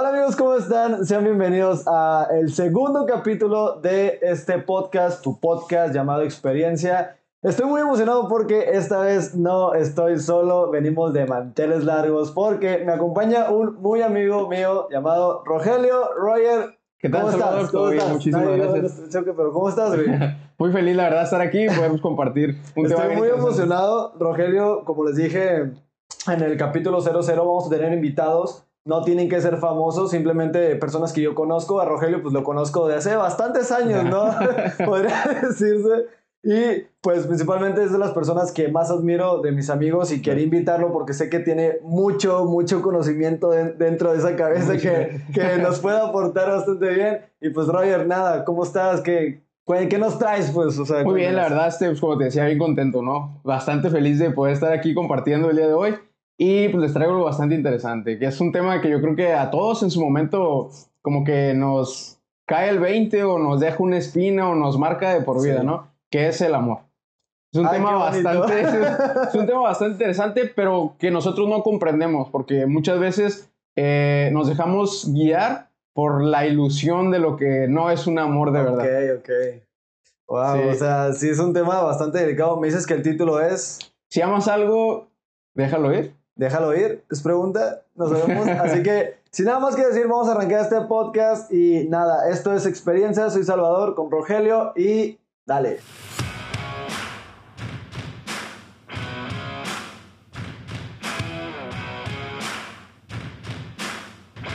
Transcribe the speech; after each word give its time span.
Hola 0.00 0.10
amigos, 0.10 0.36
¿cómo 0.36 0.54
están? 0.54 1.04
Sean 1.04 1.24
bienvenidos 1.24 1.82
a 1.88 2.28
el 2.30 2.52
segundo 2.52 3.04
capítulo 3.04 3.80
de 3.80 4.20
este 4.22 4.60
podcast, 4.60 5.24
tu 5.24 5.40
podcast 5.40 5.92
llamado 5.92 6.22
Experiencia. 6.22 7.16
Estoy 7.42 7.66
muy 7.66 7.80
emocionado 7.80 8.28
porque 8.28 8.70
esta 8.74 9.00
vez 9.00 9.34
no 9.34 9.74
estoy 9.74 10.20
solo, 10.20 10.70
venimos 10.70 11.12
de 11.14 11.26
manteles 11.26 11.82
largos 11.82 12.30
porque 12.30 12.84
me 12.86 12.92
acompaña 12.92 13.50
un 13.50 13.74
muy 13.82 14.00
amigo 14.00 14.48
mío 14.48 14.86
llamado 14.88 15.42
Rogelio 15.44 16.14
Roger. 16.14 16.78
¿Qué 17.00 17.08
tal, 17.08 17.22
¿Cómo 17.22 17.32
Salvador? 17.32 17.56
estás? 17.56 17.72
¿Todo 17.72 17.80
¿Cómo 17.80 17.90
bien? 17.90 17.98
estás? 17.98 18.14
Muchísimas 18.14 18.54
vio 18.54 18.72
gracias. 18.72 19.24
pero 19.36 19.52
¿cómo 19.52 19.68
estás, 19.68 19.96
güey? 19.96 20.08
Muy 20.58 20.70
feliz, 20.70 20.94
la 20.94 21.02
verdad, 21.02 21.24
estar 21.24 21.40
aquí 21.40 21.64
y 21.64 21.68
podemos 21.68 22.00
compartir 22.02 22.50
un 22.76 22.86
tema 22.86 23.00
Estoy 23.00 23.08
bien 23.08 23.18
muy 23.18 23.28
emocionado, 23.30 24.14
Rogelio. 24.16 24.84
Como 24.84 25.02
les 25.02 25.16
dije 25.16 25.72
en 26.28 26.40
el 26.40 26.56
capítulo 26.56 27.00
00, 27.00 27.44
vamos 27.44 27.66
a 27.66 27.70
tener 27.70 27.92
invitados. 27.92 28.67
No 28.84 29.02
tienen 29.02 29.28
que 29.28 29.40
ser 29.40 29.58
famosos, 29.58 30.10
simplemente 30.10 30.74
personas 30.76 31.12
que 31.12 31.20
yo 31.20 31.34
conozco. 31.34 31.80
A 31.80 31.84
Rogelio, 31.84 32.22
pues 32.22 32.32
lo 32.32 32.42
conozco 32.42 32.88
de 32.88 32.94
hace 32.96 33.16
bastantes 33.16 33.70
años, 33.70 34.04
¿no? 34.04 34.30
Podría 34.86 35.24
decirse. 35.42 36.06
Y 36.42 36.86
pues 37.02 37.26
principalmente 37.26 37.82
es 37.82 37.92
de 37.92 37.98
las 37.98 38.12
personas 38.12 38.52
que 38.52 38.68
más 38.68 38.90
admiro 38.90 39.42
de 39.42 39.50
mis 39.52 39.68
amigos 39.70 40.12
y 40.12 40.22
quería 40.22 40.44
invitarlo 40.44 40.92
porque 40.92 41.12
sé 41.12 41.28
que 41.28 41.40
tiene 41.40 41.78
mucho, 41.82 42.44
mucho 42.44 42.80
conocimiento 42.80 43.50
de- 43.50 43.72
dentro 43.72 44.12
de 44.12 44.18
esa 44.18 44.36
cabeza 44.36 44.76
que, 44.76 45.20
que 45.34 45.58
nos 45.60 45.80
puede 45.80 45.98
aportar 45.98 46.48
bastante 46.48 46.88
bien. 46.90 47.18
Y 47.40 47.50
pues 47.50 47.66
Roger, 47.66 48.06
nada, 48.06 48.44
¿cómo 48.44 48.62
estás? 48.62 49.00
¿Qué, 49.00 49.42
¿Qué 49.66 49.98
nos 49.98 50.18
traes? 50.18 50.50
Pues, 50.52 50.78
o 50.78 50.86
sea, 50.86 51.02
Muy 51.02 51.16
bien, 51.16 51.34
la 51.34 51.42
verdad, 51.42 51.66
este, 51.68 51.88
pues, 51.88 52.00
como 52.00 52.16
te 52.16 52.24
decía, 52.24 52.46
bien 52.46 52.58
contento, 52.58 53.02
¿no? 53.02 53.40
Bastante 53.42 53.90
feliz 53.90 54.18
de 54.20 54.30
poder 54.30 54.54
estar 54.54 54.72
aquí 54.72 54.94
compartiendo 54.94 55.50
el 55.50 55.56
día 55.56 55.66
de 55.66 55.74
hoy. 55.74 55.94
Y 56.40 56.68
pues 56.68 56.80
les 56.82 56.92
traigo 56.94 57.12
algo 57.14 57.24
bastante 57.24 57.56
interesante, 57.56 58.18
que 58.18 58.26
es 58.26 58.40
un 58.40 58.52
tema 58.52 58.80
que 58.80 58.88
yo 58.88 59.00
creo 59.00 59.16
que 59.16 59.32
a 59.34 59.50
todos 59.50 59.82
en 59.82 59.90
su 59.90 60.00
momento 60.00 60.70
como 61.02 61.24
que 61.24 61.52
nos 61.52 62.20
cae 62.46 62.70
el 62.70 62.78
20 62.78 63.24
o 63.24 63.38
nos 63.38 63.58
deja 63.60 63.82
una 63.82 63.98
espina 63.98 64.48
o 64.48 64.54
nos 64.54 64.78
marca 64.78 65.12
de 65.12 65.20
por 65.22 65.42
vida, 65.42 65.60
Sí. 65.60 65.66
¿no? 65.66 65.88
Que 66.10 66.28
es 66.28 66.40
el 66.40 66.54
amor. 66.54 66.78
Es 67.52 67.58
un, 67.60 67.66
Ay, 67.66 67.72
tema 67.72 67.94
bastante, 67.96 68.60
es 68.60 69.34
un 69.34 69.46
tema 69.46 69.60
bastante 69.62 69.92
interesante, 69.94 70.52
pero 70.54 70.94
que 70.98 71.10
nosotros 71.10 71.48
no 71.48 71.62
comprendemos, 71.62 72.28
porque 72.30 72.66
muchas 72.66 73.00
veces 73.00 73.50
eh, 73.76 74.30
nos 74.32 74.48
dejamos 74.48 75.12
guiar 75.12 75.70
por 75.94 76.22
la 76.22 76.46
ilusión 76.46 77.10
de 77.10 77.18
lo 77.18 77.36
que 77.36 77.66
no 77.68 77.90
es 77.90 78.06
un 78.06 78.18
amor 78.18 78.52
de 78.52 78.62
verdad. 78.62 79.14
Ok, 79.16 79.20
ok. 79.20 79.30
Wow, 80.28 80.56
Sí. 80.56 80.68
o 80.68 80.74
sea, 80.74 81.12
sí 81.14 81.28
es 81.30 81.38
un 81.38 81.52
tema 81.54 81.82
bastante 81.82 82.18
delicado. 82.18 82.60
Me 82.60 82.68
dices 82.68 82.86
que 82.86 82.94
el 82.94 83.02
título 83.02 83.40
es 83.40 83.78
Si 84.10 84.20
amas 84.20 84.46
algo, 84.46 85.08
déjalo 85.54 85.92
ir. 85.92 86.14
Déjalo 86.38 86.72
ir, 86.72 87.04
es 87.10 87.20
pregunta, 87.20 87.82
no 87.96 88.08
sabemos. 88.08 88.46
Así 88.60 88.82
que, 88.84 89.18
sin 89.30 89.46
nada 89.46 89.58
más 89.58 89.74
que 89.74 89.84
decir, 89.84 90.06
vamos 90.06 90.28
a 90.28 90.32
arrancar 90.32 90.60
este 90.60 90.80
podcast. 90.82 91.52
Y 91.52 91.88
nada, 91.88 92.30
esto 92.30 92.54
es 92.54 92.64
Experiencia. 92.64 93.28
Soy 93.28 93.42
Salvador 93.42 93.96
con 93.96 94.08
Rogelio 94.08 94.72
y 94.76 95.18
dale. 95.44 95.80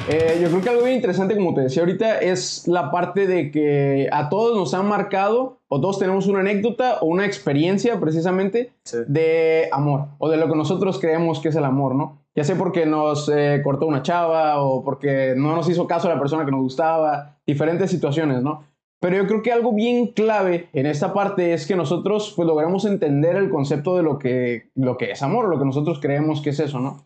Eh, 0.10 0.40
yo 0.42 0.50
creo 0.50 0.62
que 0.62 0.70
algo 0.70 0.84
bien 0.84 0.96
interesante, 0.98 1.34
como 1.34 1.54
te 1.54 1.62
decía 1.62 1.82
ahorita, 1.82 2.20
es 2.20 2.68
la 2.68 2.92
parte 2.92 3.26
de 3.26 3.52
que 3.52 4.10
a 4.12 4.28
todos 4.28 4.58
nos 4.58 4.74
han 4.74 4.86
marcado, 4.88 5.62
o 5.70 5.80
todos 5.80 5.98
tenemos 5.98 6.28
una 6.28 6.42
anécdota 6.42 6.98
o 7.00 7.06
una 7.06 7.26
experiencia 7.26 7.98
precisamente 8.00 8.74
Sí. 8.84 8.98
de 9.08 9.70
amor, 9.72 10.08
o 10.18 10.30
de 10.30 10.36
lo 10.38 10.50
que 10.50 10.58
nosotros 10.58 11.00
creemos 11.00 11.40
que 11.40 11.50
es 11.50 11.56
el 11.56 11.64
amor, 11.64 11.96
¿no? 11.96 12.20
Ya 12.36 12.44
sea 12.44 12.58
porque 12.58 12.86
nos 12.86 13.30
eh, 13.34 13.62
cortó 13.64 13.86
una 13.88 14.02
chava, 14.02 14.62
o 14.62 14.84
porque 14.84 15.36
no 15.38 15.56
nos 15.56 15.70
hizo 15.70 15.88
caso 15.88 16.10
la 16.10 16.20
persona 16.20 16.44
que 16.44 16.52
nos 16.52 16.62
gustaba, 16.62 17.38
diferentes 17.48 17.90
situaciones, 17.90 18.44
¿no? 18.44 18.66
Pero 19.00 19.18
yo 19.18 19.28
creo 19.28 19.42
que 19.42 19.52
algo 19.54 19.74
bien 19.74 20.08
clave 20.08 20.68
en 20.74 20.86
esta 20.86 21.14
parte 21.14 21.54
es 21.54 21.66
que 21.66 21.76
nosotros 21.76 22.34
pues 22.36 22.46
logramos 22.48 22.84
entender 22.86 23.36
el 23.38 23.50
concepto 23.50 23.96
de 23.96 24.04
lo 24.04 24.18
que, 24.20 24.70
lo 24.76 24.98
que 24.98 25.12
es 25.12 25.22
amor, 25.24 25.48
lo 25.48 25.60
que 25.60 25.66
nosotros 25.66 26.00
creemos 26.02 26.42
que 26.42 26.50
es 26.52 26.60
eso, 26.60 26.80
¿no? 26.80 27.06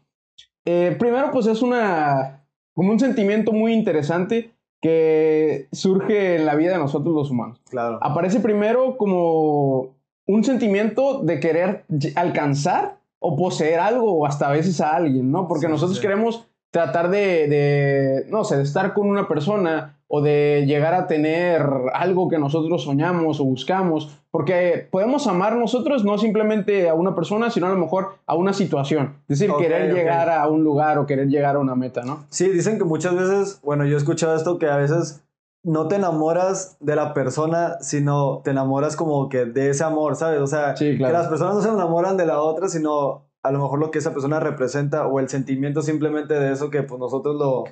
Eh, 0.66 0.96
primero, 1.00 1.31
pues 1.31 1.46
es 1.47 1.62
una, 1.62 2.44
como 2.78 2.92
un 2.92 3.00
sentimiento 3.00 3.54
muy 3.54 3.74
interesante 3.74 4.52
que 4.84 5.68
surge 5.72 6.36
en 6.36 6.46
la 6.46 6.54
vida 6.54 6.74
de 6.74 6.78
nosotros 6.78 7.16
los 7.16 7.32
humanos. 7.32 7.60
Claro. 7.72 7.98
Aparece 8.04 8.40
primero 8.40 8.98
como 8.98 9.96
un 10.28 10.44
sentimiento 10.44 11.24
de 11.24 11.40
querer 11.40 11.86
alcanzar 12.16 13.00
o 13.18 13.36
poseer 13.36 13.80
algo 13.80 14.14
o 14.14 14.28
hasta 14.28 14.50
a 14.50 14.52
veces 14.52 14.80
a 14.80 14.96
alguien, 14.96 15.32
¿no? 15.32 15.48
Porque 15.48 15.66
Sí, 15.66 15.72
nosotros 15.72 15.98
sí. 15.98 16.02
queremos 16.04 16.48
tratar 16.70 17.10
de, 17.10 17.48
de, 17.48 18.26
no 18.30 18.44
sé, 18.44 18.58
de 18.58 18.64
estar 18.64 18.94
con 18.94 19.08
una 19.10 19.28
persona 19.28 19.97
o 20.09 20.22
de 20.22 20.63
llegar 20.66 20.94
a 20.94 21.07
tener 21.07 21.62
algo 21.94 22.29
que 22.29 22.40
nosotros 22.40 22.84
soñamos 22.84 23.40
o 23.40 23.44
buscamos, 23.44 24.18
porque 24.31 24.88
podemos 24.90 25.28
amar 25.28 25.56
nosotros 25.57 26.06
no 26.06 26.18
simplemente 26.18 26.88
a 26.88 26.94
una 26.94 27.13
persona, 27.13 27.50
sino 27.50 27.68
a 27.68 27.69
lo 27.69 27.78
mejor 27.78 28.19
a 28.25 28.35
una 28.35 28.53
situación. 28.53 29.16
Es 29.28 29.40
decir, 29.40 29.53
querer 29.57 29.94
llegar 29.94 30.29
a 30.29 30.47
un 30.47 30.63
lugar 30.63 30.97
o 30.97 31.06
querer 31.06 31.28
llegar 31.28 31.57
a 31.57 31.59
una 31.59 31.75
meta, 31.75 32.03
¿no? 32.03 32.25
Sí, 32.29 32.50
dicen 32.50 32.78
que 32.78 32.85
muchas 32.85 33.16
veces, 33.16 33.59
bueno, 33.63 33.85
yo 33.85 33.95
he 33.95 33.97
escuchado 33.97 34.35
esto, 34.35 34.59
que 34.59 34.68
a 34.69 34.78
veces 34.78 35.23
no 35.63 35.90
te 35.90 35.95
enamoras 35.95 36.78
de 36.79 36.95
la 36.95 37.13
persona, 37.13 37.78
sino 37.81 38.41
te 38.45 38.51
enamoras 38.51 38.95
como 38.95 39.28
que 39.28 39.44
de 39.44 39.72
ese 39.72 39.84
amor, 39.84 40.16
¿sabes? 40.16 40.39
O 40.39 40.47
sea, 40.47 40.78
Sí, 40.78 40.95
claro. 40.97 41.13
que 41.13 41.19
las 41.19 41.28
personas 41.28 41.56
no 41.56 41.62
se 41.62 41.69
enamoran 41.69 42.16
de 42.16 42.25
la 42.25 42.41
otra, 42.41 42.69
sino 42.69 43.25
a 43.44 43.51
lo 43.51 43.59
mejor 43.59 43.79
lo 43.79 43.91
que 43.91 44.00
esa 44.00 44.13
persona 44.13 44.39
representa 44.39 45.07
o 45.07 45.19
el 45.19 45.28
sentimiento 45.28 45.81
simplemente 45.81 46.34
de 46.39 46.53
eso 46.53 46.69
que 46.69 46.84
pues 46.84 47.00
nosotros 47.00 47.35
lo, 47.35 47.66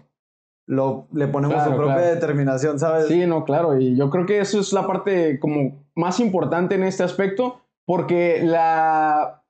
lo 0.68 1.08
le 1.14 1.28
ponemos 1.28 1.56
Claro, 1.56 1.72
su 1.72 1.78
propia 1.78 1.96
claro. 1.98 2.14
determinación, 2.16 2.80
¿sabes? 2.80 3.08
Sí, 3.08 3.26
no, 3.28 3.46
claro, 3.46 3.80
y 3.80 3.96
yo 3.96 4.10
creo 4.10 4.26
que 4.26 4.40
eso 4.40 4.60
es 4.60 4.74
la 4.74 4.88
parte 4.88 5.40
como 5.40 5.86
más 5.96 6.20
importante 6.20 6.76
en 6.76 6.84
este 6.84 7.04
aspecto, 7.04 7.62
porque 7.86 8.42
la 8.44 9.44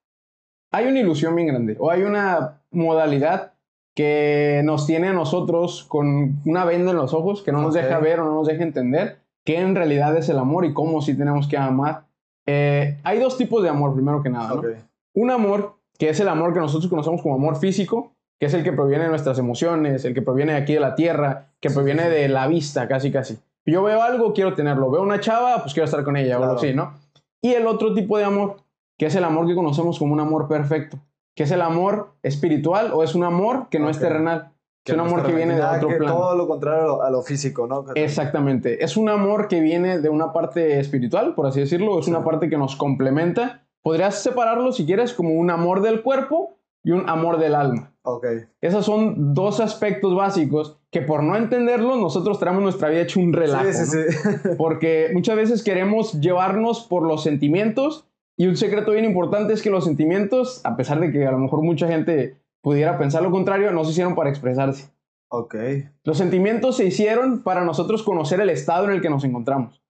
hay 0.72 0.88
una 0.88 1.00
ilusión 1.00 1.36
bien 1.36 1.48
grande, 1.48 1.78
o 1.80 1.90
hay 1.90 2.04
una 2.04 2.62
modalidad 2.72 3.54
que 3.96 4.62
nos 4.66 4.86
tiene 4.86 5.08
a 5.08 5.14
nosotros 5.14 5.86
con 5.88 6.42
una 6.46 6.66
venda 6.66 6.92
en 6.92 6.98
los 6.98 7.14
ojos, 7.14 7.42
que 7.44 7.54
no 7.54 7.62
nos 7.62 7.74
Ok. 7.76 7.82
deja 7.82 8.00
ver 8.00 8.20
o 8.20 8.26
no 8.26 8.34
nos 8.34 8.48
deja 8.48 8.64
entender 8.64 9.20
qué 9.46 9.60
en 9.60 9.74
realidad 9.74 10.18
es 10.18 10.28
el 10.28 10.38
amor 10.38 10.66
y 10.66 10.74
cómo 10.74 11.02
sí 11.02 11.18
tenemos 11.18 11.48
que 11.48 11.58
amar. 11.58 12.08
Eh, 12.46 13.00
hay 13.04 13.20
dos 13.20 13.38
tipos 13.38 13.64
de 13.64 13.70
amor, 13.70 13.94
primero 13.94 14.22
que 14.22 14.30
nada, 14.30 14.50
¿no? 14.50 14.56
Ok. 14.56 14.66
Un 15.14 15.32
amor 15.32 15.76
que 15.98 16.10
es 16.10 16.20
el 16.20 16.28
amor 16.28 16.54
que 16.54 16.60
nosotros 16.60 16.90
conocemos 16.90 17.22
como 17.22 17.36
amor 17.36 17.56
físico, 17.56 18.15
que 18.40 18.48
es 18.48 18.54
el 18.54 18.64
que 18.64 18.74
proviene 18.74 19.06
de 19.06 19.10
nuestras 19.10 19.40
emociones, 19.40 20.06
el 20.06 20.14
que 20.14 20.22
proviene 20.22 20.54
de 20.54 20.60
aquí 20.60 20.74
de 20.74 20.80
la 20.80 20.96
tierra, 20.96 21.54
que 21.60 21.70
Sí, 21.70 21.76
proviene 21.76 22.04
sí, 22.04 22.10
sí. 22.10 22.16
de 22.16 22.30
la 22.30 22.48
vista, 22.48 22.88
casi 22.88 23.12
casi. 23.12 23.40
Yo 23.66 23.84
veo 23.84 24.02
algo, 24.02 24.34
quiero 24.34 24.54
tenerlo. 24.54 24.92
Veo 24.92 25.02
una 25.02 25.20
chava, 25.20 25.62
pues 25.62 25.74
quiero 25.74 25.86
estar 25.86 26.04
con 26.04 26.18
ella 26.18 26.40
o 26.40 26.44
algo 26.44 26.56
así, 26.56 26.74
¿no? 26.74 26.94
Y 27.42 27.54
el 27.54 27.66
otro 27.68 27.94
tipo 27.94 28.18
de 28.18 28.24
amor, 28.24 28.58
que 28.98 29.08
es 29.08 29.16
el 29.16 29.24
amor 29.24 29.48
que 29.48 29.56
conocemos 29.56 29.98
como 29.98 30.14
un 30.14 30.20
amor 30.20 30.48
perfecto, 30.48 31.00
que 31.36 31.44
es 31.44 31.52
el 31.52 31.62
amor 31.62 32.14
espiritual 32.22 32.92
o 32.94 33.04
es 33.04 33.16
un 33.16 33.24
amor 33.24 33.68
que 33.70 33.80
no 33.80 33.90
es 33.90 34.00
terrenal. 34.00 34.52
Es 34.86 34.94
un 34.94 35.00
amor 35.00 35.26
que 35.26 35.34
viene 35.34 35.56
de 35.56 35.62
nada 35.62 35.78
otro 35.78 35.90
que 35.90 35.96
plano. 35.96 36.16
Todo 36.16 36.36
lo 36.36 36.48
contrario 36.48 37.02
a 37.02 37.10
lo, 37.10 37.24
físico, 37.24 37.66
¿no? 37.66 37.86
Exactamente. 37.96 38.84
Es 38.84 38.98
un 38.98 39.10
amor 39.10 39.48
que 39.48 39.60
viene 39.60 40.00
de 40.00 40.10
una 40.10 40.32
parte 40.32 40.80
espiritual, 40.80 41.34
por 41.34 41.48
así 41.48 41.62
decirlo. 41.62 41.98
Es 42.00 42.08
una 42.08 42.24
parte 42.24 42.50
que 42.50 42.58
nos 42.58 42.76
complementa. 42.76 43.64
Podrías 43.82 44.22
separarlo, 44.22 44.72
si 44.72 44.86
quieres, 44.86 45.14
como 45.14 45.34
un 45.34 45.50
amor 45.50 45.82
del 45.82 46.04
cuerpo 46.04 46.55
y 46.86 46.92
un 46.92 47.10
amor 47.10 47.40
del 47.40 47.56
alma. 47.56 47.92
Ok. 48.04 48.26
Esos 48.62 48.86
son 48.86 49.34
dos 49.34 49.60
aspectos 49.60 50.16
básicos 50.16 50.78
que 50.92 51.02
por 51.02 51.24
no 51.24 51.36
entenderlos 51.36 52.00
nosotros 52.00 52.40
traemos 52.40 52.62
nuestra 52.62 52.90
vida 52.90 53.02
hecho 53.02 53.20
un 53.20 53.34
relajo. 53.34 53.66
sí, 53.66 53.86
sí, 53.86 53.98
¿no? 53.98 54.32
sí. 54.32 54.50
Porque 54.58 55.10
muchas 55.12 55.36
veces 55.36 55.64
queremos 55.64 56.14
llevarnos 56.22 56.84
por 56.84 57.04
los 57.04 57.24
sentimientos 57.24 58.08
y 58.38 58.46
un 58.48 58.56
secreto 58.56 58.92
bien 58.92 59.04
importante 59.04 59.54
es 59.54 59.64
que 59.64 59.72
los 59.72 59.84
sentimientos, 59.84 60.62
a 60.64 60.78
pesar 60.78 61.00
de 61.00 61.12
que 61.12 61.26
a 61.26 61.32
lo 61.32 61.40
mejor 61.40 61.64
mucha 61.64 61.88
gente 61.88 62.38
pudiera 62.62 62.98
pensar 63.00 63.24
lo 63.24 63.32
contrario, 63.32 63.72
no 63.72 63.84
se 63.84 63.92
hicieron 63.92 64.14
para 64.14 64.30
expresarse. 64.30 64.92
ok. 65.30 65.56
Los 66.04 66.20
sentimientos 66.20 66.78
se 66.78 66.86
hicieron 66.86 67.42
para 67.42 67.66
nosotros 67.66 68.04
conocer 68.04 68.40
el 68.42 68.52
estado 68.52 68.86
en 68.86 68.92
el 68.92 69.02
que 69.02 69.10
nos 69.10 69.24
encontramos. 69.24 69.82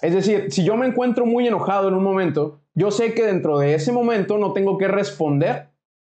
Es 0.00 0.14
decir, 0.14 0.52
si 0.52 0.64
yo 0.64 0.76
me 0.76 0.86
encuentro 0.86 1.26
muy 1.26 1.48
enojado 1.48 1.88
en 1.88 1.94
un 1.94 2.04
momento, 2.04 2.60
yo 2.74 2.92
sé 2.92 3.12
que 3.14 3.26
dentro 3.26 3.58
de 3.58 3.74
ese 3.74 3.90
momento 3.90 4.38
no 4.38 4.52
tengo 4.52 4.78
que 4.78 4.86
responder 4.86 5.67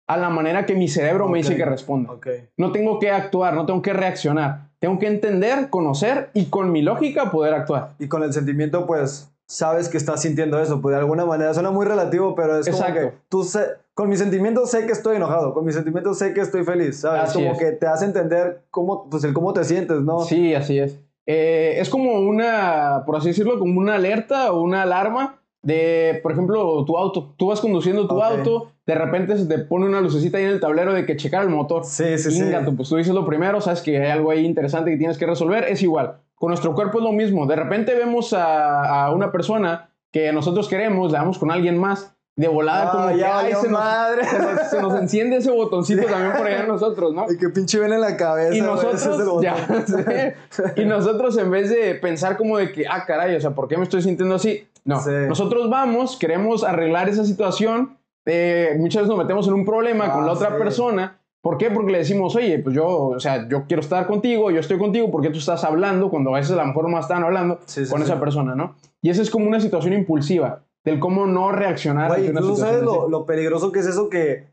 a 0.08 0.18
la 0.18 0.30
manera 0.30 0.66
que 0.66 0.76
mi 0.76 0.88
cerebro 0.88 1.28
me 1.28 1.40
dice 1.40 1.56
que 1.56 1.66
responda. 1.66 2.14
No 2.58 2.72
tengo 2.72 3.00
que 3.00 3.12
actuar, 3.12 3.54
no 3.56 3.66
tengo 3.66 3.82
que 3.82 3.94
reaccionar. 3.94 4.70
Tengo 4.80 5.00
que 5.00 5.08
entender, 5.08 5.70
conocer 5.70 6.30
y 6.34 6.46
con 6.46 6.72
mi 6.72 6.82
lógica 6.82 7.32
poder 7.32 7.54
actuar. 7.54 7.94
Y 7.98 8.08
con 8.08 8.22
el 8.24 8.34
sentimiento, 8.34 8.86
pues, 8.86 9.32
sabes 9.48 9.90
que 9.90 9.98
estás 9.98 10.22
sintiendo 10.22 10.60
eso. 10.60 10.82
Pues 10.82 10.94
de 10.94 11.00
alguna 11.00 11.26
manera 11.26 11.54
suena 11.54 11.72
muy 11.72 11.86
relativo, 11.86 12.36
pero 12.36 12.60
es 12.60 12.70
como 12.70 12.78
Exacto. 12.78 13.00
que 13.02 13.14
tú 13.30 13.48
con 13.96 14.10
mis 14.10 14.20
sentimientos 14.20 14.70
sé 14.70 14.86
que 14.86 14.92
estoy 14.92 15.16
enojado, 15.16 15.54
con 15.54 15.66
mis 15.66 15.74
sentimientos 15.74 16.20
sé 16.20 16.34
que 16.34 16.42
estoy 16.42 16.64
feliz, 16.64 17.00
¿sabes? 17.00 17.24
Así 17.24 17.40
como 17.40 17.54
es. 17.54 17.58
que 17.58 17.72
te 17.72 17.88
hace 17.88 18.06
entender 18.06 18.64
cómo, 18.70 19.10
pues, 19.10 19.24
el 19.24 19.34
cómo 19.34 19.54
te 19.54 19.64
sientes, 19.64 20.02
¿no? 20.02 20.20
Sí, 20.20 20.54
así 20.54 20.78
es. 20.78 21.00
Eh, 21.26 21.78
es 21.80 21.90
como 21.90 22.20
una, 22.20 23.04
por 23.06 23.16
así 23.16 23.30
decirlo, 23.30 23.58
como 23.58 23.80
una 23.80 23.96
alerta 23.96 24.52
o 24.52 24.62
una 24.62 24.84
alarma 24.84 25.40
de, 25.66 26.20
por 26.24 26.32
ejemplo, 26.32 26.86
tu 26.86 26.98
auto. 26.98 27.34
Tú 27.38 27.48
vas 27.48 27.60
conduciendo 27.60 28.08
tu 28.08 28.22
auto 28.22 28.72
de 28.86 28.94
repente 28.94 29.38
se 29.38 29.48
te 29.48 29.58
pone 29.60 29.88
una 29.88 30.00
lucecita 30.00 30.38
ahí 30.38 30.44
en 30.44 30.52
el 30.52 30.60
tablero 30.60 30.94
de 30.94 31.06
que 31.06 31.18
checar 31.18 31.44
el 31.44 31.50
motor. 31.50 31.86
Sí, 31.86 32.18
sí, 32.18 32.32
sí. 32.32 32.44
Ingato, 32.44 32.76
pues 32.76 32.88
tú 32.88 32.98
dices 32.98 33.14
lo 33.14 33.26
primero, 33.26 33.60
sabes 33.60 33.82
que 33.82 33.98
hay 33.98 34.12
algo 34.12 34.30
ahí 34.30 34.46
interesante 34.46 34.92
que 34.92 34.98
tienes 34.98 35.18
que 35.18 35.26
resolver, 35.26 35.66
es 35.66 35.82
igual. 35.82 36.18
Con 36.36 36.50
nuestro 36.50 36.76
cuerpo 36.76 37.00
es 37.00 37.04
lo 37.04 37.12
mismo. 37.12 37.48
De 37.48 37.56
repente 37.56 37.96
vemos 37.96 38.34
a, 38.34 39.06
a 39.06 39.12
una 39.12 39.32
persona 39.32 39.90
que 40.12 40.32
nosotros 40.32 40.70
queremos, 40.70 41.12
le 41.12 41.18
damos 41.18 41.40
con 41.40 41.52
alguien 41.52 41.78
más, 41.78 42.15
de 42.38 42.48
volada 42.50 42.90
Ah, 42.90 42.92
como 42.92 43.08
que, 43.10 43.18
ya 43.18 43.38
ay, 43.40 43.44
valió 43.46 43.62
se 43.62 43.70
nos, 43.70 43.80
madre. 43.80 44.26
se, 44.26 44.40
nos, 44.40 44.70
se 44.70 44.82
nos 44.82 44.94
enciende 44.96 45.38
ese 45.38 45.52
botoncito 45.52 46.06
también 46.10 46.34
por 46.38 46.46
allá 46.48 46.62
en 46.62 46.68
nosotros, 46.68 47.14
¿no? 47.14 47.32
Y 47.32 47.38
que 47.38 47.50
pinche 47.50 47.80
ven 47.80 47.94
en 47.94 48.02
la 48.02 48.18
cabeza. 48.18 48.56
Y 48.56 48.62
nosotros, 48.62 49.42
ya 49.42 49.56
y 50.76 50.86
nosotros 50.86 51.38
en 51.38 51.50
vez 51.52 51.70
de 51.70 51.96
pensar 51.96 52.36
como 52.38 52.58
de 52.58 52.72
que, 52.72 52.86
ah, 52.88 53.06
caray, 53.06 53.36
o 53.36 53.42
sea, 53.42 53.52
¿por 53.52 53.68
qué 53.68 53.78
me 53.78 53.84
estoy 53.84 54.02
sintiendo 54.02 54.36
así? 54.36 54.68
No, 54.84 55.00
Sí. 55.00 55.12
nosotros 55.28 55.70
vamos, 55.70 56.18
queremos 56.18 56.64
arreglar 56.64 57.10
esa 57.10 57.24
situación, 57.26 57.98
eh, 58.26 58.76
muchas 58.78 59.04
veces 59.04 59.10
nos 59.10 59.18
metemos 59.18 59.48
en 59.48 59.54
un 59.54 59.66
problema 59.66 60.12
con 60.12 60.24
Ah, 60.24 60.28
la 60.28 60.32
otra 60.34 60.50
sí. 60.52 60.56
persona. 60.58 61.20
¿Por 61.42 61.58
qué? 61.60 61.70
Porque 61.70 61.92
le 61.92 62.00
decimos, 62.00 62.36
oye, 62.36 62.58
pues 62.60 62.76
yo, 62.76 62.88
o 62.88 63.20
sea, 63.20 63.48
yo 63.48 63.66
quiero 63.68 63.80
estar 63.82 64.08
contigo, 64.08 64.50
yo 64.50 64.60
estoy 64.60 64.80
contigo, 64.80 65.12
¿por 65.12 65.22
qué 65.22 65.30
tú 65.30 65.38
estás 65.38 65.64
hablando 65.64 66.10
cuando 66.10 66.32
a 66.34 66.40
veces 66.40 66.54
a 66.54 66.62
lo 66.62 66.66
mejor 66.66 66.90
no 66.90 67.00
están 67.00 67.24
hablando 67.24 67.60
con 67.92 68.02
esa 68.02 68.20
persona, 68.20 68.56
¿no? 68.56 68.76
Y 69.04 69.12
esa 69.12 69.22
es 69.22 69.30
como 69.30 69.46
una 69.48 69.60
situación 69.60 69.94
impulsiva, 69.94 70.64
del 70.86 71.00
cómo 71.00 71.26
no 71.26 71.52
reaccionar 71.52 72.10
Güey, 72.10 72.28
situación 72.28 72.58
sabes 72.58 72.82
lo, 72.84 73.26
peligroso 73.26 73.72
que 73.72 73.80
es 73.80 73.88
eso 73.88 74.10
que 74.10 74.46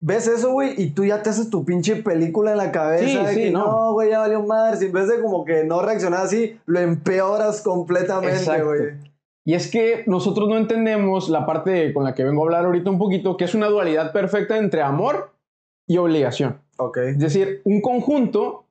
ves 0.00 0.26
eso, 0.26 0.52
güey, 0.52 0.74
y 0.76 0.90
tú 0.90 1.04
ya 1.04 1.22
te 1.22 1.30
haces 1.30 1.48
tu 1.50 1.64
pinche 1.64 1.96
película 1.96 2.52
en 2.52 2.58
la 2.58 2.72
cabeza. 2.72 3.04
Sí, 3.06 3.16
de 3.16 3.34
sí, 3.34 3.40
que, 3.44 3.50
no. 3.50 3.66
no, 3.66 3.92
güey, 3.92 4.10
ya 4.10 4.18
valió 4.18 4.42
madre. 4.42 4.76
Si 4.76 4.86
en 4.86 4.92
vez 4.92 5.08
de 5.08 5.20
como 5.20 5.44
que 5.44 5.64
no 5.64 5.80
reaccionar 5.80 6.24
así, 6.24 6.58
lo 6.66 6.80
empeoras 6.80 7.62
completamente, 7.62 8.62
güey. 8.62 8.80
Y 9.46 9.54
es 9.54 9.70
que 9.70 10.04
nosotros 10.06 10.48
no 10.48 10.56
entendemos 10.56 11.28
la 11.28 11.44
parte 11.44 11.92
con 11.92 12.04
la 12.04 12.14
que 12.14 12.24
vengo 12.24 12.42
a 12.42 12.44
hablar 12.46 12.64
ahorita 12.64 12.90
un 12.90 12.98
poquito, 12.98 13.36
que 13.36 13.44
es 13.44 13.54
una 13.54 13.68
dualidad 13.68 14.12
perfecta 14.12 14.56
entre 14.56 14.82
amor 14.82 15.32
y 15.86 15.98
obligación. 15.98 16.60
Ok. 16.78 16.98
Es 16.98 17.18
decir, 17.18 17.60
un 17.64 17.80
conjunto 17.80 18.64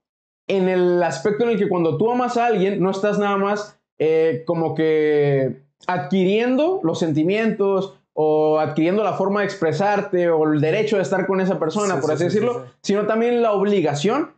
en 0.48 0.69
el 0.69 1.01
aspecto 1.01 1.45
en 1.45 1.51
el 1.51 1.57
que 1.57 1.69
cuando 1.69 1.98
tú 1.98 2.12
amas 2.12 2.38
a 2.38 2.48
alguien, 2.48 2.81
no 2.81 2.92
estás 2.92 3.18
nada 3.19 3.38
más 3.38 3.80
eh, 4.00 4.44
como 4.45 4.75
que 4.75 5.62
adquiriendo 5.88 6.80
los 6.83 7.00
sentimientos 7.00 7.95
o 8.13 8.59
adquiriendo 8.59 9.03
la 9.03 9.13
forma 9.13 9.39
de 9.39 9.47
expresarte 9.47 10.30
o 10.30 10.44
el 10.51 10.62
derecho 10.62 10.97
de 10.97 11.01
estar 11.01 11.25
con 11.25 11.41
esa 11.41 11.59
persona, 11.59 11.95
Sí, 11.95 12.01
por 12.01 12.09
sí, 12.09 12.12
así 12.12 12.18
sí, 12.19 12.25
decirlo, 12.25 12.65
sí, 12.65 12.71
sino 12.81 13.07
también 13.07 13.41
la 13.41 13.53
obligación 13.53 14.31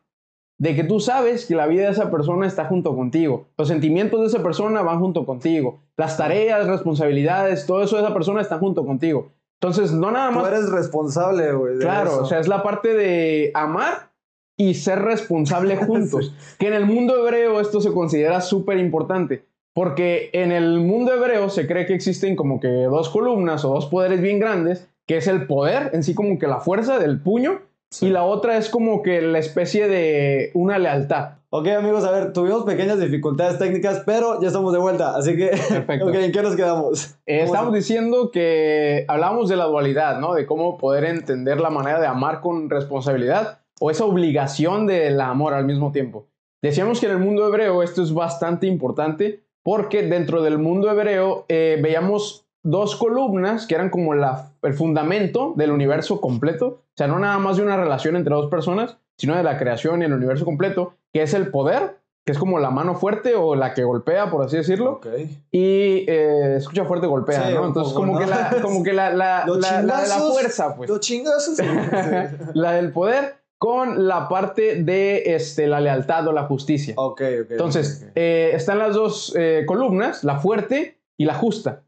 de 0.57 0.75
que 0.75 0.83
tú 0.83 1.00
sabes 1.00 1.45
que 1.45 1.56
la 1.56 1.68
vida 1.68 1.86
de 1.86 1.92
esa 1.92 2.09
persona 2.09 2.47
está 2.47 2.65
junto 2.65 2.95
contigo. 2.95 3.47
Los 3.57 3.68
sentimientos 3.68 4.21
de 4.21 4.27
esa 4.27 4.42
persona 4.42 4.81
van 4.81 5.00
junto 5.00 5.25
contigo. 5.25 5.81
Las 5.97 6.18
tareas, 6.18 6.68
responsabilidades, 6.68 7.65
todo 7.65 7.83
eso 7.83 7.97
de 7.97 8.03
esa 8.03 8.13
persona 8.13 8.42
está 8.42 8.57
junto 8.57 8.86
contigo. 8.86 9.33
Entonces, 9.59 9.92
no 9.92 10.12
nada 10.12 10.30
Tú 10.30 10.36
más 10.36 10.47
eres 10.47 10.69
responsable, 10.69 11.51
güey. 11.53 11.80
Claro, 11.80 12.12
eso. 12.12 12.24
o 12.24 12.25
sea, 12.25 12.39
es 12.39 12.47
la 12.47 12.63
parte 12.63 12.94
de 12.94 13.51
amar 13.53 14.12
y 14.57 14.75
ser 14.75 15.01
responsable 15.01 15.75
juntos. 15.86 16.33
Que 16.57 16.68
en 16.68 16.74
el 16.74 16.86
mundo 16.86 17.18
hebreo 17.18 17.59
esto 17.59 17.81
se 17.81 17.92
considera 17.92 18.39
súper 18.42 18.77
importante. 18.77 19.45
Porque 19.75 20.30
en 20.31 20.54
el 20.54 20.80
mundo 20.80 21.13
hebreo 21.13 21.50
se 21.50 21.68
cree 21.68 21.86
que 21.86 21.94
existen 21.94 22.38
como 22.38 22.62
que 22.62 22.69
dos 22.69 23.10
columnas 23.10 23.66
o 23.66 23.74
dos 23.74 23.88
poderes 23.88 24.22
bien 24.22 24.39
grandes, 24.39 24.88
que 25.06 25.18
es 25.18 25.27
el 25.27 25.48
poder, 25.48 25.89
en 25.94 26.01
sí 26.01 26.16
como 26.16 26.39
que 26.39 26.48
la 26.48 26.62
fuerza 26.62 26.98
del 26.98 27.19
puño, 27.22 27.60
Sí. 27.92 28.07
y 28.07 28.10
la 28.10 28.24
otra 28.24 28.57
es 28.57 28.69
como 28.69 29.01
que 29.04 29.22
la 29.22 29.38
especie 29.38 29.88
de 29.88 30.51
una 30.54 30.80
lealtad. 30.80 31.33
Ok, 31.50 31.68
amigos, 31.68 32.04
a 32.06 32.12
ver, 32.12 32.33
tuvimos 32.33 32.63
pequeñas 32.63 33.00
dificultades 33.00 33.60
técnicas, 33.60 34.01
pero 34.06 34.42
ya 34.42 34.48
estamos 34.48 34.72
de 34.74 34.80
vuelta. 34.80 35.16
Así 35.16 35.36
que, 35.38 35.48
Perfecto. 35.50 36.06
ok, 36.10 36.16
¿en 36.16 36.31
qué 36.31 36.42
nos 36.42 36.56
quedamos? 36.56 37.16
Eh, 37.25 37.39
¿Cómo 37.42 37.45
estamos 37.54 37.71
se- 37.74 37.78
diciendo 37.78 38.31
que 38.31 39.06
hablábamos 39.10 39.50
de 39.50 39.56
la 39.57 39.66
dualidad, 39.66 40.19
¿no? 40.19 40.33
De 40.33 40.45
cómo 40.45 40.78
poder 40.78 41.04
entender 41.06 41.60
la 41.62 41.69
manera 41.69 42.00
de 42.01 42.07
amar 42.07 42.39
con 42.42 42.69
responsabilidad 42.69 43.60
o 43.80 43.92
esa 43.92 44.06
obligación 44.06 44.88
del 44.88 45.19
amor 45.21 45.54
al 45.54 45.66
mismo 45.66 45.92
tiempo. 45.92 46.28
Decíamos 46.62 47.00
que 47.00 47.06
en 47.06 47.12
el 47.13 47.19
mundo 47.19 47.48
hebreo 47.48 47.83
esto 47.83 48.01
es 48.01 48.13
bastante 48.13 48.68
importante 48.68 49.44
porque 49.65 50.03
dentro 50.03 50.44
del 50.44 50.59
mundo 50.59 50.91
hebreo 50.91 51.45
eh, 51.50 51.79
veíamos 51.81 52.45
dos 52.62 52.95
columnas 52.95 53.65
que 53.65 53.73
eran 53.73 53.89
como 53.89 54.13
la, 54.13 54.51
el 54.62 54.75
fundamento 54.75 55.53
del 55.56 55.71
universo 55.71 56.21
completo, 56.21 56.67
o 56.67 56.81
sea, 56.95 57.07
no 57.07 57.17
nada 57.17 57.39
más 57.39 57.57
de 57.57 57.63
una 57.63 57.75
relación 57.75 58.15
entre 58.15 58.35
dos 58.35 58.50
personas, 58.51 58.97
sino 59.17 59.35
de 59.35 59.41
la 59.41 59.57
creación 59.57 60.01
y 60.01 60.06
el 60.06 60.13
universo 60.13 60.45
completo, 60.45 60.94
que 61.12 61.23
es 61.23 61.33
el 61.33 61.50
poder, 61.50 61.97
que 62.25 62.31
es 62.31 62.38
como 62.38 62.59
la 62.59 62.69
mano 62.69 62.94
fuerte 62.95 63.33
o 63.35 63.56
la 63.56 63.73
que 63.73 63.83
golpea, 63.83 64.29
por 64.29 64.45
así 64.45 64.57
decirlo, 64.57 64.94
Ok. 64.94 65.07
y 65.51 66.06
eh, 66.09 66.57
escucha 66.57 66.85
fuerte 66.85 67.07
golpea, 67.07 67.47
Sí, 67.47 67.53
¿no? 67.56 67.65
Entonces, 67.68 67.94
poco, 67.94 68.06
como, 68.06 68.13
¿no? 68.13 68.19
Que 68.19 68.27
la, 68.27 68.50
como 68.61 68.83
que 68.83 68.94
la, 68.94 69.09
la, 69.11 69.45
la- 69.47 69.81
la 69.81 70.01
de 70.03 70.07
la 70.09 70.15
fuerza, 70.19 70.75
pues. 70.75 70.89
Los 70.89 71.00
chingazos. 71.00 71.57
La 72.53 72.73
del 72.73 72.91
poder 72.91 73.35
con 73.57 74.07
la 74.07 74.28
parte 74.28 74.84
de 74.84 75.36
este, 75.36 75.68
la 75.68 75.80
lealtad 75.80 76.28
o 76.28 76.31
la 76.31 76.44
justicia. 76.44 76.94
ok, 76.98 77.22
ok. 77.44 77.52
Entonces, 77.52 78.10
eh, 78.16 78.52
están 78.54 78.80
las 78.80 78.94
dos 78.94 79.34
eh, 79.38 79.63
columnas, 79.66 80.24
la 80.24 80.40
fuerte 80.40 80.98
y 81.18 81.25
la 81.25 81.34
justa. 81.34 81.84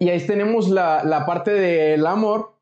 Y 0.00 0.10
ahí 0.10 0.26
tenemos 0.26 0.68
la, 0.68 1.02
la 1.04 1.26
parte 1.26 1.52
del 1.52 2.06
amor 2.06 2.52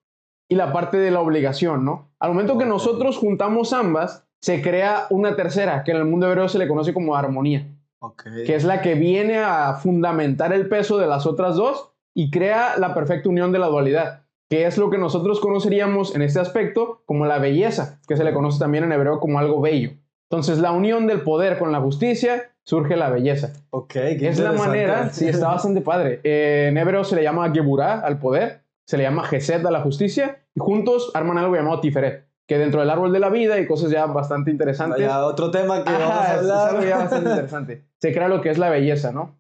y 0.49 0.55
la 0.55 0.73
parte 0.73 0.99
de 0.99 1.11
la 1.11 1.21
obligación, 1.21 1.85
¿no? 1.85 2.11
Al 2.19 2.31
momento 2.31 2.56
que 2.56 2.67
nosotros 2.67 3.19
juntamos 3.19 3.73
ambas, 3.73 4.25
se 4.41 4.62
crea 4.62 5.06
una 5.11 5.35
tercera, 5.37 5.83
que 5.85 5.91
en 5.91 5.99
el 5.99 6.05
mundo 6.05 6.29
hebreo 6.29 6.49
se 6.49 6.59
le 6.59 6.69
conoce 6.69 6.94
como 6.94 7.17
armonía 7.17 7.67
que 8.15 8.55
es 8.55 8.65
la 8.65 8.83
que 8.83 8.94
viene 8.94 9.38
a 9.38 9.75
fundamentar 9.75 10.53
el 10.53 10.69
peso 10.69 10.99
de 10.99 11.06
las 11.06 11.27
otras 11.27 11.56
dos 11.56 11.93
y 12.15 12.31
crea 12.31 12.77
la 12.79 12.94
perfecta 12.94 13.29
unión 13.29 13.53
de 13.53 13.59
la 13.59 13.67
dualidad, 13.67 14.25
que 14.48 14.66
es 14.66 14.78
lo 14.78 14.90
que 14.90 14.98
nosotros 14.98 15.40
conoceríamos 15.40 16.14
en 16.14 16.22
este 16.22 16.40
aspecto 16.40 17.02
como 17.06 17.26
la 17.26 17.38
belleza, 17.38 18.00
que 18.06 18.16
se 18.16 18.25
le 18.25 18.32
conoce 18.32 18.58
también 18.58 18.84
en 18.84 18.93
hebreo 18.93 19.19
como 19.20 19.38
algo 19.38 19.60
bello. 19.60 19.90
Entonces, 20.31 20.58
la 20.58 20.72
unión 20.72 21.06
del 21.06 21.22
poder 21.22 21.58
con 21.58 21.72
la 21.72 21.81
justicia 21.81 22.50
surge 22.64 22.96
la 22.96 23.10
belleza. 23.10 23.52
Ok, 23.70 23.93
qué 23.93 24.28
Es 24.28 24.38
la 24.40 24.52
manera, 24.52 25.10
sí, 25.10 25.28
está 25.28 25.48
bastante 25.52 25.81
padre. 25.81 26.20
Eh, 26.25 26.66
en 26.69 26.78
hebreo 26.78 27.04
se 27.04 27.14
le 27.16 27.22
llama 27.22 27.50
Geburah 27.52 28.00
al 28.00 28.19
poder, 28.19 28.62
se 28.87 28.96
le 28.96 29.04
llama 29.04 29.25
Gesed 29.25 29.64
a 29.64 29.70
la 29.70 29.81
justicia, 29.82 30.38
y 30.54 30.60
juntos 30.60 31.10
arman 31.14 31.38
algo 31.38 31.54
llamado 31.54 31.81
Tiferet, 31.81 32.26
que 32.49 32.58
dentro 32.58 32.81
del 32.81 32.90
árbol 32.90 33.12
de 33.12 33.19
la 33.20 33.28
vida 33.31 33.58
y 33.60 33.66
cosas 33.66 33.90
ya 33.90 34.06
bastante 34.06 34.50
interesantes. 34.50 35.00
Ya, 35.00 35.25
otro 35.25 35.50
tema 35.50 35.84
que 35.84 35.92
vamos 35.92 36.08
Ajá, 36.10 36.22
a 36.22 36.25
es- 36.25 36.42
es 36.42 36.50
hablar. 36.50 36.69
algo 36.70 36.82
ya 36.88 36.99
bastante 37.02 37.31
interesante. 37.31 37.84
Se 38.00 38.12
crea 38.12 38.28
lo 38.28 38.40
que 38.40 38.50
es 38.50 38.58
la 38.58 38.70
belleza, 38.70 39.12
¿no? 39.12 39.37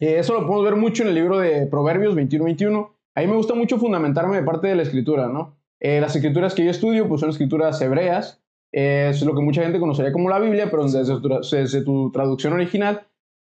Eh, 0.00 0.18
eso 0.18 0.32
lo 0.34 0.40
podemos 0.46 0.64
ver 0.64 0.76
mucho 0.76 1.02
en 1.02 1.10
el 1.10 1.14
libro 1.14 1.38
de 1.38 1.66
Proverbios 1.66 2.14
21-21. 2.16 2.90
A 3.14 3.20
mí 3.20 3.26
me 3.26 3.36
gusta 3.36 3.54
mucho 3.54 3.78
fundamentarme 3.78 4.36
de 4.36 4.42
parte 4.42 4.68
de 4.68 4.74
la 4.76 4.82
escritura, 4.82 5.28
¿no? 5.28 5.56
Eh, 5.80 6.00
las 6.00 6.14
escrituras 6.16 6.54
que 6.54 6.64
yo 6.64 6.70
estudio 6.70 7.08
pues 7.08 7.20
son 7.20 7.30
escrituras 7.30 7.80
hebreas. 7.82 8.40
Eh, 8.72 9.08
es 9.10 9.22
lo 9.22 9.34
que 9.34 9.42
mucha 9.42 9.62
gente 9.62 9.78
conocería 9.80 10.12
como 10.12 10.30
la 10.30 10.38
Biblia, 10.38 10.68
pero 10.70 10.84
desde 10.84 11.04
tu, 11.04 11.20
tra- 11.20 11.48
desde 11.50 11.82
tu 11.82 12.10
traducción 12.10 12.52
original. 12.54 13.02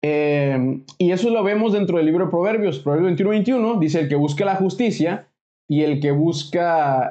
Eh, 0.04 0.82
y 0.98 1.12
eso 1.12 1.30
lo 1.30 1.44
vemos 1.44 1.72
dentro 1.72 1.98
del 1.98 2.06
libro 2.06 2.24
de 2.24 2.30
Proverbios. 2.30 2.80
Proverbios 2.80 3.12
21-21 3.20 3.78
dice 3.78 4.00
el 4.00 4.08
que 4.08 4.16
busca 4.16 4.44
la 4.44 4.56
justicia 4.56 5.28
y 5.68 5.82
el 5.82 6.00
que 6.00 6.10
busca 6.10 7.08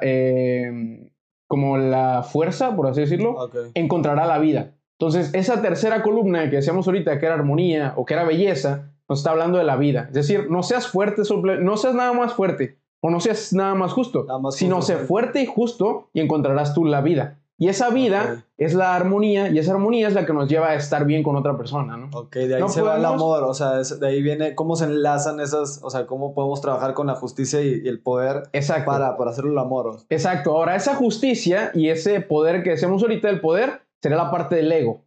como 1.48 1.76
la 1.78 2.22
fuerza, 2.22 2.74
por 2.76 2.86
así 2.86 3.00
decirlo, 3.02 3.36
encontrará 3.74 4.26
la 4.26 4.38
vida. 4.38 4.74
Entonces, 4.98 5.32
esa 5.34 5.60
tercera 5.62 6.02
columna 6.02 6.48
que 6.48 6.56
decíamos 6.56 6.86
ahorita, 6.86 7.18
que 7.18 7.26
era 7.26 7.34
armonía 7.34 7.94
o 7.96 8.04
que 8.04 8.14
era 8.14 8.24
belleza, 8.24 8.91
nos 9.12 9.20
está 9.20 9.30
hablando 9.30 9.58
de 9.58 9.64
la 9.64 9.76
vida. 9.76 10.06
Es 10.08 10.14
decir, 10.14 10.50
no 10.50 10.62
seas 10.62 10.86
fuerte, 10.88 11.22
no 11.60 11.76
seas 11.76 11.94
nada 11.94 12.12
más 12.14 12.32
fuerte 12.32 12.78
o 13.00 13.10
no 13.10 13.20
seas 13.20 13.52
nada 13.52 13.74
más 13.74 13.92
justo, 13.92 14.24
Nada 14.24 14.38
más 14.38 14.54
sino 14.56 14.76
justo, 14.76 14.92
sé 14.92 14.98
fuerte 15.04 15.42
y 15.42 15.46
justo 15.46 16.08
y 16.14 16.20
encontrarás 16.20 16.72
tú 16.74 16.84
la 16.84 17.00
vida. 17.00 17.38
Y 17.58 17.68
esa 17.68 17.90
vida 17.90 18.44
es 18.56 18.74
la 18.74 18.96
armonía 18.96 19.48
y 19.50 19.58
esa 19.58 19.72
armonía 19.72 20.08
es 20.08 20.14
la 20.14 20.26
que 20.26 20.32
nos 20.32 20.48
lleva 20.48 20.70
a 20.70 20.74
estar 20.74 21.04
bien 21.04 21.22
con 21.22 21.36
otra 21.36 21.56
persona, 21.56 21.96
¿no? 21.96 22.08
Ok, 22.12 22.34
de 22.34 22.54
ahí 22.56 22.60
No 22.60 22.68
se 22.68 22.80
va 22.82 22.96
el 22.96 23.02
podemos- 23.02 23.14
amor, 23.22 23.42
o 23.44 23.54
sea, 23.54 23.72
de 23.82 24.06
ahí 24.08 24.20
viene 24.22 24.54
cómo 24.56 24.74
se 24.74 24.86
enlazan 24.86 25.38
esas, 25.38 25.78
o 25.82 25.90
sea, 25.90 26.06
cómo 26.06 26.34
podemos 26.34 26.60
trabajar 26.60 26.94
con 26.94 27.06
la 27.06 27.14
justicia 27.14 27.60
y, 27.62 27.82
y 27.84 27.88
el 27.88 28.00
poder 28.00 28.44
Exacto. 28.52 28.90
para, 28.90 29.16
para 29.16 29.30
hacer 29.30 29.44
el 29.44 29.56
amor. 29.58 29.98
Exacto. 30.08 30.52
Ahora, 30.56 30.74
esa 30.74 30.94
justicia 30.96 31.70
y 31.74 31.88
ese 31.90 32.20
poder 32.20 32.62
que 32.64 32.70
decíamos 32.70 33.02
ahorita, 33.02 33.28
el 33.30 33.40
poder, 33.40 33.82
será 34.00 34.16
la 34.16 34.30
parte 34.30 34.56
del 34.56 34.72
ego. 34.72 35.02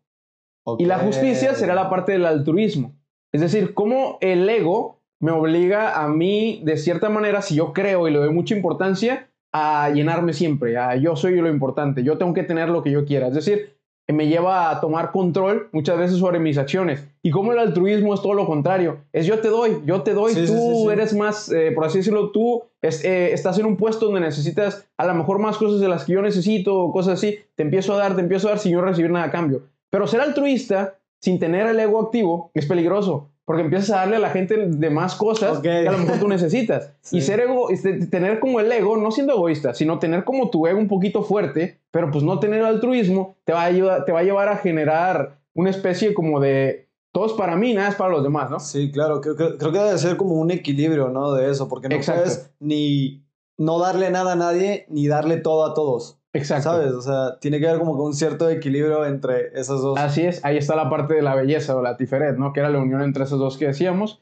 Y 0.80 0.86
la 0.86 0.98
justicia 1.00 1.54
será 1.56 1.76
la 1.76 1.90
parte 1.90 2.14
del 2.14 2.26
altruismo. 2.26 2.94
Es 3.36 3.42
decir, 3.42 3.74
cómo 3.74 4.18
el 4.22 4.48
ego 4.48 5.02
me 5.20 5.32
obliga 5.34 6.02
a 6.02 6.08
mí, 6.08 6.62
de 6.64 6.78
cierta 6.78 7.10
manera, 7.10 7.42
si 7.42 7.56
yo 7.56 7.74
creo 7.74 8.08
y 8.08 8.12
le 8.12 8.20
doy 8.20 8.34
mucha 8.34 8.56
importancia, 8.56 9.28
a 9.54 9.90
llenarme 9.94 10.32
siempre, 10.32 10.78
a 10.78 10.96
yo 10.96 11.18
soy 11.18 11.36
lo 11.36 11.50
importante, 11.50 12.02
yo 12.02 12.18
tengo 12.18 12.34
que 12.34 12.44
tener 12.44 12.70
lo 12.70 12.82
que 12.82 12.92
yo 12.92 13.04
quiera. 13.06 13.28
Es 13.28 13.34
decir, 13.34 13.76
me 14.08 14.28
lleva 14.28 14.70
a 14.70 14.80
tomar 14.80 15.12
control 15.12 15.68
muchas 15.74 15.98
veces 15.98 16.18
sobre 16.18 16.40
mis 16.40 16.58
acciones. 16.58 17.06
Y 17.22 17.32
como 17.32 17.52
el 17.52 17.60
altruismo 17.60 18.14
es 18.14 18.22
todo 18.22 18.36
lo 18.36 18.46
contrario, 18.46 19.00
es 19.12 19.26
yo 19.26 19.40
te 19.40 19.50
doy, 19.50 19.82
yo 19.86 20.02
te 20.04 20.14
doy, 20.14 20.32
Sí, 20.34 20.46
tú 20.46 20.54
sí, 20.54 20.58
sí, 20.58 20.82
sí. 20.84 20.88
eres 20.94 21.14
más, 21.14 21.52
eh, 21.52 21.74
por 21.76 21.84
así 21.84 21.98
decirlo, 21.98 22.32
tú 22.32 22.64
es- 22.82 23.04
eh, 23.04 23.34
estás 23.34 23.60
en 23.60 23.66
un 23.66 23.76
puesto 23.76 24.06
donde 24.06 24.22
necesitas 24.22 24.88
a 24.98 25.06
lo 25.06 25.14
mejor 25.14 25.40
más 25.40 25.58
cosas 25.58 25.82
de 25.82 25.90
las 25.90 26.06
que 26.06 26.14
yo 26.14 26.22
necesito, 26.22 26.74
o 26.78 26.94
cosas 26.94 27.16
así, 27.16 27.40
te 27.56 27.64
empiezo 27.64 27.96
a 27.96 27.98
dar, 27.98 28.16
te 28.16 28.22
empiezo 28.22 28.48
a 28.48 28.52
dar 28.52 28.60
sin 28.60 28.72
yo 28.72 28.82
recibir 28.82 29.12
nada 29.12 29.26
a 29.26 29.32
cambio. 29.32 29.64
Pero 29.90 30.08
ser 30.08 30.22
altruista 30.22 30.96
sin 31.22 31.40
tener 31.40 31.68
el 31.68 31.80
ego 31.80 32.02
activo 32.02 32.52
es 32.54 32.66
peligroso, 32.66 33.30
Porque 33.46 33.62
empiezas 33.62 33.92
a 33.92 33.98
darle 33.98 34.16
a 34.16 34.20
la 34.20 34.30
gente 34.32 34.56
de 34.58 34.90
más 34.90 35.14
cosas 35.16 35.60
que 35.60 35.70
a 35.88 35.92
lo 35.92 36.00
mejor 36.00 36.20
tú 36.20 36.28
necesitas. 36.28 36.94
Sí. 37.02 37.18
Y 37.18 37.22
ser 37.22 37.40
ego, 37.42 37.68
tener 38.10 38.40
como 38.40 38.60
el 38.60 38.72
ego, 38.72 38.98
no 38.98 39.12
siendo 39.12 39.34
egoísta, 39.34 39.74
sino 39.76 40.00
tener 40.00 40.24
como 40.24 40.50
tu 40.50 40.66
ego 40.66 40.80
un 40.80 40.88
poquito 40.88 41.22
fuerte, 41.24 41.80
pero 41.92 42.10
pues 42.10 42.24
no 42.24 42.40
tener 42.40 42.64
altruismo, 42.64 43.36
te 43.44 43.54
va 43.54 43.62
a, 43.62 43.66
ayudar, 43.66 44.06
te 44.06 44.12
va 44.12 44.22
a 44.22 44.24
llevar 44.24 44.48
a 44.50 44.58
generar 44.58 45.38
una 45.54 45.70
especie 45.70 46.14
como 46.16 46.40
de 46.40 46.90
todo 47.12 47.28
es 47.28 47.34
para 47.34 47.56
mí, 47.56 47.74
nada 47.74 47.90
es 47.90 47.96
para 47.96 48.10
los 48.12 48.24
demás, 48.24 48.50
¿no? 48.50 48.60
Sí, 48.60 48.92
claro, 48.92 49.22
creo, 49.22 49.36
creo- 49.38 49.58
creo 49.58 49.72
que 49.72 49.80
debe 49.80 49.98
ser 50.00 50.18
como 50.18 50.34
un 50.36 50.52
equilibrio, 50.52 51.08
¿no? 51.10 51.32
De 51.34 51.50
eso, 51.50 51.70
porque 51.70 51.88
no 51.88 51.96
Exacto. 51.96 52.24
puedes 52.24 52.52
ni 52.60 53.24
no 53.58 53.80
darle 53.80 54.10
nada 54.10 54.34
a 54.34 54.36
nadie, 54.36 54.86
ni 54.90 55.08
darle 55.08 55.38
todo 55.38 55.66
a 55.66 55.74
todos, 55.76 56.20
Exacto. 56.36 56.72
¿sabes? 56.72 56.92
O 56.92 57.02
sea, 57.02 57.40
tiene 57.40 57.60
que 57.60 57.68
haber 57.68 57.80
como 57.80 57.96
que 57.96 58.02
un 58.02 58.14
cierto 58.14 58.50
equilibrio 58.50 59.06
entre 59.06 59.48
esas 59.60 59.82
dos. 59.82 59.98
Así 59.98 60.22
es, 60.22 60.44
ahí 60.44 60.58
está 60.58 60.76
la 60.76 60.90
parte 60.90 61.16
de 61.16 61.22
la 61.22 61.36
belleza 61.36 61.76
o 61.76 61.82
la 61.82 61.98
tiferet, 61.98 62.38
¿no? 62.38 62.54
Que 62.54 62.60
era 62.60 62.70
la 62.70 62.80
unión 62.80 63.02
entre 63.02 63.24
esos 63.24 63.40
dos 63.40 63.58
que 63.58 63.68
decíamos. 63.68 64.22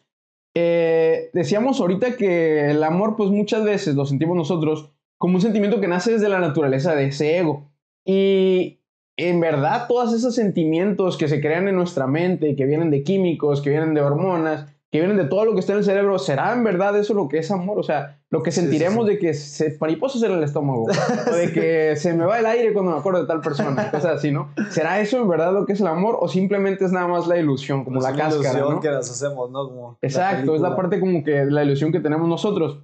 Eh, 0.56 1.32
decíamos 1.34 1.80
ahorita 1.80 2.16
que 2.16 2.70
el 2.70 2.84
amor, 2.84 3.16
pues 3.16 3.30
muchas 3.30 3.64
veces 3.64 3.96
lo 3.96 4.06
sentimos 4.06 4.38
nosotros 4.38 4.92
como 5.18 5.36
un 5.36 5.42
sentimiento 5.42 5.82
que 5.82 5.88
nace 5.88 6.12
desde 6.12 6.30
la 6.30 6.40
naturaleza 6.40 6.96
de 6.96 7.06
ese 7.06 7.38
ego. 7.38 7.72
Y 8.06 8.80
en 9.18 9.40
verdad, 9.40 9.88
todos 9.88 10.14
esos 10.14 10.36
sentimientos 10.36 11.18
que 11.18 11.28
se 11.28 11.42
crean 11.42 11.68
en 11.68 11.76
nuestra 11.76 12.08
mente, 12.08 12.56
que 12.56 12.66
vienen 12.66 12.92
de 12.92 13.04
químicos, 13.04 13.62
que 13.62 13.70
vienen 13.70 13.94
de 13.94 14.02
hormonas, 14.02 14.68
que 14.94 15.00
vienen 15.00 15.18
de 15.18 15.26
todo 15.26 15.44
lo 15.44 15.54
que 15.56 15.60
está 15.62 15.72
en 15.74 15.80
el 15.80 15.84
cerebro, 15.86 16.20
¿será 16.20 16.54
en 16.54 16.64
verdad 16.64 16.96
eso 17.00 17.16
lo 17.16 17.28
que 17.28 17.40
es 17.40 17.50
amor? 17.50 17.80
O 17.80 17.84
sea, 17.84 18.20
lo 18.30 18.44
que 18.44 18.52
Sí, 18.52 18.60
sí, 18.60 18.68
sentiremos 18.68 19.08
sí. 19.08 19.14
de 19.14 19.18
que 19.20 19.34
se 19.34 19.76
mariposas 19.82 20.22
en 20.22 20.34
el 20.34 20.44
estómago, 20.44 20.84
o 20.84 21.36
de 21.36 21.52
que 21.52 21.96
se 21.98 22.14
me 22.14 22.26
va 22.26 22.38
el 22.38 22.46
aire 22.46 22.74
cuando 22.74 22.92
me 22.92 23.00
acuerdo 23.00 23.22
de 23.22 23.28
tal 23.28 23.42
persona, 23.42 23.76
cosas 23.92 24.18
así, 24.18 24.32
¿no? 24.32 24.54
¿Será 24.70 25.00
eso 25.00 25.20
en 25.20 25.28
verdad 25.28 25.52
lo 25.52 25.66
que 25.66 25.74
es 25.74 25.82
el 25.82 25.88
amor 25.88 26.18
o 26.20 26.28
simplemente 26.28 26.86
es 26.86 26.92
nada 26.92 27.08
más 27.08 27.26
la 27.26 27.40
ilusión, 27.40 27.84
como 27.84 28.00
la 28.02 28.10
cáscara, 28.16 28.36
ilusión 28.36 28.70
¿no? 28.76 28.80
que 28.82 28.92
las 28.92 29.10
hacemos, 29.10 29.50
¿no? 29.50 29.68
Como 29.68 29.98
Exacto, 30.00 30.54
es 30.54 30.62
la 30.62 30.76
parte 30.76 31.00
como 31.00 31.24
que 31.24 31.44
la 31.46 31.64
ilusión 31.64 31.92
que 31.92 32.00
tenemos 32.00 32.30
nosotros. 32.30 32.84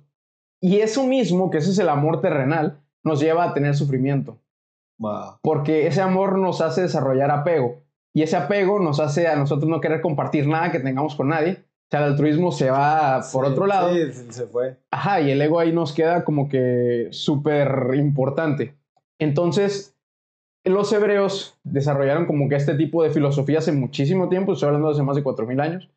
Y 0.59 0.79
eso 0.79 1.05
mismo, 1.05 1.51
que 1.51 1.59
ese 1.59 1.69
es 1.69 1.77
el 1.77 1.89
amor 1.89 2.21
terrenal, 2.21 2.81
nos 3.03 3.19
lleva 3.21 3.43
a 3.43 3.53
tener 3.53 3.75
sufrimiento, 3.75 4.39
Wow. 4.97 5.37
porque 5.43 5.85
ese 5.85 6.01
amor 6.01 6.39
nos 6.39 6.59
hace 6.59 6.81
desarrollar 6.81 7.29
apego 7.29 7.83
y 8.13 8.23
ese 8.23 8.35
apego 8.35 8.79
nos 8.79 8.99
hace 8.99 9.27
a 9.27 9.35
nosotros 9.35 9.69
no 9.69 9.79
querer 9.79 10.01
compartir 10.01 10.47
nada 10.47 10.71
que 10.71 10.79
tengamos 10.79 11.15
con 11.15 11.29
nadie. 11.29 11.63
O 11.89 11.91
sea, 11.91 12.01
el 12.01 12.11
altruismo 12.11 12.51
se 12.51 12.69
va 12.69 13.19
por 13.33 13.45
Sí, 13.45 13.51
otro 13.51 13.65
lado. 13.65 13.91
Sí, 13.91 14.11
se 14.29 14.45
fue. 14.45 14.77
Ajá, 14.91 15.21
y 15.21 15.31
el 15.31 15.41
ego 15.41 15.59
ahí 15.59 15.73
nos 15.73 15.91
queda 15.91 16.23
como 16.23 16.47
que 16.47 17.07
súper 17.09 17.95
importante. 17.95 18.75
Entonces, 19.17 19.95
los 20.63 20.93
hebreos 20.93 21.57
desarrollaron 21.63 22.27
como 22.27 22.47
que 22.47 22.55
este 22.55 22.75
tipo 22.75 23.01
de 23.01 23.09
filosofía 23.09 23.57
hace 23.57 23.71
muchísimo 23.71 24.29
tiempo, 24.29 24.53
estoy 24.53 24.67
hablando 24.67 24.89
de 24.89 24.93
hace 24.93 25.03
más 25.03 25.15
de 25.15 25.23
4.000 25.23 25.59
años, 25.61 25.89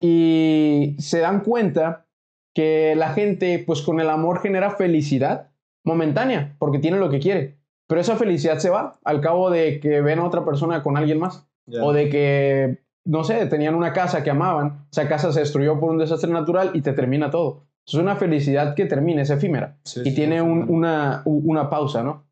y 0.00 0.96
se 0.98 1.20
dan 1.20 1.44
cuenta 1.44 2.06
que 2.52 2.94
la 2.96 3.10
gente, 3.10 3.62
pues 3.64 3.82
con 3.82 4.00
el 4.00 4.10
amor 4.10 4.40
genera 4.40 4.70
felicidad 4.70 5.50
momentánea, 5.84 6.56
porque 6.58 6.80
tiene 6.80 6.98
lo 6.98 7.10
que 7.10 7.20
quiere, 7.20 7.58
pero 7.86 8.00
esa 8.00 8.16
felicidad 8.16 8.58
se 8.58 8.70
va 8.70 8.98
al 9.04 9.20
cabo 9.20 9.50
de 9.50 9.78
que 9.78 10.00
ven 10.00 10.18
a 10.18 10.24
otra 10.24 10.44
persona 10.44 10.82
con 10.82 10.96
alguien 10.96 11.20
más, 11.20 11.46
o 11.80 11.92
de 11.92 12.08
que, 12.08 12.82
no 13.08 13.24
sé, 13.24 13.46
tenían 13.46 13.74
una 13.74 13.92
casa 13.92 14.22
que 14.22 14.30
amaban, 14.30 14.86
esa 14.92 15.08
casa 15.08 15.32
se 15.32 15.40
destruyó 15.40 15.80
por 15.80 15.90
un 15.90 15.98
desastre 15.98 16.30
natural 16.30 16.72
y 16.74 16.82
te 16.82 16.92
termina 16.92 17.30
todo. 17.30 17.64
Es 17.86 17.94
una 17.94 18.16
felicidad 18.16 18.74
que 18.74 18.84
termina, 18.84 19.22
es 19.22 19.30
efímera 19.30 19.78
Sí, 19.84 20.00
y 20.04 20.10
sí, 20.10 20.14
tiene 20.14 20.42
un- 20.42 20.66
una, 20.68 21.22
pausa, 21.70 22.02
¿no? 22.02 22.26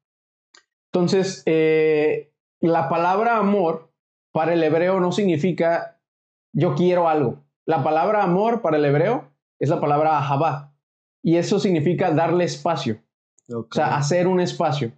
Entonces, 0.93 1.43
eh, 1.47 2.31
la 2.61 2.89
palabra 2.91 3.39
amor 3.39 3.91
para 4.33 4.53
el 4.53 4.63
hebreo 4.63 5.01
no 5.01 5.13
significa 5.13 5.99
yo 6.53 6.75
quiero 6.75 7.09
algo. 7.09 7.45
La 7.65 7.83
palabra 7.83 8.23
amor 8.23 8.61
para 8.61 8.77
el 8.77 8.85
hebreo 8.85 9.31
es 9.59 9.71
la 9.71 9.81
palabra 9.81 10.19
ahabá 10.19 10.75
y 11.23 11.37
eso 11.37 11.59
significa 11.59 12.11
darle 12.11 12.45
espacio, 12.45 12.99
o 13.49 13.67
sea, 13.71 13.97
hacer 13.97 14.27
un 14.27 14.41
espacio. 14.41 14.93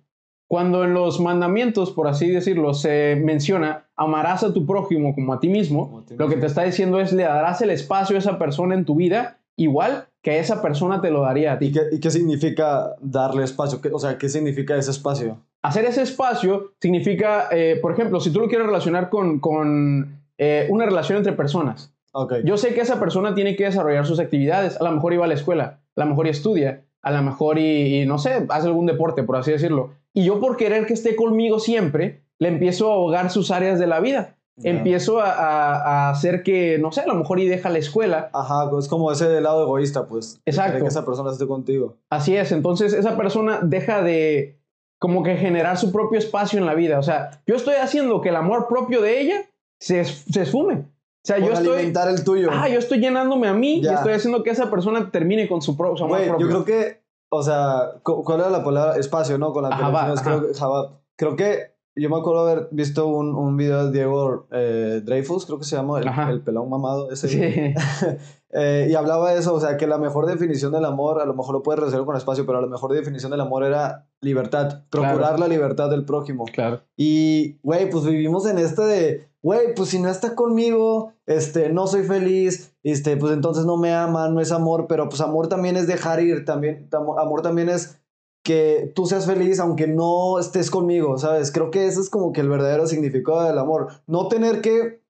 Cuando 0.48 0.82
en 0.84 0.94
los 0.94 1.20
mandamientos, 1.20 1.90
por 1.92 2.08
así 2.08 2.28
decirlo, 2.30 2.72
se 2.74 3.20
menciona 3.22 3.84
amarás 3.96 4.42
a 4.44 4.52
tu 4.54 4.64
prójimo 4.66 5.14
como 5.14 5.32
a 5.34 5.40
ti 5.40 5.48
mismo, 5.48 5.86
Como 5.86 5.98
a 6.00 6.04
ti 6.06 6.14
lo 6.16 6.28
que 6.28 6.36
te 6.36 6.46
está 6.46 6.62
diciendo 6.64 7.00
es 7.00 7.12
le 7.12 7.24
darás 7.24 7.60
el 7.62 7.70
espacio 7.70 8.16
a 8.16 8.18
esa 8.18 8.38
persona 8.38 8.74
en 8.74 8.84
tu 8.84 8.94
vida 8.94 9.38
igual 9.56 10.06
que 10.22 10.38
esa 10.38 10.62
persona 10.62 11.00
te 11.00 11.10
lo 11.10 11.20
daría 11.22 11.52
a 11.52 11.58
ti. 11.58 11.66
¿Y 11.66 11.72
qué, 11.72 11.80
y 11.92 12.00
qué 12.00 12.10
significa 12.10 12.94
darle 13.00 13.44
espacio? 13.44 13.80
¿Qué- 13.80 13.90
o 13.92 13.98
sea, 13.98 14.16
¿qué 14.18 14.28
significa 14.28 14.76
ese 14.76 14.90
espacio? 14.90 15.38
Hacer 15.62 15.84
ese 15.84 16.02
espacio 16.02 16.72
significa, 16.80 17.48
eh, 17.50 17.78
por 17.82 17.92
ejemplo, 17.92 18.18
si 18.20 18.30
tú 18.32 18.40
lo 18.40 18.48
quieres 18.48 18.66
relacionar 18.66 19.10
con, 19.10 19.40
con, 19.40 20.22
eh, 20.38 20.66
una 20.70 20.86
relación 20.86 21.18
entre 21.18 21.32
personas. 21.34 21.92
Ok. 22.12 22.34
Yo 22.44 22.56
sé 22.56 22.72
que 22.72 22.80
esa 22.80 22.98
persona 23.00 23.34
tiene 23.34 23.54
que 23.56 23.64
desarrollar 23.64 24.06
sus 24.06 24.18
actividades. 24.20 24.80
A 24.80 24.84
lo 24.84 24.92
mejor 24.92 25.12
iba 25.12 25.24
a 25.24 25.28
la 25.28 25.34
escuela, 25.34 25.80
a 25.96 26.00
lo 26.00 26.06
mejor 26.06 26.26
y 26.26 26.30
estudia, 26.30 26.84
a 27.02 27.10
lo 27.10 27.22
mejor 27.22 27.58
y, 27.58 28.02
y 28.02 28.06
no 28.06 28.18
sé, 28.18 28.46
hace 28.48 28.66
algún 28.68 28.86
deporte, 28.86 29.22
por 29.24 29.36
así 29.36 29.50
decirlo. 29.50 29.90
Y 30.18 30.24
yo 30.24 30.40
por 30.40 30.56
querer 30.56 30.86
que 30.86 30.94
esté 30.94 31.14
conmigo 31.14 31.60
siempre, 31.60 32.22
le 32.38 32.48
empiezo 32.48 32.90
a 32.90 32.94
ahogar 32.94 33.30
sus 33.30 33.50
áreas 33.50 33.78
de 33.78 33.86
la 33.86 34.00
vida. 34.00 34.34
Empiezo 34.64 35.20
a, 35.20 35.30
a- 35.30 35.76
a 36.08 36.10
hacer 36.10 36.42
que, 36.42 36.78
no 36.80 36.90
sé, 36.90 37.02
a 37.02 37.06
lo 37.06 37.14
mejor 37.14 37.38
y 37.38 37.46
deja 37.46 37.70
la 37.70 37.78
escuela. 37.78 38.28
Ajá, 38.32 38.68
es 38.76 38.88
como 38.88 39.12
ese 39.12 39.40
lado 39.40 39.62
egoísta, 39.62 40.06
pues. 40.08 40.40
Exacto. 40.44 40.80
Que 40.82 40.88
esa 40.88 41.04
persona 41.06 41.30
esté 41.30 41.46
contigo. 41.46 41.98
Así 42.10 42.36
es, 42.36 42.50
entonces 42.50 42.92
esa 42.92 43.16
persona 43.16 43.60
deja 43.62 44.02
de 44.02 44.58
como 44.98 45.22
que 45.22 45.36
generar 45.36 45.76
su 45.78 45.92
propio 45.92 46.18
espacio 46.18 46.58
en 46.58 46.66
la 46.66 46.74
vida. 46.74 46.98
O 46.98 47.04
sea, 47.04 47.40
yo 47.46 47.54
estoy 47.54 47.76
haciendo 47.76 48.20
que 48.20 48.30
el 48.30 48.36
amor 48.36 48.66
propio 48.68 49.00
de 49.00 49.20
ella 49.20 49.42
se, 49.78 50.04
se 50.04 50.42
esfume. 50.42 50.74
O 50.74 50.84
sea, 51.22 51.36
Por 51.36 51.46
yo 51.46 51.52
estoy... 51.52 51.74
alimentar 51.76 52.08
el 52.08 52.24
tuyo. 52.24 52.48
Ah, 52.52 52.68
yo 52.68 52.80
estoy 52.80 52.98
llenándome 52.98 53.46
a 53.46 53.54
mí 53.54 53.80
y 53.80 53.86
estoy 53.86 54.14
haciendo 54.14 54.42
que 54.42 54.50
esa 54.50 54.68
persona 54.70 55.08
termine 55.12 55.46
con 55.46 55.62
su, 55.62 55.76
pro- 55.76 55.96
su 55.96 56.02
amor 56.04 56.18
propio. 56.26 56.48
yo 56.48 56.48
creo 56.48 56.64
que, 56.64 57.00
o 57.30 57.42
sea, 57.42 57.92
cu- 58.02 58.22
¿cuál 58.24 58.40
era 58.40 58.50
la 58.50 58.64
palabra? 58.64 58.96
Espacio, 58.96 59.38
¿no? 59.38 59.52
Con 59.52 59.62
la 59.64 59.70
que 59.70 59.74
Ajá, 59.82 60.14
creo 60.22 60.46
que, 60.46 60.54
Jabab. 60.58 61.00
Creo 61.16 61.36
que 61.36 61.77
yo 61.98 62.08
me 62.10 62.16
acuerdo 62.16 62.40
haber 62.48 62.68
visto 62.70 63.06
un, 63.06 63.34
un 63.34 63.56
video 63.56 63.86
de 63.86 63.92
Diego 63.92 64.46
eh, 64.52 65.02
Dreyfus, 65.04 65.46
creo 65.46 65.58
que 65.58 65.64
se 65.64 65.76
llama, 65.76 66.00
el, 66.00 66.08
el 66.30 66.40
pelón 66.42 66.68
mamado. 66.70 67.10
Ese 67.10 67.28
Sí. 67.28 67.74
Eh, 68.50 68.88
y 68.90 68.94
hablaba 68.94 69.32
de 69.32 69.38
eso, 69.40 69.52
o 69.54 69.60
sea, 69.60 69.76
que 69.76 69.86
la 69.86 69.98
mejor 69.98 70.24
definición 70.24 70.72
del 70.72 70.86
amor, 70.86 71.20
a 71.20 71.26
lo 71.26 71.34
mejor 71.34 71.52
lo 71.54 71.62
puedes 71.62 71.80
relacionar 71.80 72.06
con 72.06 72.16
espacio, 72.16 72.46
pero 72.46 72.62
la 72.62 72.66
mejor 72.66 72.94
definición 72.94 73.30
del 73.30 73.42
amor 73.42 73.62
era 73.62 74.06
libertad, 74.22 74.84
procurar 74.88 75.18
Claro. 75.18 75.36
la 75.38 75.48
libertad 75.48 75.90
del 75.90 76.06
prójimo. 76.06 76.46
claro. 76.50 76.80
Y, 76.96 77.58
güey, 77.62 77.90
pues 77.90 78.06
vivimos 78.06 78.46
en 78.46 78.56
este 78.56 78.82
de, 78.84 79.28
güey, 79.42 79.74
pues 79.74 79.90
si 79.90 79.98
no 79.98 80.08
está 80.08 80.34
conmigo, 80.34 81.12
este, 81.26 81.68
no 81.68 81.86
soy 81.86 82.04
feliz, 82.04 82.74
este, 82.82 83.18
pues 83.18 83.34
entonces 83.34 83.66
no 83.66 83.76
me 83.76 83.92
ama, 83.92 84.30
no 84.30 84.40
es 84.40 84.50
amor, 84.50 84.86
pero 84.88 85.10
pues 85.10 85.20
amor 85.20 85.48
también 85.48 85.76
es 85.76 85.86
dejar 85.86 86.20
ir, 86.22 86.46
también, 86.46 86.88
tam- 86.88 87.20
amor 87.20 87.42
también 87.42 87.68
es 87.68 87.97
que 88.48 88.90
tú 88.94 89.04
seas 89.04 89.26
feliz 89.26 89.60
aunque 89.60 89.86
no 89.86 90.38
estés 90.38 90.70
conmigo, 90.70 91.18
¿sabes? 91.18 91.52
Creo 91.52 91.70
que 91.70 91.86
ese 91.86 92.00
es 92.00 92.08
como 92.08 92.32
que 92.32 92.40
el 92.40 92.48
verdadero 92.48 92.86
significado 92.86 93.42
del 93.42 93.58
amor. 93.58 93.88
No 94.06 94.28
tener 94.28 94.62
que 94.62 95.02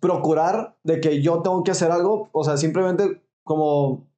procurar 0.00 0.74
de 0.82 1.00
que 1.00 1.22
yo 1.22 1.42
tengo 1.42 1.62
que 1.62 1.70
hacer 1.70 1.92
algo, 1.92 2.28
o 2.32 2.42
sea, 2.42 2.56
simplemente 2.56 3.22
como... 3.44 4.08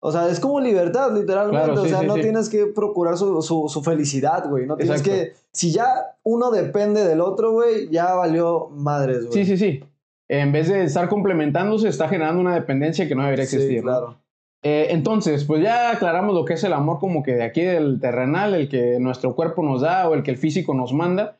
O 0.00 0.10
sea, 0.10 0.28
es 0.28 0.40
como 0.40 0.58
libertad, 0.58 1.12
literalmente. 1.14 1.66
Claro, 1.66 1.82
o 1.82 1.84
sí, 1.84 1.90
sea, 1.90 2.00
sí, 2.00 2.06
no 2.06 2.14
sí. 2.16 2.22
tienes 2.22 2.48
que 2.48 2.66
procurar 2.66 3.16
su, 3.16 3.42
su, 3.42 3.68
su 3.68 3.80
felicidad, 3.80 4.48
güey. 4.48 4.66
No 4.66 4.76
tienes 4.76 5.02
Exacto. 5.02 5.16
que... 5.16 5.32
Si 5.52 5.70
ya 5.70 6.16
uno 6.24 6.50
depende 6.50 7.04
del 7.04 7.20
otro, 7.20 7.52
güey, 7.52 7.90
ya 7.90 8.14
valió 8.14 8.70
madres, 8.70 9.26
güey. 9.26 9.44
Sí, 9.44 9.44
sí, 9.44 9.56
sí. 9.56 9.84
En 10.26 10.50
vez 10.50 10.68
de 10.68 10.82
estar 10.82 11.08
complementándose, 11.08 11.86
está 11.86 12.08
generando 12.08 12.40
una 12.40 12.54
dependencia 12.54 13.06
que 13.06 13.14
no 13.14 13.22
debería 13.22 13.46
Sí, 13.46 13.54
existir. 13.54 13.84
¿no? 13.84 14.19
Eh, 14.62 14.88
entonces, 14.90 15.44
pues 15.44 15.62
ya 15.62 15.90
aclaramos 15.90 16.34
lo 16.34 16.44
que 16.44 16.54
es 16.54 16.64
el 16.64 16.72
amor 16.72 16.98
como 16.98 17.22
que 17.22 17.34
de 17.34 17.44
aquí 17.44 17.62
del 17.62 17.98
terrenal, 18.00 18.54
el 18.54 18.68
que 18.68 18.98
nuestro 19.00 19.34
cuerpo 19.34 19.62
nos 19.62 19.80
da 19.80 20.08
o 20.08 20.14
el 20.14 20.22
que 20.22 20.30
el 20.30 20.36
físico 20.36 20.74
nos 20.74 20.92
manda. 20.92 21.38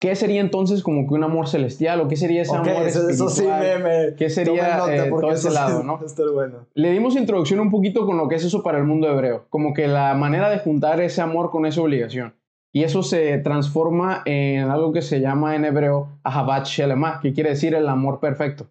¿Qué 0.00 0.14
sería 0.16 0.40
entonces 0.40 0.82
como 0.82 1.06
que 1.06 1.14
un 1.14 1.24
amor 1.24 1.48
celestial 1.48 2.00
o 2.00 2.08
qué 2.08 2.16
sería 2.16 2.42
ese 2.42 2.54
amor 2.54 2.86
eso, 2.86 3.08
eso 3.08 3.28
sí 3.28 3.46
me... 3.46 3.78
me 3.78 4.14
¿Qué 4.16 4.28
sería, 4.28 4.78
eh, 4.90 5.08
todo 5.08 5.30
ese 5.30 5.48
sí 5.48 5.54
lado, 5.54 5.82
no? 5.84 6.00
bueno. 6.34 6.66
Le 6.74 6.90
dimos 6.90 7.16
introducción 7.16 7.60
un 7.60 7.70
poquito 7.70 8.04
con 8.04 8.18
lo 8.18 8.28
que 8.28 8.34
es 8.34 8.44
eso 8.44 8.62
para 8.62 8.78
el 8.78 8.84
mundo 8.84 9.08
hebreo, 9.08 9.46
como 9.48 9.72
que 9.72 9.86
la 9.86 10.12
manera 10.14 10.50
de 10.50 10.58
juntar 10.58 11.00
ese 11.00 11.22
amor 11.22 11.50
con 11.50 11.64
esa 11.64 11.80
obligación. 11.80 12.34
Y 12.72 12.82
eso 12.82 13.02
se 13.02 13.38
transforma 13.38 14.22
en 14.24 14.68
algo 14.68 14.92
que 14.92 15.00
se 15.00 15.20
llama 15.20 15.54
en 15.54 15.64
hebreo 15.64 16.08
Ahabat 16.24 16.66
Shelemah, 16.66 17.20
que 17.20 17.32
quiere 17.32 17.50
decir 17.50 17.74
el 17.74 17.88
amor 17.88 18.18
perfecto. 18.20 18.66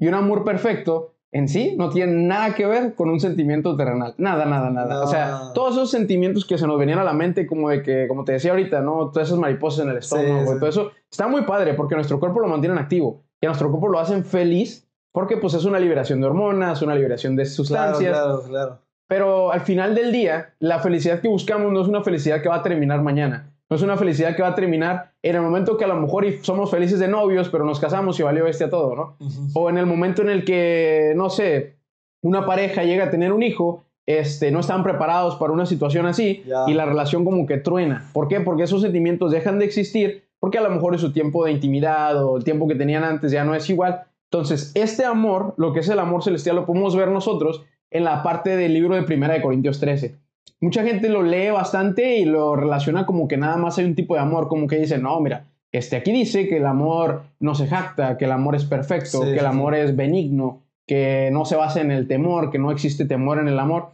Y 0.00 0.08
un 0.08 0.14
amor 0.14 0.44
perfecto 0.44 1.13
en 1.34 1.48
sí 1.48 1.74
no 1.76 1.90
tiene 1.90 2.12
nada 2.12 2.54
que 2.54 2.64
ver 2.64 2.94
con 2.94 3.10
un 3.10 3.18
sentimiento 3.18 3.76
terrenal. 3.76 4.14
Nada, 4.18 4.44
nada, 4.44 4.70
nada. 4.70 5.02
O 5.02 5.08
sea, 5.08 5.52
todos 5.52 5.72
esos 5.74 5.90
sentimientos 5.90 6.44
que 6.44 6.56
se 6.56 6.66
nos 6.66 6.78
venían 6.78 7.00
a 7.00 7.04
la 7.04 7.12
mente, 7.12 7.44
como 7.44 7.70
de 7.70 7.82
que, 7.82 8.06
como 8.06 8.24
te 8.24 8.32
decía 8.32 8.52
ahorita, 8.52 8.80
¿no? 8.82 9.10
Todas 9.10 9.28
esas 9.28 9.40
mariposas 9.40 9.84
en 9.84 9.90
el 9.90 9.96
estómago, 9.98 10.52
sí. 10.52 10.58
todo 10.60 10.68
eso, 10.68 10.92
está 11.10 11.26
muy 11.26 11.42
padre 11.42 11.74
porque 11.74 11.96
nuestro 11.96 12.20
cuerpo 12.20 12.38
lo 12.38 12.46
mantienen 12.46 12.78
activo 12.78 13.24
y 13.40 13.46
a 13.46 13.48
nuestro 13.48 13.68
cuerpo 13.68 13.88
lo 13.88 13.98
hacen 13.98 14.24
feliz 14.24 14.86
porque 15.10 15.36
pues 15.36 15.54
es 15.54 15.64
una 15.64 15.80
liberación 15.80 16.20
de 16.20 16.28
hormonas, 16.28 16.82
una 16.82 16.94
liberación 16.94 17.34
de 17.34 17.42
Claro, 17.42 17.54
sustancias. 17.56 18.12
claro, 18.12 18.42
claro. 18.48 18.78
Pero 19.08 19.50
al 19.52 19.60
final 19.62 19.96
del 19.96 20.12
día, 20.12 20.54
la 20.60 20.78
felicidad 20.78 21.20
que 21.20 21.28
buscamos 21.28 21.72
no 21.72 21.82
es 21.82 21.88
una 21.88 22.02
felicidad 22.04 22.42
que 22.42 22.48
va 22.48 22.56
a 22.56 22.62
terminar 22.62 23.02
mañana. 23.02 23.53
No 23.74 23.78
es 23.78 23.82
una 23.82 23.96
felicidad 23.96 24.36
que 24.36 24.42
va 24.42 24.50
a 24.50 24.54
terminar 24.54 25.14
en 25.20 25.34
el 25.34 25.42
momento 25.42 25.76
que 25.76 25.82
a 25.82 25.88
lo 25.88 25.96
mejor 25.96 26.24
somos 26.42 26.70
felices 26.70 27.00
de 27.00 27.08
novios, 27.08 27.48
pero 27.48 27.64
nos 27.64 27.80
casamos 27.80 28.20
y 28.20 28.22
valió 28.22 28.46
este 28.46 28.62
a 28.62 28.70
todo, 28.70 28.94
¿no? 28.94 29.16
O 29.52 29.68
en 29.68 29.78
el 29.78 29.86
momento 29.86 30.22
en 30.22 30.30
el 30.30 30.44
que, 30.44 31.12
no 31.16 31.28
sé, 31.28 31.74
una 32.22 32.46
pareja 32.46 32.84
llega 32.84 33.06
a 33.06 33.10
tener 33.10 33.32
un 33.32 33.42
hijo, 33.42 33.82
este, 34.06 34.52
no 34.52 34.60
están 34.60 34.84
preparados 34.84 35.34
para 35.34 35.52
una 35.52 35.66
situación 35.66 36.06
así 36.06 36.44
y 36.68 36.74
la 36.74 36.84
relación 36.84 37.24
como 37.24 37.46
que 37.46 37.56
truena. 37.56 38.08
¿Por 38.12 38.28
qué? 38.28 38.38
Porque 38.38 38.62
esos 38.62 38.80
sentimientos 38.80 39.32
dejan 39.32 39.58
de 39.58 39.64
existir 39.64 40.22
porque 40.38 40.58
a 40.58 40.62
lo 40.62 40.70
mejor 40.70 40.94
es 40.94 41.00
su 41.00 41.12
tiempo 41.12 41.44
de 41.44 41.50
intimidad 41.50 42.24
o 42.24 42.36
el 42.36 42.44
tiempo 42.44 42.68
que 42.68 42.76
tenían 42.76 43.02
antes 43.02 43.32
ya 43.32 43.44
no 43.44 43.56
es 43.56 43.68
igual. 43.68 44.04
Entonces, 44.30 44.70
este 44.76 45.04
amor, 45.04 45.54
lo 45.56 45.72
que 45.72 45.80
es 45.80 45.88
el 45.88 45.98
amor 45.98 46.22
celestial, 46.22 46.54
lo 46.54 46.64
podemos 46.64 46.94
ver 46.94 47.08
nosotros 47.08 47.64
en 47.90 48.04
la 48.04 48.22
parte 48.22 48.56
del 48.56 48.72
libro 48.72 48.94
de 48.94 49.02
Primera 49.02 49.34
de 49.34 49.42
Corintios 49.42 49.80
13 49.80 50.22
mucha 50.60 50.82
gente 50.82 51.08
lo 51.08 51.22
lee 51.22 51.50
bastante 51.50 52.16
y 52.16 52.24
lo 52.24 52.56
relaciona 52.56 53.06
como 53.06 53.28
que 53.28 53.36
nada 53.36 53.56
más 53.56 53.78
hay 53.78 53.84
un 53.84 53.94
tipo 53.94 54.14
de 54.14 54.20
amor, 54.20 54.48
como 54.48 54.66
que 54.66 54.78
dice, 54.78 54.98
no, 54.98 55.20
mira, 55.20 55.46
este 55.72 55.96
aquí 55.96 56.12
dice 56.12 56.48
que 56.48 56.58
el 56.58 56.66
amor 56.66 57.22
no 57.40 57.54
se 57.54 57.66
jacta, 57.66 58.16
que 58.16 58.24
el 58.24 58.32
amor 58.32 58.54
es 58.54 58.64
perfecto, 58.64 59.22
que 59.22 59.38
el 59.38 59.46
amor 59.46 59.74
es 59.74 59.94
benigno, 59.96 60.62
que 60.86 61.30
no 61.32 61.44
se 61.44 61.56
basa 61.56 61.80
en 61.80 61.90
el 61.90 62.06
temor, 62.06 62.50
que 62.50 62.58
no 62.58 62.70
existe 62.70 63.04
temor 63.04 63.38
en 63.38 63.48
el 63.48 63.58
amor. 63.58 63.88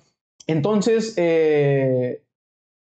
Entonces, 0.47 1.15
eh, 1.17 2.23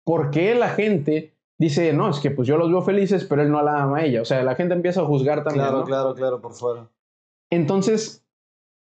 ¿por 0.04 0.30
qué 0.30 0.54
la 0.54 0.68
gente 0.68 1.34
dice, 1.58 1.92
no, 1.92 2.08
es 2.10 2.20
que 2.20 2.30
pues 2.30 2.46
yo 2.46 2.56
los 2.56 2.70
veo 2.70 2.82
felices, 2.82 3.24
pero 3.24 3.42
él 3.42 3.50
no 3.50 3.62
la 3.62 3.82
ama 3.82 3.98
a 3.98 4.04
ella? 4.04 4.22
O 4.22 4.24
sea, 4.24 4.42
la 4.42 4.54
gente 4.54 4.74
empieza 4.74 5.00
a 5.00 5.06
juzgar 5.06 5.42
también. 5.42 5.66
Claro, 5.66 5.84
claro, 5.84 6.14
claro, 6.14 6.40
por 6.40 6.52
fuera. 6.52 6.88
Entonces, 7.50 8.24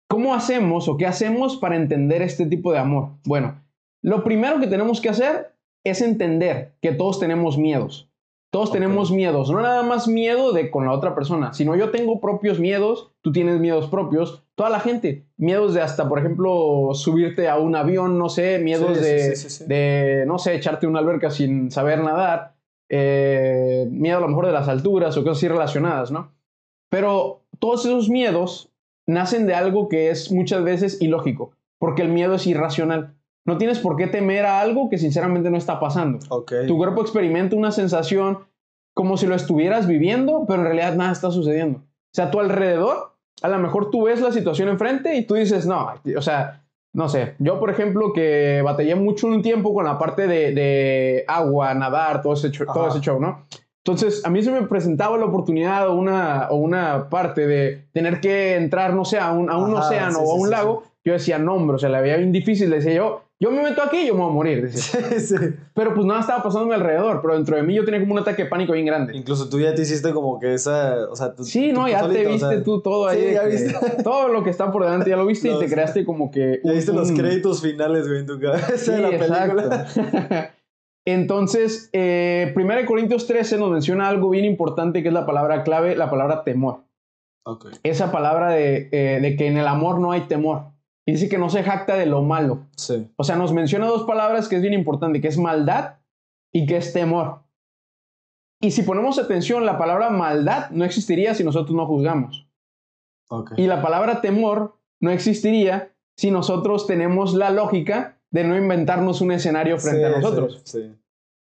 ¿cómo 0.08 0.34
hacemos 0.34 0.88
o 0.88 0.96
qué 0.96 1.06
hacemos 1.06 1.56
para 1.56 1.76
entender 1.76 2.22
este 2.22 2.46
tipo 2.46 2.72
de 2.72 2.78
amor? 2.78 3.10
Bueno, 3.24 3.61
lo 4.02 4.24
primero 4.24 4.60
que 4.60 4.66
tenemos 4.66 5.00
que 5.00 5.08
hacer 5.08 5.54
es 5.84 6.02
entender 6.02 6.74
que 6.80 6.92
todos 6.92 7.18
tenemos 7.18 7.56
miedos. 7.58 8.08
Todos 8.52 8.70
tenemos 8.70 9.10
miedos, 9.10 9.50
no 9.50 9.62
nada 9.62 9.82
más 9.82 10.06
miedo 10.06 10.52
de 10.52 10.70
con 10.70 10.84
la 10.84 10.92
otra 10.92 11.14
persona, 11.14 11.54
sino 11.54 11.74
yo 11.74 11.90
tengo 11.90 12.20
propios 12.20 12.60
miedos, 12.60 13.10
tú 13.22 13.32
tienes 13.32 13.58
miedos 13.60 13.88
propios, 13.88 14.44
toda 14.54 14.68
la 14.68 14.78
gente, 14.78 15.24
miedos 15.38 15.72
de 15.72 15.80
hasta, 15.80 16.06
por 16.06 16.18
ejemplo, 16.18 16.90
subirte 16.92 17.48
a 17.48 17.56
un 17.56 17.74
avión, 17.74 18.18
no 18.18 18.28
sé, 18.28 18.58
miedos 18.58 19.00
de, 19.00 20.24
no 20.26 20.38
sé, 20.38 20.54
echarte 20.54 20.86
una 20.86 20.98
alberca 20.98 21.30
sin 21.30 21.70
saber 21.70 22.04
nadar, 22.04 22.52
eh, 22.90 23.88
miedo 23.90 24.18
a 24.18 24.20
lo 24.20 24.28
mejor 24.28 24.44
de 24.44 24.52
las 24.52 24.68
alturas 24.68 25.16
o 25.16 25.22
cosas 25.22 25.38
así 25.38 25.48
relacionadas, 25.48 26.10
¿no? 26.10 26.34
Pero 26.90 27.40
todos 27.58 27.86
esos 27.86 28.10
miedos 28.10 28.70
nacen 29.06 29.46
de 29.46 29.54
algo 29.54 29.88
que 29.88 30.10
es 30.10 30.30
muchas 30.30 30.62
veces 30.62 31.00
ilógico, 31.00 31.52
porque 31.78 32.02
el 32.02 32.10
miedo 32.10 32.34
es 32.34 32.46
irracional. 32.46 33.14
No 33.44 33.58
tienes 33.58 33.78
por 33.80 33.96
qué 33.96 34.06
temer 34.06 34.46
a 34.46 34.60
algo 34.60 34.88
que 34.88 34.98
sinceramente 34.98 35.50
no 35.50 35.56
está 35.56 35.80
pasando. 35.80 36.18
Tu 36.66 36.76
cuerpo 36.76 37.02
experimenta 37.02 37.56
una 37.56 37.72
sensación 37.72 38.38
como 38.94 39.16
si 39.16 39.26
lo 39.26 39.34
estuvieras 39.34 39.86
viviendo, 39.86 40.44
pero 40.46 40.60
en 40.60 40.66
realidad 40.66 40.94
nada 40.94 41.12
está 41.12 41.30
sucediendo. 41.30 41.78
O 41.78 42.14
sea, 42.14 42.26
a 42.26 42.30
tu 42.30 42.40
alrededor, 42.40 43.14
a 43.42 43.48
lo 43.48 43.58
mejor 43.58 43.90
tú 43.90 44.04
ves 44.04 44.20
la 44.20 44.32
situación 44.32 44.68
enfrente 44.68 45.16
y 45.16 45.24
tú 45.26 45.34
dices, 45.34 45.66
no, 45.66 45.88
o 46.16 46.22
sea, 46.22 46.62
no 46.94 47.08
sé, 47.08 47.34
yo 47.38 47.58
por 47.58 47.70
ejemplo 47.70 48.12
que 48.12 48.60
batallé 48.62 48.94
mucho 48.94 49.26
un 49.26 49.40
tiempo 49.40 49.72
con 49.72 49.86
la 49.86 49.98
parte 49.98 50.26
de, 50.26 51.24
agua, 51.26 51.72
nadar, 51.74 52.20
todo 52.22 52.34
ese, 52.34 52.50
todo 52.50 52.88
ese 52.88 53.00
show, 53.00 53.18
¿no? 53.18 53.46
Entonces, 53.84 54.24
a 54.24 54.30
mí 54.30 54.42
se 54.42 54.52
me 54.52 54.62
presentaba 54.62 55.18
la 55.18 55.24
oportunidad 55.24 55.88
o 55.88 55.94
una, 55.94 56.48
o 56.50 56.56
una 56.56 57.08
parte 57.08 57.48
de 57.48 57.88
tener 57.92 58.20
que 58.20 58.54
entrar, 58.54 58.94
no 58.94 59.04
sé, 59.04 59.18
a 59.18 59.32
un, 59.32 59.50
a 59.50 59.56
un 59.56 59.74
océano 59.74 60.20
o 60.20 60.32
a 60.32 60.34
un 60.36 60.50
lago. 60.50 60.84
Yo 61.04 61.14
decía, 61.14 61.38
no, 61.38 61.54
hombre, 61.54 61.74
o 61.74 61.78
sea, 61.80 61.88
la 61.88 62.00
veía 62.00 62.16
bien 62.16 62.30
difícil. 62.30 62.70
Le 62.70 62.76
decía 62.76 62.94
yo, 62.94 63.24
yo 63.42 63.50
me 63.50 63.60
meto 63.60 63.82
aquí 63.82 63.96
y 63.96 64.06
yo 64.06 64.14
me 64.14 64.20
voy 64.20 64.30
a 64.30 64.32
morir. 64.32 64.70
Pero 65.74 65.94
pues 65.94 66.06
nada 66.06 66.20
estaba 66.20 66.44
pasando 66.44 66.66
a 66.66 66.68
mi 66.68 66.74
alrededor, 66.74 67.20
pero 67.20 67.34
dentro 67.34 67.56
de 67.56 67.64
mí 67.64 67.74
yo 67.74 67.84
tenía 67.84 67.98
como 67.98 68.12
un 68.12 68.20
ataque 68.20 68.44
de 68.44 68.48
pánico 68.48 68.72
bien 68.72 68.86
grande. 68.86 69.16
Incluso 69.16 69.48
tú 69.48 69.58
ya 69.58 69.74
te 69.74 69.82
hiciste 69.82 70.12
como 70.12 70.38
que 70.38 70.54
esa, 70.54 71.10
o 71.10 71.16
sea, 71.16 71.34
Sí, 71.40 71.72
no, 71.72 71.88
ya 71.88 72.08
te 72.08 72.24
viste 72.24 72.60
tú 72.60 72.80
todo 72.80 73.08
ahí. 73.08 73.20
Sí, 73.20 73.32
ya 73.32 73.42
viste. 73.42 73.74
Todo 74.04 74.28
lo 74.28 74.44
que 74.44 74.50
está 74.50 74.70
por 74.70 74.84
delante 74.84 75.10
ya 75.10 75.16
lo 75.16 75.26
viste 75.26 75.50
y 75.50 75.58
te 75.58 75.68
creaste 75.68 76.04
como 76.04 76.30
que... 76.30 76.60
Ya 76.62 76.72
viste 76.72 76.92
los 76.92 77.10
créditos 77.10 77.62
finales, 77.62 78.06
güey, 78.06 78.20
en 78.20 78.26
tu 78.26 78.38
cabeza 78.38 78.92
de 78.92 79.00
la 79.00 79.10
película. 79.10 80.54
Entonces, 81.04 81.90
eh, 81.92 82.54
1 82.54 82.72
Corintios 82.86 83.26
13 83.26 83.58
nos 83.58 83.72
menciona 83.72 84.08
algo 84.08 84.30
bien 84.30 84.44
importante 84.44 85.02
que 85.02 85.08
es 85.08 85.14
la 85.14 85.26
palabra 85.26 85.64
clave, 85.64 85.96
la 85.96 86.08
palabra 86.10 86.44
temor. 86.44 86.84
Okay. 87.44 87.72
Esa 87.82 88.12
palabra 88.12 88.50
de, 88.50 88.88
eh, 88.92 89.18
de 89.20 89.36
que 89.36 89.48
en 89.48 89.56
el 89.56 89.66
amor 89.66 89.98
no 89.98 90.12
hay 90.12 90.28
temor. 90.28 90.71
Y 91.04 91.12
dice 91.12 91.28
que 91.28 91.38
no 91.38 91.50
se 91.50 91.62
jacta 91.62 91.96
de 91.96 92.06
lo 92.06 92.22
malo. 92.22 92.66
Sí. 92.76 93.08
O 93.16 93.24
sea, 93.24 93.36
nos 93.36 93.52
menciona 93.52 93.86
dos 93.86 94.04
palabras 94.04 94.48
que 94.48 94.56
es 94.56 94.62
bien 94.62 94.74
importante, 94.74 95.20
que 95.20 95.28
es 95.28 95.38
maldad 95.38 95.98
y 96.52 96.66
que 96.66 96.76
es 96.76 96.92
temor. 96.92 97.42
Y 98.60 98.70
si 98.70 98.82
ponemos 98.82 99.18
atención, 99.18 99.66
la 99.66 99.78
palabra 99.78 100.10
maldad 100.10 100.70
no 100.70 100.84
existiría 100.84 101.34
si 101.34 101.42
nosotros 101.42 101.74
no 101.74 101.86
juzgamos. 101.86 102.46
Okay. 103.28 103.64
Y 103.64 103.66
la 103.66 103.82
palabra 103.82 104.20
temor 104.20 104.76
no 105.00 105.10
existiría 105.10 105.92
si 106.16 106.30
nosotros 106.30 106.86
tenemos 106.86 107.34
la 107.34 107.50
lógica 107.50 108.20
de 108.30 108.44
no 108.44 108.56
inventarnos 108.56 109.20
un 109.20 109.32
escenario 109.32 109.78
frente 109.78 110.04
a 110.04 110.10
nosotros. 110.10 110.62
Sí, 110.64 110.94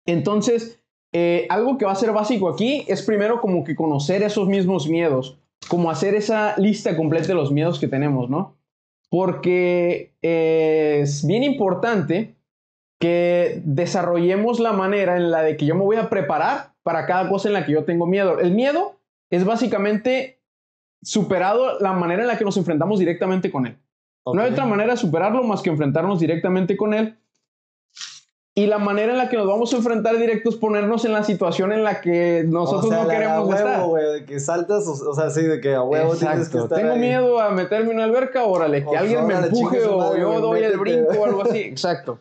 Entonces, 0.06 0.82
eh, 1.14 1.46
algo 1.50 1.78
que 1.78 1.86
va 1.86 1.92
a 1.92 1.96
ser 1.96 2.12
básico 2.12 2.50
aquí 2.50 2.86
es 2.88 3.04
primero 3.04 3.42
como 3.42 3.64
que 3.64 3.76
conocer 3.76 4.24
esos 4.24 4.48
mismos 4.48 4.88
miedos, 4.88 5.38
como 5.68 5.92
hacer 5.92 6.16
esa 6.16 6.58
lista 6.58 6.98
completa 6.98 7.28
de 7.28 7.36
los 7.36 7.52
miedos 7.52 7.80
que 7.80 7.88
tenemos, 7.88 8.30
¿no? 8.30 8.58
Porque 9.12 10.14
es 10.22 11.28
bien 11.28 11.44
importante 11.44 12.38
que 12.98 13.62
desarrollemos 13.66 14.62
la 14.62 14.72
manera 14.72 15.18
en 15.18 15.32
la 15.32 15.42
de 15.42 15.58
que 15.58 15.66
yo 15.66 15.76
me 15.76 15.84
voy 15.84 15.98
a 15.98 16.10
preparar 16.10 16.76
para 16.82 17.06
cada 17.06 17.28
cosa 17.28 17.50
en 17.50 17.54
la 17.56 17.66
que 17.66 17.74
yo 17.74 17.84
tengo 17.84 18.06
miedo. 18.06 18.40
El 18.40 18.52
miedo 18.52 19.02
es 19.30 19.44
básicamente 19.44 20.40
superado 21.02 21.78
la 21.80 21.92
manera 21.92 22.22
en 22.22 22.28
la 22.30 22.38
que 22.38 22.46
nos 22.46 22.56
enfrentamos 22.56 23.00
directamente 23.00 23.52
con 23.52 23.68
él. 23.68 23.78
No 24.26 24.42
hay 24.42 24.52
otra 24.52 24.66
manera 24.66 24.94
de 24.94 24.98
superarlo 24.98 25.44
más 25.44 25.62
que 25.62 25.72
enfrentarnos 25.72 26.20
directamente 26.20 26.78
con 26.78 26.94
él 26.94 27.18
y 28.54 28.68
la 28.68 28.80
manera 28.80 29.14
en 29.14 29.18
la 29.18 29.30
que 29.30 29.38
nos 29.38 29.48
vamos 29.48 29.74
a 29.74 29.78
enfrentar 29.78 30.18
directo 30.18 30.50
es 30.50 30.58
ponernos 30.58 31.06
en 31.06 31.14
la 31.14 31.24
situación 31.24 31.72
en 31.72 31.84
la 31.84 32.02
que 32.02 32.44
nosotros 32.46 32.92
no 32.92 33.08
queremos 33.08 33.48
huevo, 33.48 33.54
estar. 33.54 33.86
Wey, 33.88 34.20
de 34.20 34.26
que 34.26 34.40
saltas, 34.42 34.86
o, 34.88 35.14
sea, 35.14 35.30
sí, 35.30 35.44
de 35.44 35.62
que 35.62 35.74
a 35.74 35.84
huevo 35.84 36.16
tienes 36.16 36.50
que 36.50 36.58
estar 36.58 36.78
Tengo 36.78 36.98
miedo 36.98 37.40
a 37.40 37.52
meterme 37.52 37.92
en 37.92 37.96
una 37.96 38.04
alberca, 38.04 38.44
órale, 38.44 38.86
que 38.86 38.98
alguien 38.98 39.26
me 39.26 39.36
empuje 39.36 39.86
o 39.86 40.18
yo 40.18 40.42
doy 40.42 40.64
el 40.64 40.78
brinco 40.78 41.14
o 41.18 41.26
algo 41.26 41.44
así. 41.44 41.60
Exacto. 41.62 42.20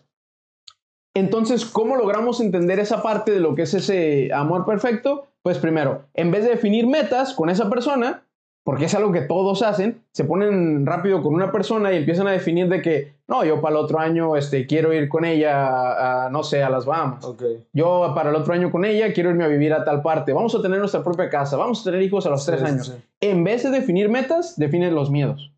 Entonces, 1.15 1.65
¿cómo 1.65 1.97
logramos 1.97 2.41
entender 2.41 2.79
esa 2.79 3.03
parte 3.03 3.33
de 3.33 3.41
lo 3.41 3.57
que 3.57 3.63
es 3.63 3.75
ese 3.75 4.31
amor 4.33 4.65
perfecto? 4.65 5.27
Pues 5.43 5.59
primero, 5.59 6.05
en 6.15 6.31
vez 6.31 6.45
de 6.45 6.51
definir 6.51 6.87
metas 6.87 7.35
con 7.35 7.51
esa 7.51 7.69
persona, 7.69 8.23
porque 8.63 8.85
es 8.85 8.95
algo 8.95 9.11
que 9.11 9.23
todos 9.23 9.63
hacen, 9.63 10.03
se 10.13 10.25
ponen 10.25 10.85
rápido 10.85 11.23
con 11.23 11.35
una 11.35 11.51
persona 11.51 11.93
y 11.93 11.97
empiezan 11.97 12.27
a 12.27 12.33
definir 12.33 12.69
de 12.69 12.83
que, 12.83 13.15
no, 13.27 13.45
yo 13.45 13.61
para 13.61 13.77
el 13.77 13.85
otro 13.85 13.99
año 13.99 14.37
este, 14.37 14.67
quiero 14.67 14.93
ir 14.93 15.09
con 15.09 15.25
ella, 15.25 16.27
a, 16.27 16.31
no 16.31 16.43
sé, 16.43 16.63
a 16.63 16.69
las 16.69 16.85
Bahamas. 16.85 17.27
Yo 17.73 18.13
para 18.15 18.31
el 18.31 18.37
otro 18.37 18.53
año 18.53 18.71
con 18.71 18.85
ella 18.85 19.13
quiero 19.13 19.31
irme 19.31 19.45
a 19.45 19.49
vivir 19.49 19.73
a 19.73 19.85
tal 19.85 20.03
parte. 20.03 20.33
Vamos 20.33 20.55
a 20.55 20.63
tener 20.63 20.79
nuestra 20.79 21.03
propia 21.03 21.31
casa, 21.31 21.57
vamos 21.57 21.81
a 21.81 21.85
tener 21.85 22.03
hijos 22.03 22.27
a 22.27 22.31
los 22.31 22.45
tres 22.45 22.63
años. 22.63 22.95
En 23.21 23.45
vez 23.45 23.63
de 23.63 23.71
definir 23.71 24.09
metas, 24.09 24.59
define 24.59 24.91
los 24.91 25.11
miedos. 25.11 25.53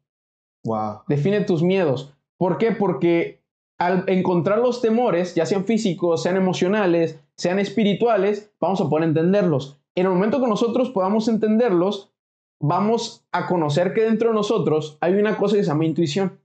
Wow. 0.65 1.01
Define 1.09 1.41
tus 1.41 1.63
miedos. 1.63 2.15
¿Por 2.37 2.57
qué? 2.59 2.71
Porque 2.71 3.43
al 3.79 4.05
encontrar 4.07 4.59
los 4.59 4.81
temores, 4.81 5.35
ya 5.35 5.45
sean 5.45 5.65
físicos, 5.65 6.23
sean 6.23 6.37
emocionales, 6.37 7.19
sean 7.37 7.59
espirituales, 7.59 8.53
vamos 8.61 8.81
a 8.81 8.89
poder 8.89 9.09
entenderlos. 9.09 9.81
En 9.97 10.07
el 10.07 10.13
momento 10.13 10.41
que 10.41 10.47
nosotros 10.47 10.91
podamos 10.91 11.27
entenderlos, 11.27 12.12
vamos 12.63 13.25
a 13.33 13.47
conocer 13.47 13.93
que 13.93 14.03
dentro 14.05 14.31
de 14.31 14.35
nosotros 14.35 14.97
hay 15.01 15.15
una 15.15 15.37
cosa 15.37 15.57
que 15.57 15.65
se 15.65 15.69
llama 15.69 15.85
intuición. 15.85 16.39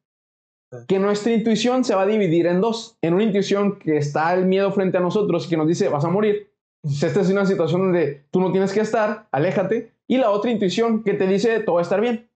Que 0.88 1.00
nuestra 1.00 1.32
intuición 1.32 1.86
se 1.86 1.96
va 1.96 2.02
a 2.02 2.06
dividir 2.06 2.48
en 2.48 2.60
dos. 2.60 2.98
En 3.02 3.14
una 3.14 3.24
intuición 3.24 3.80
que 3.80 3.96
está 3.96 4.34
el 4.34 4.46
miedo 4.46 4.70
frente 4.72 4.98
a 4.98 5.00
nosotros 5.00 5.46
y 5.46 5.50
que 5.50 5.58
nos 5.58 5.68
dice, 5.68 5.88
vas 5.88 6.04
a 6.04 6.10
morir. 6.10 6.52
Esta 6.84 7.22
es 7.22 7.30
una 7.30 7.46
situación 7.46 7.82
donde 7.82 8.26
tú 8.32 8.42
no 8.42 8.52
tienes 8.52 8.74
que 8.74 8.82
estar, 8.82 9.28
aléjate. 9.32 9.94
Y 10.08 10.18
la 10.18 10.32
otra 10.32 10.52
intuición 10.52 11.04
que 11.04 11.14
te 11.14 11.28
dice, 11.28 11.60
todo 11.62 11.76
va 11.76 11.82
a 11.82 11.84
estar 11.84 12.02
bien. 12.02 12.30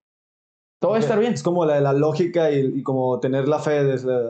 Todo 0.80 0.92
va 0.92 0.98
a 0.98 1.00
estar 1.00 1.20
bien. 1.20 1.34
Es 1.34 1.44
como 1.44 1.66
la 1.66 1.76
de 1.76 1.82
la 1.82 1.94
lógica 1.94 2.52
y, 2.52 2.84
como 2.84 3.20
tener 3.20 3.48
la 3.48 3.60
fe. 3.60 3.82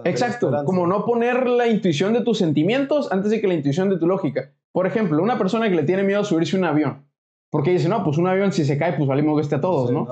Exacto. 0.06 0.52
como 0.66 0.88
no 0.88 1.06
poner 1.06 1.48
la 1.48 1.68
intuición 1.68 2.14
de 2.14 2.22
tus 2.22 2.40
sentimientos 2.40 3.12
antes 3.12 3.32
de 3.32 3.40
que 3.40 3.48
la 3.48 3.54
intuición 3.54 3.90
de 3.90 3.98
tu 3.98 4.08
lógica. 4.08 4.52
Por 4.72 4.88
ejemplo, 4.88 5.22
una 5.22 5.38
persona 5.38 5.70
que 5.70 5.76
le 5.76 5.84
tiene 5.84 6.04
miedo 6.04 6.22
a 6.22 6.24
subirse 6.24 6.56
a 6.56 6.60
un 6.60 6.66
avión 6.66 7.11
porque 7.52 7.72
dice, 7.72 7.90
no, 7.90 8.02
pues 8.04 8.18
un 8.18 8.28
avión 8.28 8.54
si 8.54 8.64
se 8.64 8.78
cae, 8.78 8.94
pues 8.94 9.08
valimos 9.08 9.36
que 9.36 9.42
esté 9.42 9.56
a 9.56 9.62
todos, 9.62 9.92
¿no? 9.92 10.08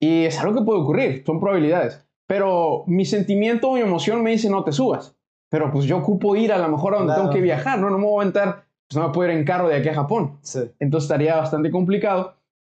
Y 0.00 0.24
es 0.24 0.40
algo 0.40 0.58
que 0.58 0.64
puede 0.64 0.80
ocurrir, 0.80 1.22
son 1.24 1.38
probabilidades. 1.38 2.02
Pero 2.26 2.84
mi 2.86 3.04
sentimiento, 3.04 3.72
mi 3.72 3.80
emoción 3.80 4.22
me 4.22 4.30
dice, 4.30 4.48
no 4.48 4.64
te 4.64 4.72
subas. 4.72 5.14
Pero 5.50 5.70
pues 5.70 5.84
yo 5.84 5.98
ocupo 5.98 6.34
ir 6.34 6.50
a 6.50 6.58
lo 6.58 6.68
mejor 6.68 6.94
a 6.94 6.98
donde 6.98 7.14
tengo 7.14 7.30
que 7.30 7.42
viajar, 7.42 7.78
¿no? 7.78 7.90
No 7.90 7.98
me 7.98 8.06
voy 8.06 8.18
a 8.18 8.22
aventar, 8.22 8.64
pues 8.88 8.96
no 8.96 9.06
me 9.06 9.14
puedo 9.14 9.30
ir 9.30 9.36
en 9.36 9.44
carro 9.44 9.68
de 9.68 9.76
aquí 9.76 9.90
a 9.90 9.94
Japón. 9.94 10.38
Entonces 10.78 11.04
estaría 11.04 11.36
bastante 11.36 11.70
complicado. 11.70 12.34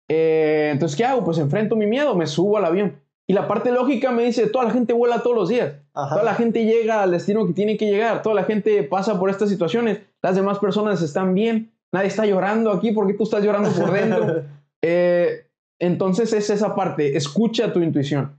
Eh, 0.09 0.71
entonces, 0.73 0.97
¿qué 0.97 1.05
hago? 1.05 1.25
Pues 1.25 1.39
enfrento 1.39 1.77
mi 1.77 1.87
miedo, 1.87 2.17
me 2.17 2.27
subo 2.27 2.59
al 2.59 2.65
avión. 2.65 2.97
Y 3.29 3.33
la 3.33 3.47
parte 3.47 3.71
lógica 3.71 4.11
me 4.11 4.25
dice, 4.25 4.49
toda 4.49 4.65
la 4.65 4.71
gente 4.73 4.93
vuela 4.93 5.23
todos 5.23 5.37
los 5.37 5.49
días. 5.49 5.75
Toda 5.95 6.25
la 6.25 6.35
gente 6.35 6.65
llega 6.65 7.03
al 7.03 7.13
destino 7.13 7.47
que 7.47 7.53
tiene 7.53 7.77
que 7.77 7.87
llegar. 7.87 8.23
Toda 8.23 8.35
la 8.35 8.43
gente 8.43 8.83
pasa 8.83 9.21
por 9.21 9.31
estas 9.31 9.49
situaciones. 9.49 10.01
Las 10.21 10.35
demás 10.35 10.59
personas 10.59 11.01
están 11.01 11.35
bien 11.35 11.71
nadie 11.93 12.09
está 12.09 12.27
llorando 12.27 12.73
aquí, 12.73 12.93
¿por 12.93 13.07
qué 13.07 13.15
tú 13.15 13.25
estás 13.25 13.43
llorando 13.45 13.71
por 13.71 13.93
dentro? 13.93 14.45
Eh, 14.83 15.45
entonces 15.79 16.33
es 16.33 16.49
esa 16.49 16.75
parte, 16.75 17.15
escucha 17.15 17.71
tu 17.71 17.81
intuición. 17.81 18.39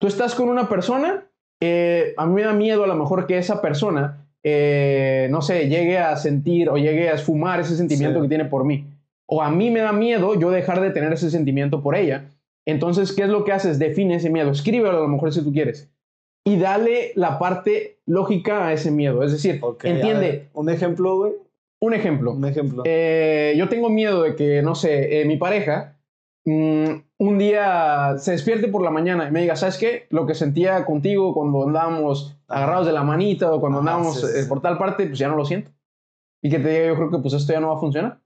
Tú 0.00 0.06
estás 0.06 0.34
con 0.34 0.48
una 0.48 0.66
persona, 0.66 1.24
eh, 1.60 2.14
a 2.16 2.24
mí 2.26 2.32
me 2.32 2.42
da 2.44 2.54
miedo 2.54 2.84
a 2.84 2.86
lo 2.86 2.94
mejor 2.96 3.26
que 3.26 3.36
esa 3.36 3.60
persona, 3.60 4.26
eh, 4.42 5.28
no 5.30 5.42
sé, 5.42 5.68
llegue 5.68 5.98
a 5.98 6.16
sentir 6.16 6.70
o 6.70 6.78
llegue 6.78 7.10
a 7.10 7.14
esfumar 7.14 7.60
ese 7.60 7.76
sentimiento 7.76 8.20
Sí. 8.20 8.22
que 8.22 8.28
tiene 8.28 8.46
por 8.46 8.64
mí. 8.64 8.86
O 9.26 9.42
a 9.42 9.50
mí 9.50 9.70
me 9.70 9.80
da 9.80 9.92
miedo 9.92 10.34
yo 10.40 10.50
dejar 10.50 10.80
de 10.80 10.90
tener 10.92 11.12
ese 11.12 11.30
sentimiento 11.30 11.82
por 11.82 11.94
ella. 11.94 12.24
Entonces, 12.66 13.12
¿qué 13.12 13.24
es 13.24 13.28
lo 13.28 13.44
que 13.44 13.52
haces? 13.52 13.78
Define 13.78 14.14
ese 14.14 14.30
miedo, 14.30 14.50
escríbelo 14.50 14.96
a 14.96 15.00
lo 15.02 15.08
mejor 15.08 15.30
si 15.32 15.42
tú 15.42 15.52
quieres. 15.52 15.90
Y 16.44 16.56
dale 16.56 17.12
la 17.16 17.38
parte 17.38 17.98
lógica 18.06 18.66
a 18.66 18.72
ese 18.72 18.90
miedo. 18.90 19.22
Es 19.22 19.32
decir, 19.32 19.60
entiende. 19.82 20.20
ver, 20.30 20.48
un 20.54 20.70
ejemplo, 20.70 21.16
güey. 21.16 21.32
Un 21.82 21.94
ejemplo. 21.94 22.32
Un 22.32 22.44
ejemplo. 22.44 22.84
Eh, 22.86 23.54
yo 23.56 23.68
tengo 23.68 23.90
miedo 23.90 24.22
de 24.22 24.36
que, 24.36 24.62
no 24.62 24.76
sé, 24.76 25.20
eh, 25.20 25.24
mi 25.24 25.36
pareja 25.36 25.98
mm, 26.44 26.84
un 27.18 27.38
día 27.38 28.14
se 28.18 28.30
despierte 28.30 28.68
por 28.68 28.82
la 28.82 28.90
mañana 28.90 29.26
y 29.26 29.32
me 29.32 29.40
diga, 29.40 29.56
¿sabes 29.56 29.78
qué? 29.78 30.06
Lo 30.10 30.24
que 30.24 30.34
sentía 30.34 30.84
contigo 30.84 31.34
cuando 31.34 31.66
andábamos 31.66 32.38
agarrados 32.46 32.86
de 32.86 32.92
la 32.92 33.02
manita 33.02 33.52
o 33.52 33.60
cuando 33.60 33.80
Ajá, 33.80 33.90
andábamos 33.90 34.20
sí, 34.20 34.26
eh, 34.26 34.42
sí. 34.42 34.48
por 34.48 34.62
tal 34.62 34.78
parte, 34.78 35.06
pues 35.06 35.18
ya 35.18 35.26
no 35.26 35.34
lo 35.34 35.44
siento. 35.44 35.72
Y 36.40 36.50
que 36.50 36.60
te 36.60 36.68
diga, 36.68 36.86
yo 36.86 36.94
creo 36.94 37.10
que 37.10 37.18
pues 37.18 37.34
esto 37.34 37.52
ya 37.52 37.58
no 37.58 37.70
va 37.70 37.76
a 37.76 37.80
funcionar. 37.80 38.20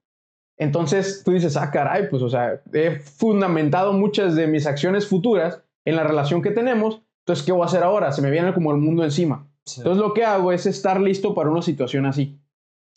Entonces 0.58 1.22
tú 1.24 1.32
dices, 1.32 1.56
ah, 1.56 1.70
caray, 1.70 2.10
pues 2.10 2.22
o 2.22 2.28
sea, 2.28 2.60
he 2.74 2.90
fundamentado 2.98 3.94
muchas 3.94 4.34
de 4.34 4.48
mis 4.48 4.66
acciones 4.66 5.08
futuras 5.08 5.62
en 5.86 5.96
la 5.96 6.04
relación 6.04 6.42
que 6.42 6.50
tenemos. 6.50 7.00
Entonces, 7.20 7.44
¿qué 7.44 7.52
voy 7.52 7.62
a 7.62 7.66
hacer 7.66 7.82
ahora? 7.82 8.12
Se 8.12 8.20
me 8.20 8.30
viene 8.30 8.52
como 8.52 8.70
el 8.70 8.76
mundo 8.76 9.02
encima. 9.02 9.48
Sí. 9.64 9.80
Entonces 9.80 10.02
lo 10.02 10.12
que 10.12 10.24
hago 10.24 10.52
es 10.52 10.66
estar 10.66 11.00
listo 11.00 11.34
para 11.34 11.48
una 11.48 11.62
situación 11.62 12.04
así. 12.04 12.38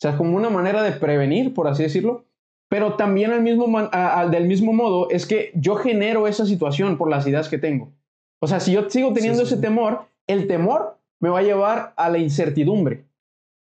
O 0.00 0.02
sea, 0.02 0.16
como 0.16 0.34
una 0.36 0.48
manera 0.48 0.82
de 0.82 0.92
prevenir, 0.92 1.52
por 1.52 1.68
así 1.68 1.82
decirlo. 1.82 2.24
Pero 2.70 2.94
también 2.94 3.32
al 3.32 3.42
mismo 3.42 3.66
man- 3.66 3.90
a- 3.92 4.20
a- 4.20 4.28
del 4.28 4.46
mismo 4.46 4.72
modo 4.72 5.10
es 5.10 5.26
que 5.26 5.50
yo 5.54 5.74
genero 5.74 6.26
esa 6.26 6.46
situación 6.46 6.96
por 6.96 7.10
las 7.10 7.26
ideas 7.26 7.48
que 7.48 7.58
tengo. 7.58 7.92
O 8.40 8.46
sea, 8.46 8.60
si 8.60 8.72
yo 8.72 8.88
sigo 8.88 9.12
teniendo 9.12 9.40
Sí, 9.40 9.46
sí, 9.48 9.54
ese 9.54 9.60
temor, 9.60 10.06
el 10.26 10.46
temor 10.46 10.96
me 11.20 11.28
va 11.28 11.40
a 11.40 11.42
llevar 11.42 11.92
a 11.96 12.08
la 12.08 12.18
incertidumbre. 12.18 13.04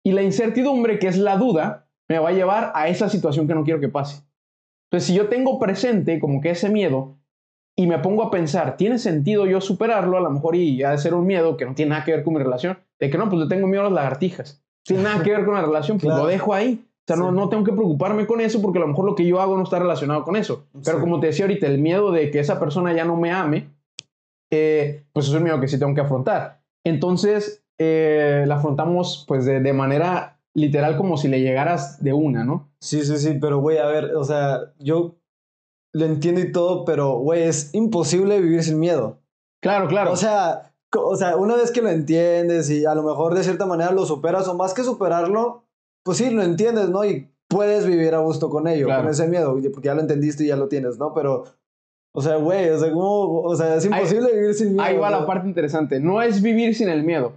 Y 0.05 0.13
la 0.13 0.21
incertidumbre, 0.21 0.97
que 0.99 1.07
es 1.07 1.17
la 1.17 1.35
duda, 1.37 1.87
me 2.07 2.19
va 2.19 2.29
a 2.29 2.33
llevar 2.33 2.71
a 2.73 2.87
esa 2.87 3.09
situación 3.09 3.47
que 3.47 3.55
no 3.55 3.63
quiero 3.65 3.81
que 3.81 3.89
pase. 3.89 4.21
Entonces, 4.89 5.07
si 5.07 5.13
yo 5.15 5.27
tengo 5.27 5.59
presente 5.59 6.19
como 6.19 6.39
que 6.39 6.51
ese 6.51 6.69
miedo 6.69 7.17
y 7.75 7.85
me 7.87 7.99
pongo 7.99 8.23
a 8.23 8.31
pensar, 8.31 8.77
¿tiene 8.77 8.97
sentido 8.97 9.45
yo 9.45 9.59
superarlo? 9.59 10.17
A 10.17 10.21
lo 10.21 10.29
mejor 10.29 10.55
y 10.55 10.83
ha 10.83 10.91
de 10.91 10.97
ser 10.99 11.13
un 11.15 11.25
miedo 11.25 11.57
que 11.57 11.65
no 11.65 11.75
tiene 11.75 11.89
nada 11.89 12.05
que 12.05 12.11
ver 12.11 12.23
con 12.23 12.33
mi 12.35 12.39
relación. 12.39 12.77
De 12.99 13.09
que 13.09 13.17
no, 13.17 13.27
pues 13.29 13.41
le 13.41 13.47
tengo 13.49 13.67
miedo 13.67 13.81
a 13.81 13.85
las 13.85 13.93
lagartijas. 13.93 14.63
Tiene 14.89 15.03
nada 15.03 15.23
que 15.23 15.31
ver 15.31 15.45
con 15.45 15.53
la 15.53 15.61
relación, 15.61 15.97
pues 15.97 16.05
Claro. 16.07 16.23
lo 16.23 16.27
dejo 16.29 16.53
ahí. 16.53 16.83
O 16.83 17.03
sea, 17.07 17.15
no, 17.15 17.29
Sí. 17.29 17.35
no 17.35 17.49
tengo 17.49 17.63
que 17.63 17.71
preocuparme 17.71 18.27
con 18.27 18.41
eso 18.41 18.61
porque 18.61 18.77
a 18.79 18.81
lo 18.81 18.87
mejor 18.87 19.05
lo 19.05 19.15
que 19.15 19.25
yo 19.25 19.39
hago 19.39 19.55
no 19.57 19.63
está 19.63 19.79
relacionado 19.79 20.23
con 20.23 20.35
eso. 20.35 20.65
Pero 20.83 20.97
Sí. 20.97 21.01
como 21.01 21.19
te 21.19 21.27
decía 21.27 21.45
ahorita, 21.45 21.65
el 21.67 21.79
miedo 21.79 22.11
de 22.11 22.29
que 22.31 22.39
esa 22.39 22.59
persona 22.59 22.93
ya 22.93 23.05
no 23.05 23.15
me 23.15 23.31
ame, 23.31 23.69
eh, 24.51 25.03
pues 25.13 25.27
es 25.27 25.33
un 25.33 25.43
miedo 25.43 25.59
que 25.59 25.67
sí 25.67 25.77
tengo 25.79 25.93
que 25.95 26.01
afrontar. 26.01 26.61
Entonces, 26.85 27.63
eh, 27.79 28.43
la 28.47 28.55
afrontamos 28.55 29.25
pues 29.27 29.45
de, 29.45 29.59
de 29.59 29.73
manera 29.73 30.39
literal 30.55 30.97
como 30.97 31.17
si 31.17 31.27
le 31.27 31.39
llegaras 31.41 32.03
de 32.03 32.13
una, 32.13 32.43
¿no? 32.43 32.67
Sí, 32.81 33.03
sí, 33.03 33.17
sí, 33.17 33.37
pero 33.39 33.59
güey, 33.59 33.77
a 33.77 33.85
ver, 33.85 34.15
o 34.15 34.23
sea, 34.23 34.73
yo 34.79 35.15
lo 35.93 36.05
entiendo 36.05 36.41
y 36.41 36.51
todo, 36.51 36.85
pero 36.85 37.13
güey, 37.19 37.43
es 37.43 37.73
imposible 37.73 38.41
vivir 38.41 38.63
sin 38.63 38.79
miedo. 38.79 39.19
Claro, 39.61 39.87
claro. 39.87 40.11
O 40.11 40.15
sea, 40.15 40.68
o 40.97 41.15
sea, 41.15 41.35
una 41.37 41.55
vez 41.55 41.71
que 41.71 41.81
lo 41.81 41.89
entiendes 41.89 42.69
y 42.69 42.85
a 42.85 42.95
lo 42.95 43.03
mejor 43.03 43.35
de 43.35 43.43
cierta 43.43 43.65
manera 43.65 43.91
lo 43.91 44.05
superas 44.05 44.47
o 44.47 44.55
más 44.55 44.73
que 44.73 44.83
superarlo, 44.83 45.63
pues 46.03 46.17
sí, 46.17 46.29
lo 46.29 46.41
entiendes, 46.41 46.89
¿no? 46.89 47.05
Y 47.05 47.29
puedes 47.47 47.85
vivir 47.85 48.13
a 48.15 48.19
gusto 48.19 48.49
con 48.49 48.67
ello, 48.67 48.85
Claro. 48.87 49.03
con 49.03 49.11
ese 49.11 49.27
miedo, 49.27 49.55
porque 49.73 49.87
ya 49.87 49.93
lo 49.95 50.01
entendiste 50.01 50.43
y 50.43 50.47
ya 50.47 50.55
lo 50.55 50.67
tienes, 50.67 50.97
¿no? 50.97 51.13
Pero, 51.13 51.43
o 52.15 52.21
sea, 52.21 52.37
güey, 52.37 52.69
o 52.69 52.79
sea, 52.79 52.91
¿cómo? 52.91 53.41
O 53.41 53.55
sea, 53.55 53.75
es 53.75 53.85
Ahí- 53.85 53.91
imposible 53.91 54.33
vivir 54.33 54.53
sin 54.55 54.69
miedo. 54.73 54.81
Ahí 54.83 54.97
va 54.97 55.07
o 55.07 55.11
sea. 55.11 55.19
la 55.21 55.25
parte 55.27 55.47
interesante. 55.47 55.99
No 55.99 56.21
es 56.21 56.41
vivir 56.41 56.73
sin 56.75 56.89
el 56.89 57.03
miedo. 57.03 57.33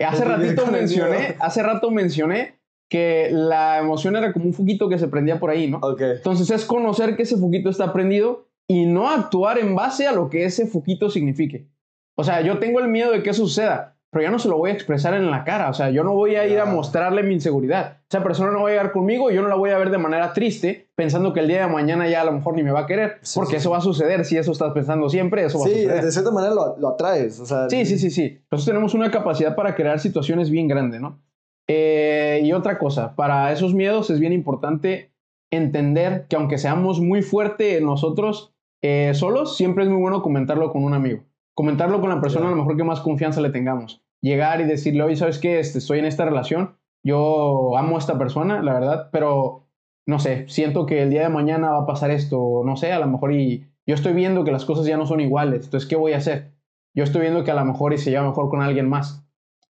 Hace 0.00 0.24
ratito 0.24 0.66
mencioné, 0.66 1.36
hace 1.38 1.62
rato 1.62 1.90
mencioné 1.92 2.58
que 2.90 3.28
la 3.30 3.78
emoción 3.78 4.16
era 4.16 4.32
como 4.32 4.46
un 4.46 4.52
foquito 4.54 4.88
que 4.88 4.98
se 4.98 5.08
prendía 5.08 5.38
por 5.38 5.50
ahí, 5.50 5.70
¿no? 5.70 5.78
Ok. 5.78 6.00
Entonces 6.00 6.50
es 6.50 6.64
conocer 6.64 7.16
que 7.16 7.22
ese 7.22 7.36
foquito 7.36 7.70
está 7.70 7.92
prendido 7.92 8.46
y 8.68 8.86
no 8.86 9.08
actuar 9.08 9.58
en 9.58 9.74
base 9.76 10.06
a 10.06 10.12
lo 10.12 10.28
que 10.30 10.44
ese 10.44 10.66
foquito 10.66 11.08
signifique. 11.10 11.68
O 12.16 12.24
sea, 12.24 12.40
yo 12.42 12.58
tengo 12.58 12.80
el 12.80 12.88
miedo 12.88 13.10
de 13.12 13.22
que 13.22 13.32
suceda, 13.34 13.96
pero 14.10 14.22
ya 14.22 14.30
no 14.30 14.38
se 14.38 14.48
lo 14.48 14.56
voy 14.56 14.70
a 14.70 14.74
expresar 14.74 15.14
en 15.14 15.30
la 15.30 15.42
cara. 15.42 15.68
O 15.70 15.74
sea, 15.74 15.90
yo 15.90 16.04
no 16.04 16.14
voy 16.14 16.36
a 16.36 16.46
ir 16.46 16.60
a 16.60 16.64
mostrarle 16.66 17.24
mi 17.24 17.34
inseguridad. 17.34 17.98
Esa 18.08 18.22
persona 18.22 18.52
no 18.52 18.62
va 18.62 18.68
a 18.68 18.70
llegar 18.72 18.92
conmigo 18.92 19.30
y 19.30 19.34
yo 19.34 19.42
no 19.42 19.48
la 19.48 19.56
voy 19.56 19.70
a 19.70 19.78
ver 19.78 19.90
de 19.90 19.98
manera 19.98 20.32
triste, 20.32 20.86
pensando 20.94 21.32
que 21.32 21.40
el 21.40 21.48
día 21.48 21.66
de 21.66 21.72
mañana 21.72 22.08
ya 22.08 22.20
a 22.20 22.24
lo 22.24 22.30
mejor 22.32 22.54
ni 22.54 22.62
me 22.62 22.70
va 22.70 22.80
a 22.80 22.86
querer, 22.86 23.18
Sí, 23.22 23.32
porque 23.40 23.52
sí, 23.52 23.56
eso 23.56 23.68
sí. 23.70 23.72
va 23.72 23.78
a 23.78 23.80
suceder. 23.80 24.24
Si 24.24 24.36
eso 24.36 24.52
estás 24.52 24.72
pensando 24.72 25.08
siempre, 25.08 25.44
eso 25.44 25.58
va 25.58 25.64
a 25.64 25.68
Sí, 25.68 25.74
suceder. 25.74 26.04
de 26.04 26.12
cierta 26.12 26.30
manera 26.30 26.54
lo, 26.54 26.76
lo 26.78 26.88
atraes, 26.90 27.40
o 27.40 27.46
sea. 27.46 27.68
Sí, 27.68 27.84
sí, 27.86 27.98
sí, 27.98 28.10
sí. 28.10 28.38
Nosotros 28.52 28.66
tenemos 28.66 28.94
una 28.94 29.10
capacidad 29.10 29.56
para 29.56 29.74
crear 29.74 29.98
situaciones 29.98 30.48
bien 30.50 30.68
grande, 30.68 31.00
¿no? 31.00 31.20
Eh, 31.66 32.40
y 32.44 32.52
otra 32.52 32.78
cosa, 32.78 33.16
para 33.16 33.50
esos 33.50 33.74
miedos 33.74 34.10
es 34.10 34.20
bien 34.20 34.32
importante 34.34 35.10
entender 35.50 36.26
que 36.28 36.36
aunque 36.36 36.58
seamos 36.58 37.00
muy 37.00 37.22
fuertes 37.22 37.80
nosotros 37.82 38.52
eh, 38.82 39.12
solos, 39.14 39.56
siempre 39.56 39.84
es 39.84 39.90
muy 39.90 40.00
bueno 40.00 40.20
comentarlo 40.22 40.70
con 40.72 40.84
un 40.84 40.94
amigo. 40.94 41.22
Comentarlo 41.54 42.00
con 42.00 42.10
la 42.10 42.20
persona 42.20 42.48
a 42.48 42.50
lo 42.50 42.56
mejor 42.56 42.76
que 42.76 42.84
más 42.84 43.00
confianza 43.00 43.40
le 43.40 43.50
tengamos. 43.50 44.02
Llegar 44.20 44.60
y 44.60 44.64
decirle, 44.64 45.02
oye, 45.02 45.16
¿sabes 45.16 45.38
qué? 45.38 45.60
Este, 45.60 45.78
estoy 45.78 45.98
en 46.00 46.06
esta 46.06 46.24
relación, 46.24 46.76
yo 47.02 47.76
amo 47.76 47.96
a 47.96 47.98
esta 47.98 48.18
persona, 48.18 48.62
la 48.62 48.72
verdad, 48.74 49.08
pero 49.12 49.66
no 50.06 50.18
sé, 50.18 50.46
siento 50.48 50.86
que 50.86 51.02
el 51.02 51.10
día 51.10 51.22
de 51.22 51.28
mañana 51.28 51.70
va 51.70 51.82
a 51.82 51.86
pasar 51.86 52.10
esto, 52.10 52.62
no 52.64 52.76
sé, 52.76 52.92
a 52.92 52.98
lo 52.98 53.06
mejor 53.06 53.32
y 53.32 53.66
yo 53.86 53.94
estoy 53.94 54.14
viendo 54.14 54.44
que 54.44 54.52
las 54.52 54.64
cosas 54.64 54.86
ya 54.86 54.96
no 54.96 55.06
son 55.06 55.20
iguales, 55.20 55.64
entonces, 55.66 55.88
¿qué 55.88 55.96
voy 55.96 56.12
a 56.14 56.18
hacer? 56.18 56.52
Yo 56.94 57.04
estoy 57.04 57.20
viendo 57.22 57.44
que 57.44 57.50
a 57.50 57.54
lo 57.54 57.64
mejor 57.64 57.92
y 57.92 57.98
se 57.98 58.10
lleva 58.10 58.26
mejor 58.26 58.48
con 58.48 58.62
alguien 58.62 58.88
más. 58.88 59.20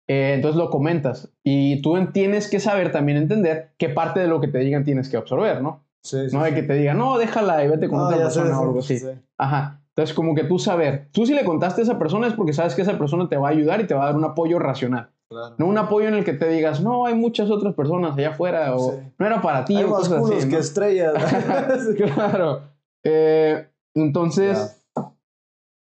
Eh, 0.07 0.33
entonces 0.35 0.57
lo 0.57 0.69
comentas 0.69 1.31
y 1.43 1.81
tú 1.81 1.95
en- 1.95 2.11
tienes 2.11 2.49
que 2.49 2.59
saber 2.59 2.91
también 2.91 3.17
entender 3.17 3.73
qué 3.77 3.87
parte 3.89 4.19
de 4.19 4.27
lo 4.27 4.41
que 4.41 4.47
te 4.49 4.57
digan 4.59 4.83
tienes 4.83 5.07
que 5.09 5.15
absorber, 5.17 5.61
¿no? 5.61 5.85
Sí, 6.03 6.29
sí, 6.29 6.35
No 6.35 6.43
de 6.43 6.49
sí. 6.49 6.55
que 6.55 6.63
te 6.63 6.73
digan, 6.73 6.97
no, 6.97 7.17
déjala 7.17 7.63
y 7.63 7.67
vete 7.69 7.87
con 7.87 7.99
No, 7.99 8.05
otra 8.07 8.17
ya 8.17 8.29
sé, 8.29 8.39
persona 8.41 8.59
o 8.59 8.63
algo 8.63 8.79
así. 8.79 8.97
sí. 8.99 9.07
Ajá. 9.37 9.80
Entonces, 10.01 10.15
como 10.15 10.33
que 10.33 10.45
tú 10.45 10.57
saber, 10.57 11.09
tú 11.11 11.27
si 11.27 11.35
le 11.35 11.45
contaste 11.45 11.81
a 11.81 11.83
esa 11.83 11.99
persona 11.99 12.25
es 12.25 12.33
porque 12.33 12.53
sabes 12.53 12.73
que 12.73 12.81
esa 12.81 12.97
persona 12.97 13.29
te 13.29 13.37
va 13.37 13.49
a 13.49 13.51
ayudar 13.51 13.79
y 13.81 13.85
te 13.85 13.93
va 13.93 14.03
a 14.03 14.05
dar 14.07 14.15
un 14.15 14.23
apoyo 14.23 14.57
racional. 14.57 15.11
Claro. 15.29 15.53
No 15.59 15.67
un 15.67 15.77
apoyo 15.77 16.07
en 16.07 16.15
el 16.15 16.25
que 16.25 16.33
te 16.33 16.49
digas, 16.49 16.81
no, 16.81 17.05
hay 17.05 17.13
muchas 17.13 17.51
otras 17.51 17.75
personas 17.75 18.17
allá 18.17 18.31
afuera 18.31 18.75
o 18.75 18.93
Sí. 18.93 18.97
no 19.19 19.25
era 19.27 19.41
para 19.43 19.63
ti 19.63 19.77
Hay 19.77 19.83
más 19.83 19.93
cosas 19.93 20.19
culos 20.21 20.37
así. 20.39 20.47
que 20.49 20.55
¿no? 20.55 20.59
estrellas. 20.59 21.13
claro. 22.15 22.63
Eh, 23.03 23.67
entonces, 23.93 24.83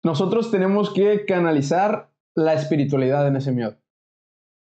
nosotros 0.04 0.52
tenemos 0.52 0.90
que 0.92 1.24
canalizar 1.26 2.10
la 2.36 2.54
espiritualidad 2.54 3.26
en 3.26 3.34
ese 3.34 3.50
miedo. 3.50 3.74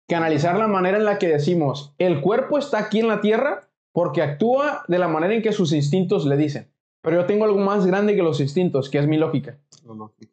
Canalizar 0.09 0.57
la 0.57 0.67
manera 0.67 0.97
en 0.97 1.05
la 1.05 1.19
que 1.19 1.27
decimos, 1.27 1.93
el 1.99 2.19
cuerpo 2.21 2.57
está 2.57 2.79
aquí 2.79 2.99
en 2.99 3.09
la 3.09 3.21
tierra 3.21 3.69
porque 3.93 4.23
actúa 4.23 4.83
de 4.87 4.97
la 4.97 5.07
manera 5.07 5.35
en 5.35 5.43
que 5.43 5.51
sus 5.51 5.71
instintos 5.71 6.25
le 6.25 6.35
dicen. 6.35 6.71
Pero 7.05 7.21
yo 7.21 7.25
tengo 7.27 7.45
algo 7.45 7.59
más 7.59 7.85
grande 7.85 8.15
que 8.15 8.23
los 8.23 8.41
instintos, 8.41 8.89
que 8.89 8.97
es 8.97 9.07
mi 9.07 9.17
lógica. 9.17 9.59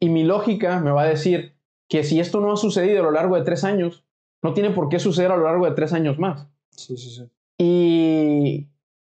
Y 0.00 0.08
mi 0.08 0.24
lógica 0.24 0.80
me 0.80 0.90
va 0.90 1.02
a 1.02 1.06
decir 1.06 1.52
que 1.86 2.02
si 2.02 2.18
esto 2.18 2.40
no 2.40 2.50
ha 2.50 2.56
sucedido 2.56 3.00
a 3.00 3.02
lo 3.04 3.10
largo 3.10 3.36
de 3.36 3.42
tres 3.42 3.62
años, 3.62 4.04
no 4.42 4.54
tiene 4.54 4.70
por 4.70 4.88
qué 4.88 4.98
suceder 4.98 5.30
a 5.32 5.36
lo 5.36 5.44
largo 5.44 5.66
de 5.66 5.72
tres 5.72 5.92
años 5.92 6.18
más. 6.18 6.48
Sí, 6.70 6.96
sí, 6.96 7.10
sí. 7.10 7.28
Y 7.58 8.68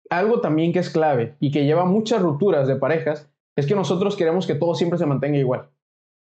algo 0.09 0.39
también 0.39 0.71
que 0.71 0.79
es 0.79 0.89
clave 0.89 1.35
y 1.41 1.51
que 1.51 1.65
lleva 1.65 1.83
muchas 1.83 2.21
rupturas 2.21 2.65
de 2.67 2.77
parejas 2.77 3.29
es 3.57 3.65
que 3.67 3.75
nosotros 3.75 4.15
queremos 4.15 4.47
que 4.47 4.55
todo 4.55 4.73
siempre 4.73 4.97
se 4.97 5.05
mantenga 5.05 5.37
igual. 5.37 5.69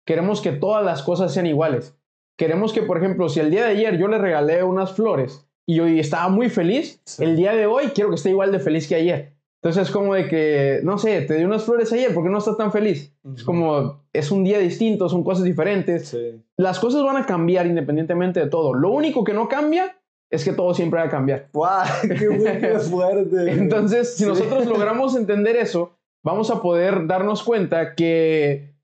Queremos 0.06 0.40
que 0.40 0.54
todas 0.54 0.86
las 0.86 1.04
cosas 1.04 1.34
sean 1.34 1.46
iguales. 1.48 1.96
Queremos 2.38 2.72
que, 2.72 2.82
por 2.84 2.98
ejemplo, 2.98 3.28
si 3.28 3.42
el 3.42 3.52
día 3.52 3.66
de 3.66 3.72
ayer 3.72 3.98
yo 3.98 4.08
le 4.08 4.18
regalé 4.18 4.64
unas 4.64 4.94
flores 4.94 5.46
y 5.66 5.82
hoy 5.82 6.00
estaba 6.00 6.30
muy 6.30 6.50
feliz, 6.50 7.02
Sí. 7.04 7.26
el 7.26 7.36
día 7.36 7.54
de 7.54 7.66
hoy 7.66 7.88
quiero 7.94 8.10
que 8.10 8.16
esté 8.16 8.30
igual 8.30 8.54
de 8.54 8.60
feliz 8.60 8.88
que 8.88 8.96
ayer. 8.96 9.34
Entonces 9.62 9.88
es 9.88 9.92
como 9.92 10.14
de 10.14 10.28
que, 10.30 10.80
no 10.84 10.98
sé, 10.98 11.22
te 11.22 11.36
di 11.36 11.44
unas 11.44 11.64
flores 11.66 11.92
ayer, 11.92 12.14
¿por 12.14 12.24
qué 12.24 12.30
no 12.30 12.38
estás 12.38 12.56
tan 12.56 12.72
feliz? 12.72 13.14
Es 13.36 13.44
como, 13.44 14.04
es 14.14 14.32
un 14.32 14.46
día 14.46 14.58
distinto, 14.58 15.10
son 15.10 15.24
cosas 15.24 15.44
diferentes 15.44 16.08
Sí. 16.10 16.42
las 16.56 16.80
cosas 16.80 17.04
van 17.04 17.18
a 17.18 17.26
cambiar 17.26 17.68
independientemente 17.68 18.40
de 18.40 18.48
todo. 18.48 18.74
Lo 18.74 18.90
único 18.92 19.24
que 19.26 19.34
no 19.34 19.50
cambia 19.50 19.98
es 20.32 20.46
que 20.46 20.54
todo 20.54 20.74
siempre 20.74 21.00
va 21.02 21.08
a 21.08 21.10
cambiar. 21.10 21.50
¡Guau! 21.52 21.86
¡Qué, 22.04 22.80
fuerte! 22.90 23.52
Entonces, 23.52 24.16
si 24.16 24.24
Sí. 24.24 24.30
nosotros 24.30 24.66
logramos 24.68 25.16
entender 25.18 25.58
eso, 25.58 25.92
vamos 26.24 26.50
a 26.52 26.62
poder 26.62 27.06
darnos 27.08 27.44
cuenta 27.44 27.96
que 27.96 28.76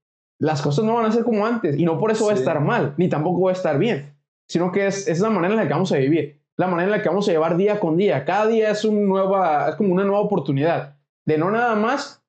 las 0.41 0.61
cosas 0.61 0.83
no 0.83 0.95
van 0.95 1.05
a 1.05 1.11
ser 1.13 1.23
como 1.23 1.45
antes 1.45 1.77
y 1.79 1.85
no 1.85 1.97
por 1.97 2.11
eso 2.11 2.25
va 2.25 2.31
a 2.33 2.35
estar 2.35 2.59
mal, 2.59 2.95
ni 2.97 3.07
tampoco 3.07 3.43
va 3.43 3.51
a 3.51 3.53
estar 3.53 3.79
bien, 3.79 4.13
sino 4.49 4.73
que 4.73 4.87
es, 4.87 5.07
es 5.07 5.21
la 5.21 5.29
manera 5.29 5.53
en 5.53 5.59
la 5.61 5.67
que 5.67 5.73
vamos 5.73 5.93
a 5.93 5.97
vivir, 5.97 6.41
la 6.57 6.67
manera 6.67 6.85
en 6.85 6.91
la 6.91 7.01
que 7.01 7.09
vamos 7.09 7.27
a 7.27 7.31
llevar 7.31 7.57
día 7.57 7.79
con 7.79 7.97
día. 7.97 8.25
Cada 8.25 8.47
día 8.47 8.71
es, 8.71 8.85
un 8.85 9.07
nueva, 9.07 9.69
es 9.69 9.75
como 9.75 9.93
una 9.93 10.03
nueva 10.03 10.21
oportunidad 10.21 10.95
de 11.25 11.37
no 11.37 11.51
nada 11.51 11.75
más 11.75 12.23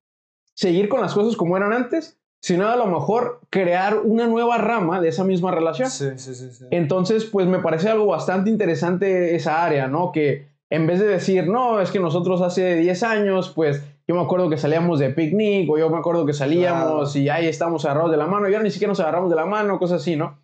seguir 0.55 0.89
con 0.89 1.01
las 1.01 1.15
cosas 1.15 1.37
como 1.37 1.57
eran 1.57 1.73
antes, 1.73 2.19
sino 2.41 2.69
a 2.69 2.77
lo 2.77 2.87
mejor 2.87 3.41
crear 3.51 3.99
una 3.99 4.27
nueva 4.27 4.59
rama 4.59 5.01
de 5.01 5.09
esa 5.09 5.25
misma 5.25 5.51
relación. 5.51 5.91
Sí, 5.91 6.11
sí, 6.17 6.35
sí. 6.35 6.51
sí. 6.51 6.65
Entonces, 6.71 7.25
pues 7.25 7.47
me 7.47 7.59
parece 7.59 7.89
algo 7.89 8.07
bastante 8.07 8.51
interesante 8.51 9.35
esa 9.35 9.65
área, 9.65 9.87
¿no? 9.89 10.13
Que 10.13 10.49
En 10.71 10.87
vez 10.87 10.99
de 10.99 11.07
decir, 11.07 11.47
no, 11.47 11.81
es 11.81 11.91
que 11.91 12.01
nosotros 12.01 12.43
hace 12.43 12.77
10 12.77 13.03
años, 13.05 13.53
pues 13.55 13.83
yo 14.09 14.15
me 14.15 14.21
acuerdo 14.23 14.49
que 14.49 14.57
salíamos 14.57 14.99
de 14.99 15.11
picnic 15.11 15.69
o 15.71 15.79
yo 15.79 15.91
me 15.91 15.99
acuerdo 15.99 16.27
que 16.27 16.33
salíamos 16.33 17.17
y 17.17 17.29
ahí 17.29 17.47
estamos 17.47 17.85
agarrados 17.85 18.11
de 18.11 18.17
la 18.17 18.27
mano 18.27 18.49
y 18.49 18.53
ahora 18.53 18.65
ni 18.65 18.71
siquiera 18.71 18.91
nos 18.91 19.01
agarramos 19.01 19.31
de 19.31 19.37
la 19.37 19.47
mano, 19.47 19.79
cosas 19.79 20.01
así, 20.03 20.17
¿no? 20.17 20.39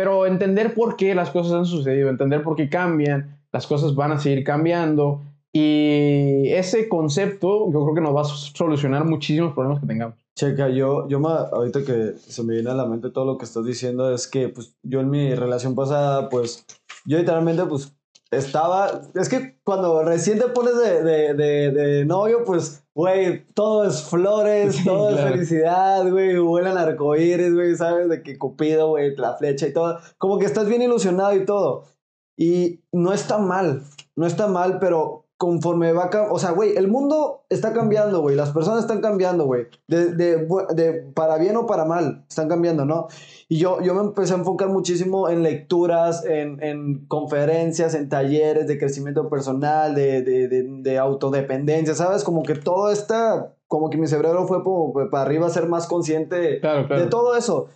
Pero 0.00 0.24
entender 0.24 0.72
por 0.72 0.96
qué 0.96 1.14
las 1.14 1.28
cosas 1.28 1.52
han 1.52 1.66
sucedido, 1.66 2.08
entender 2.08 2.42
por 2.42 2.56
qué 2.56 2.70
cambian, 2.70 3.38
las 3.52 3.66
cosas 3.66 3.94
van 3.94 4.12
a 4.12 4.18
seguir 4.18 4.42
cambiando 4.44 5.20
y 5.52 6.48
ese 6.48 6.88
concepto 6.88 7.70
yo 7.70 7.82
creo 7.82 7.94
que 7.94 8.00
nos 8.00 8.16
va 8.16 8.22
a 8.22 8.24
solucionar 8.24 9.04
muchísimos 9.04 9.52
problemas 9.52 9.82
que 9.82 9.86
tengamos. 9.86 10.16
Checa, 10.34 10.70
yo, 10.70 11.06
yo 11.06 11.18
ahorita 11.28 11.84
que 11.84 12.14
se 12.16 12.42
me 12.42 12.54
viene 12.54 12.70
a 12.70 12.74
la 12.74 12.86
mente 12.86 13.10
todo 13.10 13.26
lo 13.26 13.36
que 13.36 13.44
estás 13.44 13.66
diciendo 13.66 14.10
es 14.10 14.26
que 14.26 14.48
pues 14.48 14.74
yo 14.82 15.00
en 15.00 15.10
mi 15.10 15.34
relación 15.34 15.74
pasada 15.74 16.30
pues 16.30 16.64
yo 17.04 17.18
literalmente 17.18 17.66
pues 17.66 17.94
estaba, 18.30 19.02
es 19.14 19.28
que 19.28 19.58
cuando 19.64 20.04
recién 20.04 20.38
te 20.38 20.48
pones 20.48 20.76
de, 20.78 21.34
de, 21.34 21.70
de, 21.72 22.04
novio, 22.04 22.44
pues, 22.44 22.84
güey, 22.94 23.44
todo 23.54 23.84
es 23.84 24.02
flores, 24.02 24.76
todo 24.84 25.10
es 25.10 25.20
felicidad, 25.20 26.08
güey, 26.08 26.38
vuelan 26.38 26.78
arcoíris, 26.78 27.54
güey, 27.54 27.74
¿sabes? 27.74 28.08
De 28.08 28.22
que 28.22 28.38
Cupido, 28.38 28.90
güey, 28.90 29.16
la 29.16 29.36
flecha 29.36 29.66
y 29.66 29.72
todo. 29.72 29.98
Como 30.18 30.38
que 30.38 30.46
estás 30.46 30.68
bien 30.68 30.82
ilusionado 30.82 31.34
y 31.34 31.44
todo. 31.44 31.84
Y 32.36 32.80
no 32.92 33.12
está 33.12 33.38
mal, 33.38 33.82
no 34.16 34.26
está 34.26 34.46
mal, 34.46 34.78
pero 34.78 35.26
conforme 35.36 35.92
va, 35.94 36.10
o 36.30 36.38
sea, 36.38 36.50
güey, 36.50 36.76
el 36.76 36.86
mundo 36.86 37.44
está 37.48 37.72
cambiando, 37.72 38.20
güey, 38.20 38.36
las 38.36 38.50
personas 38.50 38.80
están 38.80 39.00
cambiando, 39.00 39.46
güey, 39.46 39.68
de, 39.88 40.14
de, 40.14 40.46
de, 40.74 40.92
para 41.14 41.38
bien 41.38 41.56
o 41.56 41.66
para 41.66 41.86
mal, 41.86 42.26
están 42.28 42.46
cambiando, 42.46 42.84
¿no? 42.84 43.08
Y 43.52 43.58
yo, 43.58 43.80
yo 43.80 43.94
me 43.94 44.02
empecé 44.02 44.32
a 44.32 44.36
enfocar 44.36 44.68
muchísimo 44.68 45.28
en 45.28 45.42
lecturas, 45.42 46.24
en, 46.24 46.62
en 46.62 47.04
conferencias, 47.06 47.96
en 47.96 48.08
talleres 48.08 48.68
de 48.68 48.78
crecimiento 48.78 49.28
personal, 49.28 49.92
de, 49.96 50.22
de, 50.22 50.98
autodependencia, 50.98 51.96
¿sabes? 51.96 52.22
Como 52.22 52.44
que 52.44 52.54
todo 52.54 52.92
está, 52.92 53.56
como 53.66 53.90
que 53.90 53.98
mi 53.98 54.06
cerebro 54.06 54.46
fue 54.46 54.62
para 55.10 55.24
arriba 55.24 55.48
a 55.48 55.50
ser 55.50 55.68
más 55.68 55.88
consciente 55.88 56.60
de 56.60 57.06
todo 57.10 57.36
eso. 57.36 57.66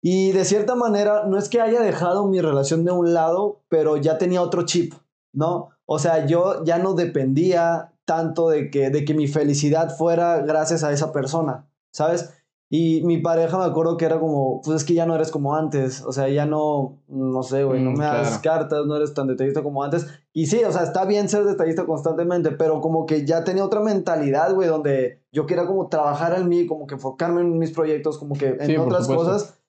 Y 0.00 0.30
de 0.30 0.44
cierta 0.44 0.76
manera, 0.76 1.24
no 1.26 1.36
es 1.36 1.48
que 1.48 1.60
haya 1.60 1.80
dejado 1.80 2.28
mi 2.28 2.40
relación 2.40 2.84
de 2.84 2.92
un 2.92 3.12
lado, 3.12 3.64
pero 3.68 3.96
ya 3.96 4.18
tenía 4.18 4.40
otro 4.40 4.64
chip, 4.66 4.94
¿no? 5.32 5.70
O 5.84 5.98
sea, 5.98 6.26
yo 6.26 6.62
ya 6.62 6.78
no 6.78 6.94
dependía 6.94 7.92
tanto 8.04 8.50
de 8.50 8.70
que, 8.70 8.90
de 8.90 9.04
que 9.04 9.14
mi 9.14 9.26
felicidad 9.26 9.96
fuera 9.96 10.42
gracias 10.42 10.84
a 10.84 10.92
esa 10.92 11.12
persona, 11.12 11.66
¿sabes? 11.90 12.32
Y 12.70 13.02
mi 13.04 13.18
pareja 13.18 13.58
me 13.58 13.64
acuerdo 13.64 13.96
que 13.96 14.04
era 14.04 14.18
como, 14.18 14.60
pues 14.62 14.78
es 14.78 14.84
que 14.84 14.94
ya 14.94 15.06
no 15.06 15.14
eres 15.14 15.30
como 15.30 15.54
antes, 15.54 16.02
o 16.02 16.12
sea, 16.12 16.28
ya 16.28 16.46
no, 16.46 16.98
no 17.08 17.42
sé, 17.42 17.62
güey, 17.62 17.82
no 17.82 17.90
mm, 17.90 17.98
me 17.98 18.04
das 18.04 18.38
cartas, 18.38 18.86
no 18.86 18.96
eres 18.96 19.14
tan 19.14 19.28
detallista 19.28 19.62
como 19.62 19.84
antes. 19.84 20.06
Y 20.32 20.46
sí, 20.46 20.64
o 20.64 20.72
sea, 20.72 20.82
está 20.82 21.04
bien 21.04 21.28
ser 21.28 21.44
detallista 21.44 21.86
constantemente, 21.86 22.50
pero 22.52 22.80
como 22.80 23.06
que 23.06 23.24
ya 23.26 23.44
tenía 23.44 23.64
otra 23.64 23.80
mentalidad, 23.80 24.54
güey, 24.54 24.68
donde 24.68 25.22
yo 25.30 25.46
quería 25.46 25.66
como 25.66 25.88
trabajar 25.88 26.34
en 26.38 26.48
mí, 26.48 26.66
como 26.66 26.86
que 26.86 26.94
enfocarme 26.94 27.42
en 27.42 27.58
mis 27.58 27.70
proyectos, 27.70 28.18
como 28.18 28.34
que 28.34 28.56
en 28.58 28.80
otras 28.80 29.06
cosas. 29.06 29.60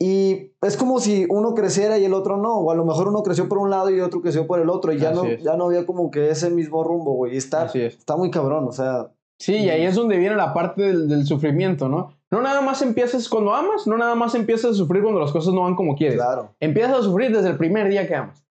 Y 0.00 0.52
es 0.60 0.76
como 0.76 1.00
si 1.00 1.26
uno 1.28 1.54
creciera 1.54 1.98
y 1.98 2.04
el 2.04 2.14
otro 2.14 2.36
no, 2.36 2.58
o 2.58 2.70
a 2.70 2.74
lo 2.74 2.84
mejor 2.84 3.08
uno 3.08 3.22
creció 3.22 3.48
por 3.48 3.58
un 3.58 3.70
lado 3.70 3.90
y 3.90 4.00
otro 4.00 4.20
creció 4.22 4.46
por 4.46 4.60
el 4.60 4.68
otro, 4.68 4.92
y 4.92 4.98
ya, 4.98 5.12
no, 5.12 5.24
ya 5.26 5.56
no 5.56 5.66
había 5.66 5.86
como 5.86 6.10
que 6.10 6.30
ese 6.30 6.50
mismo 6.50 6.84
rumbo, 6.84 7.12
güey. 7.12 7.34
Y 7.34 7.36
está, 7.36 7.66
está 7.66 8.16
muy 8.16 8.30
cabrón, 8.30 8.66
o 8.68 8.72
sea. 8.72 9.13
Sí, 9.38 9.56
y 9.56 9.70
ahí 9.70 9.84
es 9.84 9.94
donde 9.94 10.18
viene 10.18 10.36
la 10.36 10.54
parte 10.54 10.82
del, 10.82 11.26
sufrimiento, 11.26 11.88
¿no? 11.88 12.14
No 12.30 12.40
nada 12.40 12.60
más 12.60 12.82
empiezas 12.82 13.28
cuando 13.28 13.54
amas, 13.54 13.86
no 13.86 13.96
nada 13.96 14.14
más 14.14 14.34
empiezas 14.34 14.72
a 14.72 14.74
sufrir 14.74 15.02
cuando 15.02 15.20
las 15.20 15.32
cosas 15.32 15.54
no 15.54 15.62
van 15.62 15.76
como 15.76 15.96
quieres. 15.96 16.16
Claro. 16.16 16.54
Empiezas 16.60 16.98
a 16.98 17.02
sufrir 17.02 17.34
desde 17.34 17.50
el 17.50 17.56
primer 17.56 17.88
día 17.88 18.06
que 18.06 18.14
amas. 18.14 18.44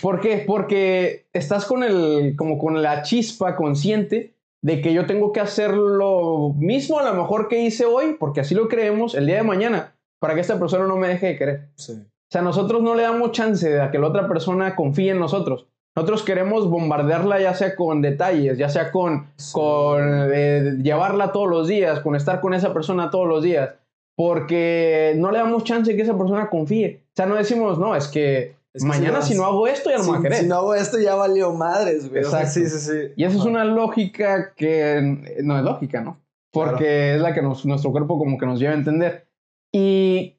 ¿Por 0.00 0.20
qué? 0.20 0.44
Porque 0.46 1.26
estás 1.32 1.64
con 1.64 1.82
el, 1.82 2.34
como 2.36 2.58
con 2.58 2.82
la 2.82 3.02
chispa 3.02 3.56
consciente 3.56 4.34
de 4.62 4.80
que 4.80 4.94
yo 4.94 5.06
tengo 5.06 5.32
que 5.32 5.40
hacer 5.40 5.74
lo 5.74 6.54
mismo 6.56 6.98
a 6.98 7.02
lo 7.02 7.14
mejor 7.14 7.48
que 7.48 7.60
hice 7.60 7.84
hoy, 7.84 8.16
porque 8.18 8.40
así 8.40 8.54
lo 8.54 8.68
creemos, 8.68 9.14
el 9.14 9.26
día 9.26 9.36
de 9.36 9.42
mañana 9.42 9.94
para 10.24 10.34
que 10.34 10.40
esta 10.40 10.58
persona 10.58 10.86
no 10.86 10.96
me 10.96 11.08
deje 11.08 11.26
de 11.26 11.36
querer. 11.36 11.68
O 11.76 11.82
sea, 12.30 12.40
nosotros 12.40 12.82
no 12.82 12.94
le 12.94 13.02
damos 13.02 13.32
chance 13.32 13.68
de 13.68 13.90
que 13.90 13.98
la 13.98 14.06
otra 14.06 14.26
persona 14.26 14.74
confíe 14.74 15.10
en 15.10 15.18
nosotros. 15.18 15.68
Nosotros 15.96 16.24
queremos 16.24 16.68
bombardearla 16.68 17.40
ya 17.40 17.54
sea 17.54 17.76
con 17.76 18.02
detalles, 18.02 18.58
ya 18.58 18.68
sea 18.68 18.90
con, 18.90 19.28
con 19.52 20.00
eh, 20.32 20.78
llevarla 20.82 21.30
todos 21.30 21.48
los 21.48 21.68
días, 21.68 22.00
con 22.00 22.16
estar 22.16 22.40
con 22.40 22.52
esa 22.52 22.74
persona 22.74 23.10
todos 23.10 23.28
los 23.28 23.44
días, 23.44 23.74
porque 24.16 25.14
no 25.16 25.30
le 25.30 25.38
damos 25.38 25.62
chance 25.62 25.90
de 25.90 25.96
que 25.96 26.02
esa 26.02 26.18
persona 26.18 26.50
confíe. 26.50 27.04
O 27.06 27.12
sea, 27.14 27.26
no 27.26 27.36
decimos, 27.36 27.78
no, 27.78 27.94
es 27.94 28.08
que, 28.08 28.56
mañana 28.80 29.22
si, 29.22 29.36
no 29.36 29.44
hago 29.44 29.68
esto 29.68 29.88
ya 29.88 29.98
no 29.98 30.04
me 30.04 30.10
va 30.10 30.18
a 30.18 30.22
querer. 30.22 30.38
Si 30.40 30.46
no 30.46 30.56
hago 30.56 30.74
esto 30.74 30.98
ya 30.98 31.14
valió 31.14 31.52
madres, 31.52 32.10
güey. 32.10 32.22
Exacto. 32.22 32.50
sí, 32.50 32.68
sí, 32.68 32.78
sí. 32.80 33.12
Y 33.14 33.22
esa 33.22 33.38
es 33.38 33.44
una 33.44 33.64
lógica 33.64 34.52
que 34.56 35.36
no 35.44 35.56
es 35.56 35.62
lógica, 35.62 36.00
¿no? 36.00 36.20
Porque 36.50 37.14
es 37.14 37.20
la 37.20 37.32
que 37.34 37.42
nuestro 37.42 37.92
cuerpo 37.92 38.18
como 38.18 38.36
que 38.36 38.46
nos 38.46 38.58
lleva 38.58 38.72
a 38.72 38.76
entender. 38.76 39.28
Y 39.72 40.38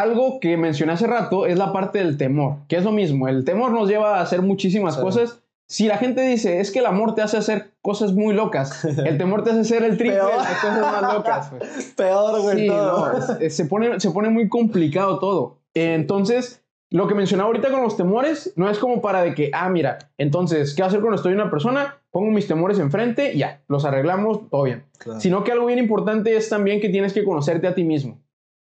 algo 0.00 0.40
que 0.40 0.56
mencioné 0.56 0.92
hace 0.92 1.06
rato 1.06 1.46
es 1.46 1.58
la 1.58 1.72
parte 1.72 1.98
del 1.98 2.16
temor, 2.16 2.58
que 2.68 2.76
es 2.76 2.84
lo 2.84 2.92
mismo. 2.92 3.28
El 3.28 3.44
temor 3.44 3.72
nos 3.72 3.88
lleva 3.88 4.18
a 4.18 4.22
hacer 4.22 4.42
muchísimas 4.42 4.96
cosas. 4.96 5.40
Si 5.68 5.88
la 5.88 5.98
gente 5.98 6.20
dice, 6.20 6.60
es 6.60 6.70
que 6.70 6.78
el 6.78 6.86
amor 6.86 7.14
te 7.14 7.22
hace 7.22 7.36
hacer 7.36 7.72
cosas 7.82 8.12
muy 8.12 8.34
locas, 8.34 8.84
el 8.84 9.18
temor 9.18 9.42
te 9.42 9.50
hace 9.50 9.60
hacer 9.60 9.82
el 9.82 9.96
triple 9.96 10.16
de 10.16 10.22
las 10.22 10.60
cosas 10.60 10.80
más 10.80 11.14
locas. 11.14 11.50
Peor, 11.96 12.42
güey. 12.42 12.58
Sí, 12.58 12.68
no, 12.68 13.50
se, 13.50 13.64
pone, 13.64 13.98
se 13.98 14.10
pone 14.10 14.28
muy 14.28 14.48
complicado 14.48 15.18
todo. 15.18 15.58
Entonces, 15.74 16.62
lo 16.90 17.08
que 17.08 17.14
mencionaba 17.14 17.48
ahorita 17.48 17.70
con 17.70 17.82
los 17.82 17.96
temores 17.96 18.52
no 18.54 18.70
es 18.70 18.78
como 18.78 19.00
para 19.00 19.22
de 19.22 19.34
que, 19.34 19.50
ah, 19.52 19.68
mira, 19.68 19.98
entonces, 20.18 20.74
¿qué 20.74 20.82
hacer 20.82 21.00
cuando 21.00 21.16
estoy 21.16 21.32
una 21.32 21.50
persona? 21.50 21.96
Pongo 22.10 22.30
mis 22.30 22.46
temores 22.46 22.78
enfrente 22.78 23.36
ya, 23.36 23.62
los 23.66 23.84
arreglamos, 23.84 24.48
todo 24.50 24.62
bien. 24.62 24.84
Sino 25.18 25.42
que 25.42 25.52
algo 25.52 25.66
bien 25.66 25.78
importante 25.78 26.36
es 26.36 26.48
también 26.48 26.80
que 26.80 26.88
tienes 26.88 27.12
que 27.12 27.24
conocerte 27.24 27.66
a 27.66 27.74
ti 27.74 27.82
mismo. 27.82 28.20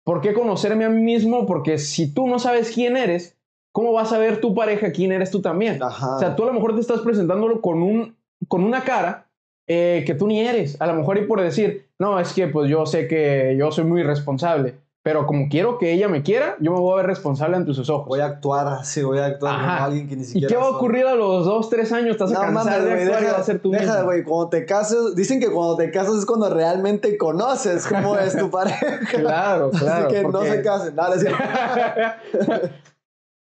¿Por 0.07 0.21
qué 0.21 0.33
conocerme 0.33 0.85
a 0.85 0.89
mí 0.89 1.01
mismo? 1.01 1.45
Porque 1.45 1.77
si 1.77 2.13
tú 2.13 2.29
no 2.29 2.39
sabes 2.39 2.71
quién 2.71 2.95
eres, 2.95 3.35
¿cómo 3.73 3.91
vas 3.91 4.13
a 4.13 4.17
ver 4.17 4.39
tu 4.39 4.55
pareja 4.55 4.93
quién 4.93 5.11
eres 5.11 5.31
tú 5.31 5.41
también? 5.41 5.83
O 5.83 6.19
sea, 6.19 6.33
tú 6.33 6.43
a 6.43 6.45
lo 6.45 6.53
mejor 6.53 6.75
te 6.75 6.79
estás 6.79 7.01
presentándolo 7.01 7.59
con, 7.59 7.83
un, 7.83 8.15
con 8.47 8.63
una 8.63 8.85
cara 8.85 9.27
eh, 9.67 10.05
que 10.07 10.13
tú 10.13 10.25
ni 10.25 10.39
eres. 10.39 10.79
A 10.79 10.87
lo 10.87 10.93
mejor 10.93 11.17
y 11.17 11.25
por 11.25 11.41
decir, 11.41 11.89
no, 11.99 12.21
es 12.21 12.31
que 12.31 12.47
pues 12.47 12.69
yo 12.69 12.85
sé 12.85 13.09
que 13.09 13.57
yo 13.59 13.69
soy 13.69 13.83
muy 13.83 14.01
responsable. 14.01 14.75
Pero 15.07 15.25
como 15.25 15.47
quiero 15.47 15.77
que 15.77 15.93
ella 15.93 16.09
me 16.09 16.21
quiera, 16.21 16.57
yo 16.59 16.73
me 16.73 16.81
voy 16.81 16.91
a 16.91 16.97
ver 16.97 17.05
responsable 17.05 17.55
ante 17.55 17.73
sus 17.73 17.89
ojos. 17.89 18.09
Voy 18.09 18.19
a 18.19 18.25
actuar 18.25 18.67
así, 18.67 19.01
voy 19.03 19.19
a 19.19 19.27
actuar 19.27 19.57
como 19.57 19.71
alguien 19.71 20.09
que 20.09 20.17
ni 20.17 20.25
siquiera. 20.25 20.47
¿Y 20.47 20.49
qué 20.49 20.57
va 20.57 20.65
a 20.65 20.71
ocurrir 20.71 21.05
a 21.05 21.15
los 21.15 21.45
dos, 21.45 21.69
tres 21.69 21.93
años? 21.93 22.11
Estás 22.11 22.33
a 22.33 22.41
cansar 22.41 22.83
de 22.83 22.91
actuar 22.91 23.21
deja, 23.21 23.37
y 23.37 23.39
a 23.39 23.43
ser 23.45 23.59
tú 23.59 23.71
deja, 23.71 24.01
güey, 24.01 24.25
cuando 24.25 24.49
te 24.49 24.65
casas, 24.65 25.15
dicen 25.15 25.39
que 25.39 25.49
cuando 25.49 25.77
te 25.77 25.91
casas 25.91 26.17
es 26.17 26.25
cuando 26.25 26.49
realmente 26.49 27.17
conoces 27.17 27.87
cómo 27.87 28.17
es 28.17 28.35
tu 28.35 28.51
pareja. 28.51 28.99
claro, 29.09 29.71
claro. 29.71 30.07
Así 30.07 30.13
que 30.13 30.23
no 30.27 30.41
se 30.43 30.61
casen, 30.61 30.93
nada, 30.93 31.15
es 31.15 31.23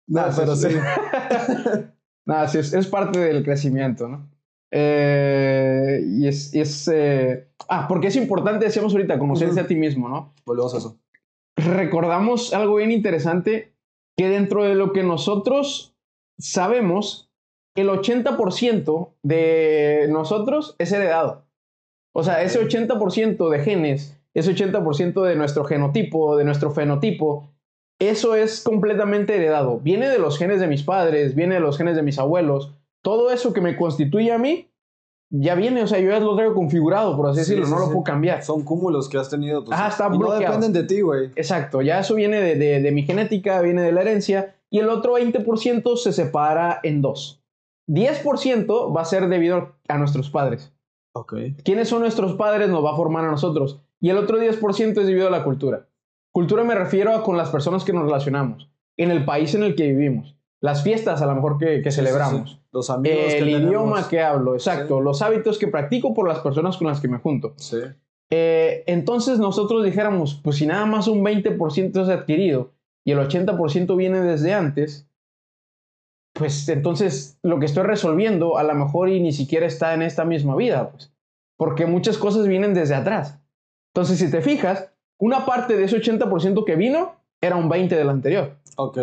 No, 0.07 0.23
pero 0.37 0.55
sí. 0.55 0.69
Nada, 2.27 2.47
sí, 2.47 2.59
es, 2.77 2.87
parte 2.87 3.19
del 3.19 3.43
crecimiento, 3.43 4.07
¿no? 4.07 4.31
Eh, 4.71 6.01
y 6.07 6.29
es. 6.29 6.55
es 6.55 6.89
eh... 6.95 7.49
Ah, 7.69 7.89
porque 7.89 8.07
es 8.07 8.15
importante, 8.15 8.67
decíamos 8.67 8.93
ahorita, 8.93 9.19
conocerse 9.19 9.59
a 9.59 9.67
ti 9.67 9.75
mismo, 9.75 10.09
¿no? 10.09 10.33
Volvemos 10.47 10.75
a 10.75 10.79
eso 10.79 11.01
recordamos 11.65 12.53
algo 12.55 12.77
bien 12.77 12.91
interesante, 12.91 13.73
que 14.17 14.29
dentro 14.29 14.65
de 14.65 14.75
lo 14.75 14.93
que 14.93 15.03
nosotros 15.03 15.97
sabemos, 16.39 17.31
el 17.77 17.89
80% 17.89 19.15
de 19.23 20.07
nosotros 20.11 20.75
es 20.79 20.93
heredado. 20.93 21.47
O 22.13 22.23
sea, 22.23 22.43
ese 22.43 22.61
80% 22.61 23.49
de 23.49 23.59
genes, 23.61 24.21
ese 24.35 24.55
80% 24.55 25.23
de 25.23 25.37
nuestro 25.37 25.65
genotipo, 25.65 26.37
de 26.37 26.45
nuestro 26.45 26.71
fenotipo, 26.71 27.51
eso 28.01 28.35
es 28.35 28.63
completamente 28.63 29.37
heredado. 29.37 29.79
Viene 29.79 30.09
de 30.09 30.19
los 30.19 30.39
genes 30.39 30.61
de 30.61 30.67
mis 30.67 30.83
padres, 30.83 31.35
viene 31.35 31.55
de 31.55 31.61
los 31.61 31.77
genes 31.77 31.97
de 31.97 32.03
mis 32.03 32.19
abuelos. 32.19 32.73
Todo 33.03 33.31
eso 33.31 33.53
que 33.53 33.61
me 33.61 33.77
constituye 33.77 34.33
a 34.33 34.39
mí 34.39 34.70
ya 35.31 35.55
viene, 35.55 35.83
o 35.83 35.87
sea, 35.87 36.01
yo 36.01 36.11
ya 36.11 36.19
lo 36.19 36.35
traigo 36.35 36.55
configurado, 36.55 37.17
por 37.17 37.29
así 37.29 37.39
decirlo, 37.39 37.67
no 37.69 37.79
lo 37.79 37.87
puedo 37.87 38.03
cambiar. 38.03 38.43
Son 38.43 38.65
cúmulos 38.65 39.09
que 39.09 39.17
has 39.17 39.31
tenido. 39.31 39.65
Pues, 39.65 39.79
ah, 39.79 39.89
está 39.89 40.11
y 40.13 40.19
no 40.19 40.33
dependen 40.33 40.73
de 40.73 40.83
ti, 40.83 41.01
güey. 41.01 41.31
Exacto, 41.37 41.83
ya 41.83 42.01
eso 42.01 42.17
viene 42.17 42.41
de, 42.41 42.81
de, 42.81 42.91
mi 42.91 43.05
genética, 43.05 43.61
viene 43.61 43.83
de 43.83 43.93
la 43.93 44.01
herencia, 44.01 44.57
y 44.71 44.81
el 44.81 44.89
otro 44.89 45.17
20% 45.17 45.97
se 45.97 46.13
separa 46.13 46.81
en 46.83 47.01
dos. 47.01 47.43
10% 47.89 48.97
va 48.97 49.03
a 49.03 49.05
ser 49.05 49.29
debido 49.29 49.77
a 49.89 49.99
nuestros 49.99 50.31
padres. 50.31 50.73
Ok. 51.13 51.35
¿Quiénes 51.65 51.89
son 51.89 52.01
nuestros 52.03 52.35
padres? 52.35 52.69
Nos 52.69 52.85
va 52.85 52.93
a 52.93 52.97
formar 52.97 53.25
a 53.25 53.31
nosotros. 53.31 53.81
Y 54.01 54.11
el 54.11 54.17
otro 54.17 54.39
10% 54.39 55.01
es 55.01 55.07
debido 55.07 55.29
a 55.29 55.31
la 55.31 55.45
cultura. 55.45 55.89
Cultura 56.33 56.63
me 56.63 56.77
refiero 56.77 57.15
a 57.15 57.23
con 57.25 57.37
las 57.37 57.51
personas 57.51 57.85
que 57.85 57.93
nos 57.93 58.05
relacionamos, 58.05 58.71
en 58.97 59.11
el 59.11 59.25
país 59.25 59.55
en 59.55 59.65
el 59.65 59.75
que 59.75 59.89
vivimos 59.89 60.40
las 60.61 60.83
fiestas 60.83 61.23
a 61.23 61.27
lo 61.27 61.35
mejor 61.35 61.59
que, 61.59 61.91
celebramos. 61.91 62.61
Los 62.73 62.91
amigos. 62.91 63.33
el 63.33 63.49
idioma 63.49 64.09
que 64.09 64.21
hablo, 64.21 64.55
exacto. 64.55 65.01
Los 65.01 65.23
hábitos 65.23 65.59
que 65.59 65.69
practico 65.69 66.15
por 66.15 66.29
las 66.29 66.41
personas 66.41 66.77
con 66.77 66.87
las 66.87 67.01
que 67.01 67.09
me 67.09 67.19
junto. 67.19 67.55
Eh, 68.31 68.85
entonces 68.87 69.39
nosotros 69.39 69.85
dijéramos, 69.85 70.35
pues 70.43 70.57
si 70.57 70.67
nada 70.67 70.87
más 70.87 71.09
un 71.09 71.25
20% 71.25 72.03
es 72.03 72.09
adquirido 72.09 72.73
y 73.05 73.13
el 73.13 73.19
80% 73.19 73.97
viene 73.97 74.21
desde 74.21 74.55
antes, 74.55 75.09
pues 76.33 76.69
entonces 76.69 77.39
lo 77.43 77.59
que 77.59 77.67
estoy 77.67 77.83
resolviendo 77.83 78.57
a 78.57 78.63
lo 78.63 78.75
mejor 78.75 79.09
y 79.09 79.21
ni 79.21 79.33
siquiera 79.33 79.67
está 79.67 79.95
en 79.95 80.03
esta 80.03 80.25
misma 80.25 80.55
vida, 80.55 80.91
pues. 80.91 81.13
Porque 81.57 81.87
muchas 81.87 82.17
cosas 82.17 82.47
vienen 82.47 82.73
desde 82.73 82.95
atrás. 82.95 83.39
Entonces, 83.93 84.19
si 84.19 84.31
te 84.31 84.41
fijas, 84.41 84.93
una 85.19 85.45
parte 85.45 85.77
de 85.77 85.85
ese 85.85 86.01
80% 86.01 86.65
que 86.65 86.77
vino 86.77 87.17
era 87.41 87.57
un 87.57 87.69
20 87.69 87.95
del 87.95 88.09
anterior. 88.09 88.57
Ok. 88.77 88.99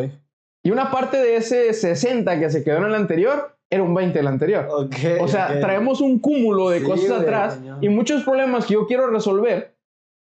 Y 0.68 0.72
una 0.72 0.92
parte 0.92 1.16
de 1.16 1.38
ese 1.38 1.74
60 1.74 2.40
que 2.42 2.50
se 2.50 2.62
quedó 2.62 2.80
en 2.80 2.84
el 2.84 2.96
anterior 2.96 3.56
era 3.70 3.84
un 3.84 3.94
20 3.96 4.20
del 4.20 4.28
anterior. 4.28 4.68
Ok. 4.70 4.96
O 5.22 5.28
sea, 5.30 5.52
ok. 5.54 5.62
traemos 5.62 6.02
un 6.02 6.20
cúmulo 6.20 6.70
de 6.72 6.80
Sí, 6.80 6.86
cosas 6.86 7.08
güey, 7.08 7.22
atrás 7.22 7.60
y 7.80 7.88
muchos 7.88 8.24
problemas 8.24 8.66
que 8.66 8.74
yo 8.74 8.86
quiero 8.86 9.08
resolver 9.08 9.78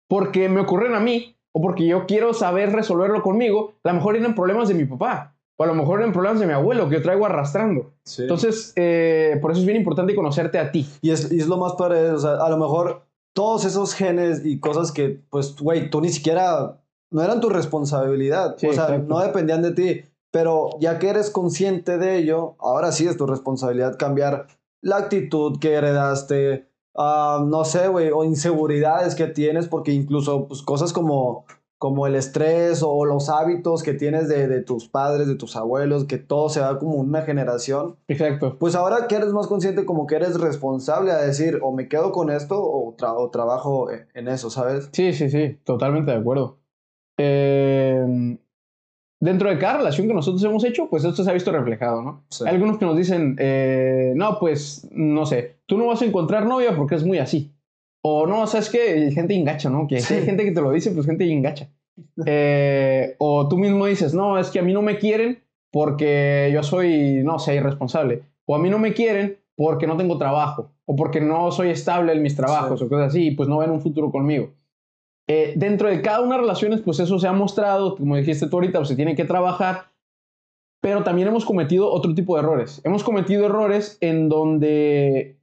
porque 0.08 0.48
me 0.48 0.62
ocurren 0.62 0.94
a 0.94 1.00
mí 1.00 1.36
o 1.54 1.60
porque 1.62 1.88
yo 1.88 2.06
quiero 2.06 2.36
saber 2.36 2.72
resolverlo 2.72 3.24
conmigo, 3.24 3.74
a 3.84 3.88
lo 3.90 3.96
mejor 3.96 4.16
eran 4.16 4.36
problemas 4.36 4.68
de 4.68 4.76
mi 4.76 4.86
papá 4.86 5.34
o 5.58 5.64
a 5.64 5.68
lo 5.68 5.74
mejor 5.74 6.02
eran 6.02 6.14
problemas 6.14 6.40
de 6.40 6.46
mi 6.46 6.54
abuelo 6.54 6.88
que 6.88 6.98
yo 6.98 7.02
traigo 7.02 7.26
arrastrando. 7.26 7.94
Sí. 8.04 8.22
Entonces, 8.22 8.74
eh, 8.76 9.40
por 9.42 9.50
eso 9.50 9.62
es 9.62 9.66
bien 9.66 9.80
importante 9.80 10.14
conocerte 10.14 10.60
a 10.60 10.72
ti. 10.72 10.88
Y 11.02 11.10
es, 11.10 11.32
y 11.32 11.40
es 11.40 11.48
lo 11.48 11.58
más 11.58 11.74
padre, 11.74 12.12
o 12.12 12.20
sea, 12.20 12.34
a 12.34 12.50
lo 12.52 12.58
mejor 12.58 13.02
todos 13.34 13.66
esos 13.66 13.96
genes 13.96 14.46
y 14.46 14.60
cosas 14.60 14.92
que, 14.92 15.20
pues, 15.32 15.56
güey, 15.60 15.90
tú 15.90 16.00
ni 16.00 16.10
siquiera, 16.10 16.80
no 17.10 17.24
eran 17.24 17.42
tu 17.42 17.50
responsabilidad, 17.50 18.56
Sí, 18.60 18.68
o 18.68 18.74
sea, 18.74 18.84
exacto. 18.84 19.06
no 19.08 19.20
dependían 19.20 19.64
de 19.64 19.72
ti, 19.72 20.04
pero 20.32 20.70
ya 20.80 21.00
que 21.00 21.10
eres 21.10 21.30
consciente 21.30 21.98
de 21.98 22.18
ello, 22.18 22.56
ahora 22.60 22.92
sí 22.92 23.08
es 23.08 23.18
tu 23.18 23.26
responsabilidad 23.26 23.98
cambiar 23.98 24.48
la 24.82 24.98
actitud 24.98 25.60
que 25.60 25.74
heredaste, 25.74 26.68
ah, 26.96 27.44
no 27.48 27.66
sé, 27.66 27.88
güey, 27.88 28.12
o 28.12 28.24
inseguridades 28.24 29.16
que 29.16 29.28
tienes, 29.28 29.68
porque 29.68 29.92
incluso, 29.92 30.48
pues, 30.48 30.62
cosas 30.62 30.94
como 30.94 31.46
como 31.80 32.08
el 32.08 32.16
estrés 32.16 32.82
o 32.84 33.06
los 33.06 33.30
hábitos 33.30 33.84
que 33.84 33.94
tienes 33.94 34.28
de, 34.28 34.48
de 34.48 34.64
tus 34.64 34.88
padres, 34.90 35.28
de 35.28 35.36
tus 35.36 35.56
abuelos, 35.56 36.06
que 36.06 36.18
todo 36.18 36.50
se 36.50 36.60
va 36.60 36.80
como 36.80 36.96
una 36.96 37.22
generación, 37.22 37.98
Exacto. 38.08 38.58
pues 38.58 38.74
ahora 38.74 39.06
que 39.08 39.14
eres 39.16 39.32
más 39.32 39.46
consciente, 39.46 39.86
como 39.86 40.08
que 40.08 40.16
eres 40.16 40.40
responsable 40.40 41.12
a 41.12 41.20
decir, 41.20 41.60
o 41.62 41.72
me 41.72 41.88
quedo 41.88 42.12
con 42.12 42.32
esto 42.32 42.60
o, 42.60 42.96
tra- 42.98 43.14
o 43.16 43.30
trabajo 43.30 43.92
en- 43.92 44.08
en 44.16 44.28
eso, 44.28 44.50
¿sabes? 44.50 44.90
Sí, 44.92 45.14
sí, 45.14 45.30
sí, 45.30 45.60
totalmente 45.64 46.10
de 46.10 46.18
acuerdo. 46.18 46.58
Eh, 47.20 48.40
dentro 49.20 49.50
de 49.50 49.58
cada 49.58 49.78
relación 49.80 50.08
que 50.08 50.14
nosotros 50.14 50.44
hemos 50.44 50.64
hecho, 50.64 50.90
pues 50.90 51.04
esto 51.04 51.24
se 51.24 51.30
ha 51.30 51.34
visto 51.34 51.52
reflejado, 51.52 52.02
¿no? 52.02 52.24
Sí. 52.30 52.44
Hay 52.48 52.54
algunos 52.56 52.78
que 52.78 52.86
nos 52.86 52.96
dicen, 52.98 53.36
eh, 53.40 54.14
no, 54.16 54.38
pues, 54.40 54.88
no 54.92 55.26
sé, 55.26 55.58
tú 55.66 55.78
no 55.78 55.88
vas 55.88 56.02
a 56.02 56.06
encontrar 56.06 56.46
novia 56.46 56.76
porque 56.76 56.96
es 56.96 57.04
muy 57.06 57.18
así. 57.18 57.52
O 58.04 58.28
no, 58.28 58.46
¿sabes 58.48 58.70
qué? 58.70 59.12
Gente 59.12 59.36
engacha, 59.36 59.70
¿no? 59.70 59.88
Que 59.88 60.00
Sí. 60.02 60.14
hay 60.14 60.24
gente 60.26 60.44
que 60.46 60.52
te 60.52 60.62
lo 60.62 60.72
dice, 60.72 60.92
pues 60.92 61.06
gente 61.06 61.30
engacha. 61.32 61.70
Eh, 62.26 63.16
o 63.20 63.48
tú 63.48 63.58
mismo 63.58 63.86
dices, 63.86 64.14
no, 64.14 64.38
es 64.38 64.50
que 64.50 64.60
a 64.60 64.62
mí 64.64 64.74
no 64.74 64.82
me 64.82 64.98
quieren 64.98 65.40
porque 65.72 66.50
yo 66.54 66.64
soy, 66.64 67.22
no 67.24 67.40
sé, 67.40 67.56
irresponsable. 67.56 68.22
O 68.46 68.56
a 68.56 68.60
mí 68.60 68.70
no 68.70 68.80
me 68.80 68.94
quieren 68.94 69.38
porque 69.56 69.88
no 69.88 69.98
tengo 69.98 70.18
trabajo. 70.18 70.72
O 70.86 70.96
porque 70.96 71.20
no 71.20 71.52
soy 71.52 71.70
estable 71.70 72.14
en 72.14 72.22
mis 72.22 72.36
trabajos 72.36 72.80
Sí. 72.80 72.86
o 72.86 72.90
cosas 72.90 73.08
así, 73.10 73.28
y 73.28 73.32
pues 73.32 73.50
no 73.50 73.58
ven 73.58 73.72
un 73.72 73.82
futuro 73.82 74.12
conmigo. 74.12 74.52
Eh, 75.30 75.54
dentro 75.58 75.90
de 75.90 76.02
cada 76.02 76.22
una 76.22 76.36
de 76.36 76.38
las 76.38 76.42
relaciones, 76.42 76.82
pues 76.82 77.00
eso 77.00 77.20
se 77.20 77.28
ha 77.28 77.34
mostrado, 77.34 77.98
como 77.98 78.16
dijiste 78.16 78.48
tú 78.48 78.58
ahorita, 78.58 78.80
pues 78.80 78.88
se 78.90 78.96
tiene 78.96 79.16
que 79.16 79.26
trabajar, 79.26 79.92
pero 80.82 81.04
también 81.04 81.28
hemos 81.28 81.44
cometido 81.44 81.92
otro 81.92 82.16
tipo 82.16 82.36
de 82.36 82.44
errores. 82.44 82.82
Hemos 82.86 83.04
cometido 83.04 83.46
errores 83.46 83.98
en 84.00 84.30
donde 84.30 85.38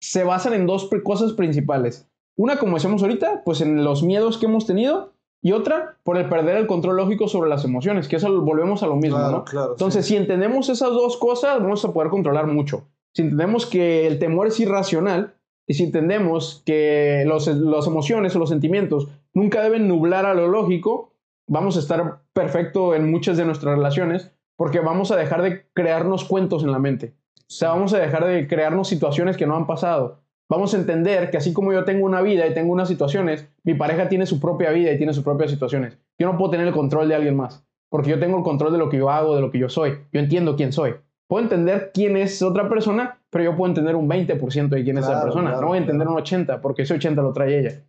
se 0.00 0.22
basan 0.22 0.54
en 0.54 0.66
dos 0.66 0.88
cosas 1.02 1.32
principales. 1.32 2.08
Una, 2.36 2.58
como 2.58 2.74
decíamos 2.74 3.02
ahorita, 3.02 3.42
pues 3.44 3.60
en 3.60 3.84
los 3.84 4.04
miedos 4.04 4.38
que 4.38 4.46
hemos 4.46 4.66
tenido, 4.66 5.12
y 5.42 5.52
otra, 5.52 5.96
por 6.04 6.16
el 6.16 6.28
perder 6.28 6.56
el 6.56 6.66
control 6.68 6.96
lógico 6.96 7.26
sobre 7.26 7.50
las 7.50 7.64
emociones, 7.64 8.06
que 8.06 8.16
eso 8.16 8.40
volvemos 8.42 8.84
a 8.84 8.86
lo 8.86 8.96
mismo, 8.96 9.18
claro, 9.18 9.38
¿no? 9.38 9.44
claro. 9.44 9.72
Entonces, 9.72 10.06
si 10.06 10.16
entendemos 10.16 10.68
esas 10.68 10.90
dos 10.90 11.16
cosas, 11.16 11.60
vamos 11.60 11.84
a 11.84 11.92
poder 11.92 12.10
controlar 12.10 12.46
mucho. 12.46 12.86
Si 13.14 13.22
entendemos 13.22 13.66
que 13.66 14.06
el 14.06 14.20
temor 14.20 14.46
es 14.46 14.60
irracional 14.60 15.34
y 15.68 15.74
si 15.74 15.84
entendemos 15.84 16.62
que 16.64 17.24
los, 17.26 17.46
las 17.46 17.86
emociones 17.86 18.34
o 18.34 18.38
los 18.38 18.48
sentimientos 18.48 19.08
nunca 19.34 19.62
deben 19.62 19.86
nublar 19.86 20.24
a 20.24 20.32
lo 20.32 20.48
lógico, 20.48 21.12
vamos 21.46 21.76
a 21.76 21.80
estar 21.80 22.22
perfecto 22.32 22.94
en 22.94 23.10
muchas 23.10 23.36
de 23.36 23.44
nuestras 23.44 23.76
relaciones 23.76 24.32
porque 24.56 24.80
vamos 24.80 25.12
a 25.12 25.16
dejar 25.16 25.42
de 25.42 25.66
crearnos 25.74 26.24
cuentos 26.24 26.64
en 26.64 26.72
la 26.72 26.78
mente. 26.78 27.14
O 27.36 27.50
sea, 27.50 27.68
vamos 27.68 27.92
a 27.92 27.98
dejar 27.98 28.26
de 28.26 28.48
crearnos 28.48 28.88
situaciones 28.88 29.36
que 29.36 29.46
no 29.46 29.56
han 29.56 29.66
pasado. 29.66 30.20
Vamos 30.48 30.72
a 30.72 30.78
entender 30.78 31.30
que 31.30 31.36
así 31.36 31.52
como 31.52 31.72
yo 31.72 31.84
tengo 31.84 32.06
una 32.06 32.22
vida 32.22 32.46
y 32.46 32.54
tengo 32.54 32.72
unas 32.72 32.88
situaciones, 32.88 33.46
mi 33.62 33.74
pareja 33.74 34.08
tiene 34.08 34.24
su 34.24 34.40
propia 34.40 34.70
vida 34.70 34.90
y 34.90 34.96
tiene 34.96 35.12
sus 35.12 35.22
propias 35.22 35.50
situaciones. 35.50 35.98
Yo 36.18 36.26
no 36.26 36.38
puedo 36.38 36.50
tener 36.50 36.66
el 36.66 36.72
control 36.72 37.08
de 37.08 37.14
alguien 37.14 37.36
más, 37.36 37.66
porque 37.90 38.10
yo 38.10 38.18
tengo 38.18 38.38
el 38.38 38.42
control 38.42 38.72
de 38.72 38.78
lo 38.78 38.88
que 38.88 38.96
yo 38.96 39.10
hago, 39.10 39.34
de 39.34 39.42
lo 39.42 39.50
que 39.50 39.58
yo 39.58 39.68
soy. 39.68 39.98
Yo 40.12 40.20
entiendo 40.20 40.56
quién 40.56 40.72
soy. 40.72 40.94
Puedo 41.28 41.42
entender 41.42 41.90
quién 41.92 42.16
es 42.16 42.40
otra 42.42 42.70
persona, 42.70 43.17
pero 43.30 43.44
yo 43.44 43.56
puedo 43.56 43.70
entender 43.70 43.96
un 43.96 44.08
20% 44.08 44.68
de 44.68 44.84
quién 44.84 44.98
es 44.98 45.04
esa 45.04 45.22
persona. 45.22 45.50
claro, 45.50 45.62
no 45.62 45.68
voy 45.68 45.78
a 45.78 45.80
entender 45.80 46.06
claro. 46.06 46.18
un 46.18 46.24
80%, 46.24 46.60
porque 46.60 46.82
ese 46.82 46.94
80% 46.94 47.14
lo 47.16 47.32
trae 47.32 47.58
ella. 47.58 47.84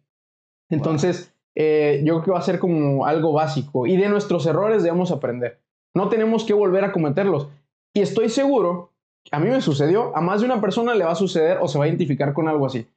Entonces, 0.70 1.34
eh, 1.56 2.02
yo 2.04 2.16
creo 2.16 2.24
que 2.24 2.32
va 2.32 2.40
a 2.40 2.44
ser 2.44 2.60
como 2.60 3.06
algo 3.06 3.34
básico. 3.34 3.88
Y 3.88 3.98
de 3.98 4.10
nuestros 4.10 4.46
errores 4.46 4.84
debemos 4.84 5.12
aprender. 5.12 5.60
No 5.96 6.10
tenemos 6.10 6.44
que 6.46 6.54
volver 6.54 6.84
a 6.84 6.92
cometerlos. 6.92 7.50
Y 7.94 8.02
estoy 8.02 8.30
seguro, 8.30 8.92
a 9.32 9.40
mí 9.40 9.50
me 9.50 9.62
sucedió, 9.62 10.16
a 10.16 10.22
más 10.22 10.42
de 10.42 10.46
una 10.46 10.62
persona 10.62 10.96
le 10.96 11.06
va 11.06 11.12
a 11.12 11.16
suceder 11.16 11.58
o 11.62 11.68
se 11.68 11.80
va 11.80 11.86
a 11.86 11.88
identificar 11.88 12.34
con 12.34 12.48
algo 12.48 12.66
así. 12.66 12.88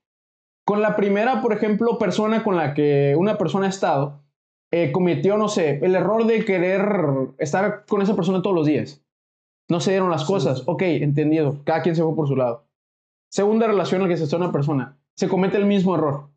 Con 0.64 0.80
la 0.80 0.96
primera, 0.96 1.40
por 1.42 1.52
ejemplo, 1.52 1.98
persona 1.98 2.44
con 2.44 2.56
la 2.56 2.74
que 2.74 3.14
una 3.16 3.38
persona 3.38 3.66
ha 3.66 3.70
estado, 3.70 4.20
eh, 4.70 4.92
cometió, 4.92 5.36
no 5.36 5.48
sé, 5.48 5.80
el 5.82 5.94
error 5.94 6.26
de 6.26 6.44
querer 6.44 6.82
estar 7.38 7.84
con 7.86 8.00
esa 8.00 8.14
persona 8.14 8.42
todos 8.42 8.54
los 8.56 8.66
días. 8.66 9.01
No 9.72 9.80
se 9.80 9.90
dieron 9.92 10.10
las 10.10 10.20
Sí. 10.20 10.26
cosas. 10.26 10.62
Ok, 10.66 10.82
entendido. 10.82 11.56
Cada 11.64 11.80
quien 11.82 11.96
se 11.96 12.02
fue 12.02 12.14
por 12.14 12.28
su 12.28 12.36
lado. 12.36 12.66
Segunda 13.30 13.66
relación 13.66 14.00
en 14.02 14.06
la 14.06 14.12
que 14.12 14.18
se 14.18 14.24
está 14.24 14.36
una 14.36 14.52
persona. 14.52 14.98
Se 15.16 15.28
comete 15.28 15.56
el 15.56 15.64
mismo 15.66 15.94
error 15.94 16.28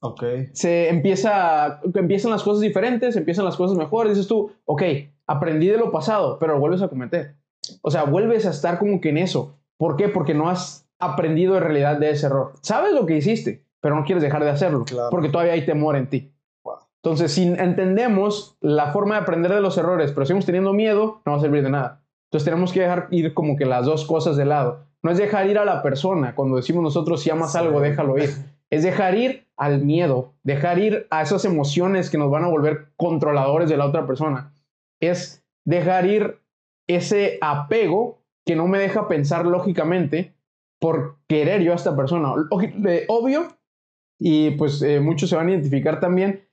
Ok. 0.00 0.24
se 0.52 0.88
empieza, 0.88 1.80
empiezan 1.94 2.30
las 2.32 2.42
cosas 2.42 2.60
diferentes, 2.60 3.14
empiezan 3.16 3.44
las 3.44 3.56
cosas 3.56 3.76
mejores, 3.76 4.14
dices 4.16 4.26
tú, 4.28 4.50
ok, 4.64 4.82
aprendí 5.26 5.68
de 5.68 5.76
lo 5.78 5.92
pasado, 5.92 6.38
pero 6.40 6.54
lo 6.54 6.60
vuelves 6.60 6.82
a 6.82 6.88
cometer. 6.88 7.36
O 7.82 7.90
sea, 7.90 8.04
vuelves 8.04 8.44
a 8.46 8.50
estar 8.50 8.78
como 8.78 9.00
que 9.00 9.10
en 9.10 9.18
eso. 9.18 9.58
¿Por 9.76 9.96
qué? 9.96 10.08
Porque 10.08 10.34
no 10.34 10.48
has 10.48 10.88
aprendido 10.98 11.56
en 11.56 11.62
realidad 11.62 11.98
de 11.98 12.10
ese 12.10 12.26
error. 12.26 12.54
Sabes 12.62 12.94
lo 12.94 13.06
que 13.06 13.16
hiciste, 13.18 13.64
pero 13.80 13.94
no 13.94 14.04
quieres 14.04 14.22
dejar 14.24 14.42
de 14.44 14.50
hacerlo, 14.50 14.84
Claro. 14.86 15.10
porque 15.10 15.28
todavía 15.28 15.52
hay 15.52 15.64
temor 15.66 15.94
en 15.96 16.08
ti. 16.08 16.32
Wow. 16.64 16.76
Entonces, 17.02 17.32
si 17.32 17.44
entendemos 17.44 18.56
la 18.60 18.92
forma 18.92 19.14
de 19.16 19.20
aprender 19.22 19.52
de 19.54 19.60
los 19.60 19.76
errores, 19.78 20.10
pero 20.12 20.26
seguimos 20.26 20.46
teniendo 20.46 20.72
miedo, 20.72 21.20
no 21.26 21.32
va 21.32 21.38
a 21.38 21.40
servir 21.40 21.62
de 21.62 21.70
nada. 21.70 22.01
Entonces 22.32 22.46
tenemos 22.46 22.72
que 22.72 22.80
dejar 22.80 23.08
ir 23.10 23.34
como 23.34 23.56
que 23.56 23.66
las 23.66 23.84
dos 23.86 24.06
cosas 24.06 24.36
de 24.36 24.46
lado. 24.46 24.86
No 25.02 25.10
es 25.10 25.18
dejar 25.18 25.46
ir 25.48 25.58
a 25.58 25.64
la 25.64 25.82
persona. 25.82 26.34
Cuando 26.34 26.56
decimos 26.56 26.82
nosotros, 26.82 27.22
si 27.22 27.30
amas 27.30 27.54
algo, 27.54 27.80
déjalo 27.80 28.16
ir 28.18 28.30
es 28.72 28.82
dejar 28.82 29.14
ir 29.16 29.46
al 29.58 29.84
miedo, 29.84 30.32
dejar 30.44 30.78
ir 30.78 31.06
a 31.10 31.20
esas 31.20 31.44
emociones 31.44 32.08
que 32.08 32.16
nos 32.16 32.30
van 32.30 32.44
a 32.44 32.48
volver 32.48 32.86
controladores 32.96 33.68
de 33.68 33.76
la 33.76 33.84
otra 33.84 34.06
persona. 34.06 34.54
Es 34.98 35.44
dejar 35.66 36.06
ir 36.06 36.38
ese 36.88 37.36
apego 37.42 38.22
que 38.46 38.56
no 38.56 38.66
me 38.68 38.78
deja 38.78 39.08
pensar 39.08 39.44
lógicamente 39.44 40.32
por 40.80 41.18
querer 41.28 41.60
yo 41.60 41.72
a 41.72 41.76
esta 41.76 41.94
persona. 41.94 42.32
Obvio, 43.08 43.48
y 44.18 44.52
pues 44.52 44.80
eh, 44.80 45.00
muchos 45.00 45.28
se 45.28 45.36
van 45.36 45.48
a 45.48 45.50
identificar 45.50 46.00
también, 46.00 46.48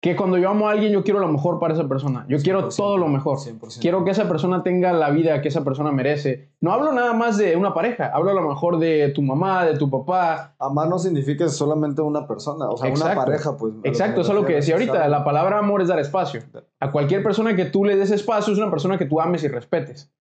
que 0.00 0.14
cuando 0.14 0.38
yo 0.38 0.48
amo 0.48 0.68
a 0.68 0.72
alguien 0.72 0.92
yo 0.92 1.02
quiero 1.02 1.18
lo 1.18 1.26
mejor 1.26 1.58
para 1.58 1.74
esa 1.74 1.88
persona. 1.88 2.24
Yo 2.28 2.38
quiero 2.38 2.68
100%, 2.68 2.76
todo 2.76 2.98
lo 2.98 3.08
mejor. 3.08 3.38
100%. 3.38 3.80
Quiero 3.80 4.04
que 4.04 4.12
esa 4.12 4.28
persona 4.28 4.62
tenga 4.62 4.92
la 4.92 5.10
vida 5.10 5.42
que 5.42 5.48
esa 5.48 5.64
persona 5.64 5.90
merece. 5.90 6.50
No 6.60 6.72
hablo 6.72 6.92
nada 6.92 7.14
más 7.14 7.36
de 7.36 7.56
una 7.56 7.74
pareja, 7.74 8.06
hablo 8.14 8.30
a 8.30 8.34
lo 8.34 8.48
mejor 8.48 8.78
de 8.78 9.08
tu 9.08 9.22
mamá, 9.22 9.64
de 9.64 9.76
tu 9.76 9.90
papá, 9.90 10.54
Amar 10.60 10.88
no 10.88 10.98
significa 10.98 11.48
solamente 11.48 12.00
una 12.00 12.28
persona, 12.28 12.68
o 12.68 12.76
sea, 12.76 12.92
una 12.92 13.14
pareja, 13.14 13.56
pues. 13.56 13.74
Exacto, 13.82 14.20
eso 14.20 14.32
es 14.32 14.38
lo 14.38 14.46
que 14.46 14.54
decía 14.54 14.74
ahorita. 14.74 15.08
La 15.08 15.24
palabra 15.24 15.58
amor 15.58 15.82
es 15.82 15.88
dar 15.88 15.98
espacio. 15.98 16.42
A 16.78 16.92
cualquier 16.92 17.24
persona 17.24 17.56
que 17.56 17.64
tú 17.64 17.84
le 17.84 17.96
des 17.96 18.12
espacio 18.12 18.52
es 18.52 18.58
una 18.58 18.70
persona 18.70 18.98
que 18.98 19.06
tú 19.06 19.20
ames 19.20 19.42
y 19.42 19.48
respetes. 19.48 20.12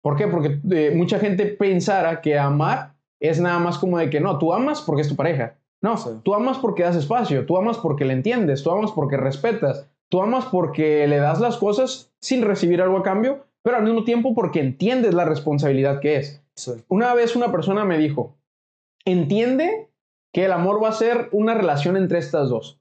¿Por 0.00 0.16
qué? 0.16 0.28
Porque 0.28 0.60
eh, 0.70 0.92
mucha 0.94 1.18
gente 1.18 1.46
pensara 1.46 2.20
que 2.20 2.38
amar 2.38 2.94
es 3.20 3.40
nada 3.40 3.58
más 3.58 3.76
como 3.76 3.98
de 3.98 4.08
que 4.08 4.20
no, 4.20 4.38
tú 4.38 4.52
amas 4.54 4.80
porque 4.80 5.02
es 5.02 5.08
tu 5.08 5.16
pareja. 5.16 5.58
No, 5.86 5.96
Sí. 5.96 6.10
tú 6.24 6.34
amas 6.34 6.58
porque 6.58 6.82
das 6.82 6.96
espacio, 6.96 7.46
tú 7.46 7.56
amas 7.56 7.78
porque 7.78 8.04
le 8.04 8.12
entiendes, 8.12 8.62
tú 8.64 8.70
amas 8.72 8.90
porque 8.90 9.16
respetas, 9.16 9.88
tú 10.10 10.20
amas 10.20 10.46
porque 10.46 11.06
le 11.06 11.18
das 11.18 11.40
las 11.40 11.58
cosas 11.58 12.12
sin 12.20 12.42
recibir 12.42 12.82
algo 12.82 12.96
a 12.98 13.02
cambio, 13.04 13.46
pero 13.62 13.76
al 13.76 13.84
mismo 13.84 14.02
tiempo 14.02 14.34
porque 14.34 14.58
entiendes 14.60 15.14
la 15.14 15.24
responsabilidad 15.24 16.00
que 16.00 16.16
es. 16.16 16.42
Sí. 16.56 16.72
Una 16.88 17.14
vez 17.14 17.36
una 17.36 17.52
persona 17.52 17.84
me 17.84 17.98
dijo, 17.98 18.34
entiende 19.04 19.88
que 20.32 20.44
el 20.46 20.52
amor 20.52 20.82
va 20.82 20.88
a 20.88 20.92
ser 20.92 21.28
una 21.32 21.54
relación 21.54 21.96
entre 21.96 22.18
estas 22.18 22.48
dos. 22.48 22.80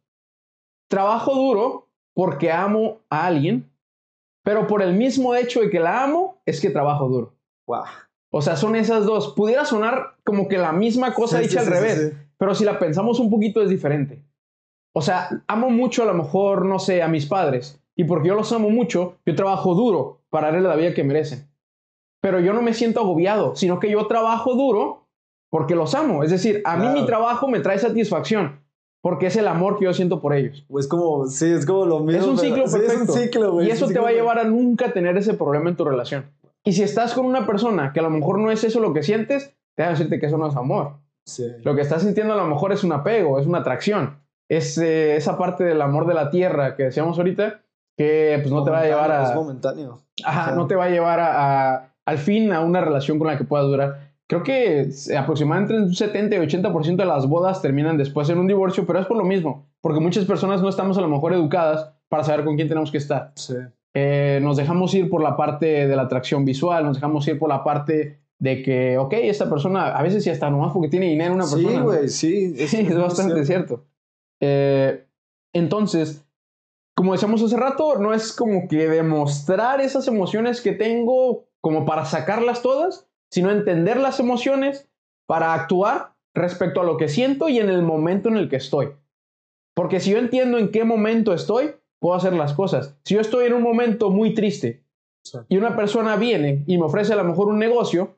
Trabajo 0.89 1.35
duro 1.35 1.87
porque 2.15 2.51
amo 2.51 3.01
a 3.09 3.27
alguien, 3.27 3.69
pero 4.43 4.67
por 4.67 4.81
el 4.81 4.93
mismo 4.93 5.35
hecho 5.35 5.61
de 5.61 5.69
que 5.69 5.79
la 5.79 6.03
amo, 6.03 6.41
es 6.45 6.59
que 6.61 6.69
trabajo 6.69 7.07
duro. 7.07 7.33
Wow. 7.67 7.83
O 8.31 8.41
sea, 8.41 8.55
son 8.57 8.75
esas 8.75 9.05
dos. 9.05 9.33
Pudiera 9.33 9.65
sonar 9.65 10.15
como 10.23 10.47
que 10.47 10.57
la 10.57 10.71
misma 10.71 11.13
cosa 11.13 11.37
Sí, 11.37 11.43
dicha 11.47 11.61
sí, 11.61 11.67
al 11.67 11.73
revés. 11.73 12.13
Pero 12.37 12.53
si 12.55 12.65
la 12.65 12.79
pensamos 12.79 13.19
un 13.19 13.29
poquito 13.29 13.61
es 13.61 13.69
diferente. 13.69 14.21
O 14.93 15.01
sea, 15.01 15.43
amo 15.47 15.69
mucho 15.69 16.03
a 16.03 16.05
lo 16.05 16.13
mejor, 16.13 16.65
no 16.65 16.79
sé, 16.79 17.01
a 17.03 17.07
mis 17.07 17.25
padres. 17.25 17.81
Y 17.95 18.03
porque 18.05 18.29
yo 18.29 18.35
los 18.35 18.51
amo 18.53 18.69
mucho, 18.69 19.17
yo 19.25 19.35
trabajo 19.35 19.73
duro 19.73 20.21
para 20.29 20.51
darle 20.51 20.67
la 20.67 20.75
vida 20.75 20.93
que 20.93 21.03
merecen. 21.03 21.47
pero 22.21 22.39
yo 22.39 22.53
no 22.53 22.61
me 22.63 22.73
siento 22.73 23.01
agobiado, 23.01 23.55
sino 23.55 23.79
que 23.79 23.89
yo 23.91 24.07
trabajo 24.07 24.55
duro 24.55 25.05
porque 25.51 25.75
los 25.75 25.93
amo. 25.93 26.23
Es 26.23 26.31
decir, 26.31 26.61
a 26.65 26.75
mí 26.75 26.87
mi 26.89 27.05
trabajo 27.05 27.47
me 27.47 27.59
trae 27.59 27.77
satisfacción 27.77 28.61
porque 29.01 29.27
es 29.27 29.35
el 29.35 29.47
amor 29.47 29.77
que 29.77 29.85
yo 29.85 29.93
siento 29.93 30.19
por 30.19 30.33
ellos. 30.33 30.65
Pues 30.67 30.87
como, 30.87 31.27
sí, 31.27 31.45
es 31.51 31.65
como 31.67 31.85
lo 31.85 31.99
mismo. 31.99 32.21
Es 32.21 32.27
un 32.27 32.35
pero- 32.37 32.49
ciclo 32.49 32.67
sí, 32.67 32.79
perfecto. 32.79 33.03
es 33.03 33.09
un 33.09 33.15
ciclo, 33.15 33.51
güey. 33.53 33.67
y 33.67 33.69
es 33.69 33.77
eso 33.77 33.87
te 33.87 33.99
va 33.99 34.09
a 34.09 34.11
llevar 34.13 34.39
a 34.39 34.43
nunca 34.45 34.91
tener 34.91 35.15
ese 35.17 35.35
problema 35.35 35.69
en 35.69 35.75
tu 35.75 35.85
relación. 35.85 36.25
Y 36.63 36.73
si 36.73 36.81
estás 36.81 37.13
con 37.13 37.27
una 37.27 37.45
persona 37.45 37.93
que 37.93 37.99
a 37.99 38.03
lo 38.03 38.09
mejor 38.09 38.39
no 38.39 38.49
es 38.49 38.63
eso 38.63 38.79
lo 38.79 38.91
que 38.91 39.03
sientes, 39.03 39.53
te 39.75 39.83
va 39.83 39.89
a 39.89 39.91
decirte 39.91 40.19
que 40.19 40.25
eso 40.25 40.39
no 40.39 40.47
es 40.47 40.55
amor. 40.55 40.93
Sí. 41.25 41.47
Lo 41.63 41.75
que 41.75 41.81
estás 41.81 42.03
sintiendo 42.03 42.33
a 42.33 42.37
lo 42.37 42.45
mejor 42.45 42.71
es 42.71 42.83
un 42.83 42.91
apego, 42.91 43.39
es 43.39 43.47
una 43.47 43.59
atracción. 43.59 44.19
Es 44.47 44.77
eh, 44.77 45.15
esa 45.15 45.37
parte 45.37 45.63
del 45.63 45.81
amor 45.81 46.05
de 46.07 46.13
la 46.13 46.29
tierra 46.29 46.75
que 46.75 46.83
decíamos 46.83 47.17
ahorita, 47.17 47.61
que 47.97 48.37
pues 48.41 48.51
no 48.53 48.63
te 48.63 48.71
va 48.71 48.81
a 48.81 48.85
llevar 48.85 49.09
Momentáneo, 49.09 49.23
Es 49.25 49.31
a... 49.31 49.35
momentáneo. 49.35 49.99
Ajá, 50.23 50.41
Ajá. 50.41 50.55
no 50.55 50.67
te 50.67 50.75
va 50.75 50.85
a 50.85 50.89
llevar 50.89 51.19
a, 51.19 51.73
a- 51.75 51.93
al 52.05 52.17
fin 52.19 52.51
a 52.53 52.61
una 52.61 52.81
relación 52.81 53.17
con 53.17 53.27
la 53.27 53.37
que 53.37 53.43
pueda 53.45 53.63
durar. 53.63 54.11
Creo 54.27 54.43
que 54.43 54.89
aproximadamente 55.17 55.75
un 55.75 55.93
70 55.93 56.35
y 56.35 56.39
80% 56.39 56.95
de 56.95 57.05
las 57.05 57.27
bodas 57.27 57.61
terminan 57.61 57.97
después 57.97 58.29
en 58.29 58.37
un 58.39 58.47
divorcio, 58.47 58.85
pero 58.85 58.99
es 58.99 59.05
por 59.07 59.17
lo 59.17 59.23
mismo, 59.23 59.67
porque 59.81 59.99
muchas 59.99 60.25
personas 60.25 60.61
no 60.61 60.69
estamos 60.69 60.97
a 60.97 61.01
lo 61.01 61.07
mejor 61.07 61.33
educadas 61.33 61.91
para 62.09 62.23
saber 62.23 62.45
con 62.45 62.55
quién 62.55 62.67
tenemos 62.67 62.91
que 62.91 62.97
estar. 62.99 63.31
Sí. 63.35 63.55
Eh, 63.93 64.39
nos 64.43 64.57
dejamos 64.57 64.93
ir 64.93 65.09
por 65.09 65.23
la 65.23 65.35
parte 65.37 65.87
de 65.87 65.95
la 65.95 66.03
atracción 66.03 66.43
visual, 66.45 66.83
nos 66.83 66.97
dejamos 66.97 67.27
ir 67.27 67.39
por 67.39 67.49
la 67.49 67.63
parte 67.63 68.19
de 68.39 68.61
que, 68.63 68.97
ok, 68.97 69.13
esta 69.13 69.49
persona, 69.49 69.87
a 69.95 70.03
veces 70.03 70.23
sí 70.23 70.29
hasta 70.29 70.49
nomás 70.49 70.73
porque 70.73 70.89
tiene 70.89 71.07
dinero 71.07 71.33
una 71.33 71.43
persona. 71.45 71.69
Sí, 71.69 71.77
¿no? 71.77 71.83
güey, 71.83 72.09
sí. 72.09 72.55
Sí, 72.67 72.77
es 72.77 72.89
muy 72.89 73.01
bastante 73.01 73.45
cierto. 73.45 73.85
Eh, 74.41 75.05
entonces, 75.53 76.25
como 76.95 77.13
decíamos 77.13 77.41
hace 77.41 77.57
rato, 77.57 77.97
no 77.97 78.13
es 78.13 78.33
como 78.33 78.67
que 78.67 78.87
demostrar 78.89 79.81
esas 79.81 80.07
emociones 80.07 80.61
que 80.61 80.73
tengo 80.73 81.45
como 81.61 81.85
para 81.85 82.05
sacarlas 82.05 82.61
todas, 82.61 83.07
sino 83.31 83.51
entender 83.51 83.97
las 83.97 84.19
emociones 84.19 84.89
para 85.27 85.53
actuar 85.53 86.13
respecto 86.35 86.81
a 86.81 86.83
lo 86.83 86.97
que 86.97 87.07
siento 87.07 87.49
y 87.49 87.59
en 87.59 87.69
el 87.69 87.81
momento 87.81 88.29
en 88.29 88.37
el 88.37 88.49
que 88.49 88.57
estoy. 88.57 88.89
Porque 89.73 89.99
si 89.99 90.11
yo 90.11 90.17
entiendo 90.17 90.57
en 90.57 90.71
qué 90.71 90.83
momento 90.83 91.33
estoy, 91.33 91.71
puedo 91.99 92.15
hacer 92.15 92.33
las 92.33 92.53
cosas. 92.53 92.95
Si 93.03 93.15
yo 93.15 93.21
estoy 93.21 93.47
en 93.47 93.53
un 93.53 93.63
momento 93.63 94.09
muy 94.09 94.33
triste 94.33 94.83
Sí. 95.23 95.39
y 95.49 95.57
una 95.57 95.75
persona 95.75 96.17
viene 96.17 96.63
y 96.67 96.77
me 96.77 96.85
ofrece 96.85 97.13
a 97.13 97.15
lo 97.15 97.23
mejor 97.23 97.47
un 97.47 97.57
negocio, 97.57 98.14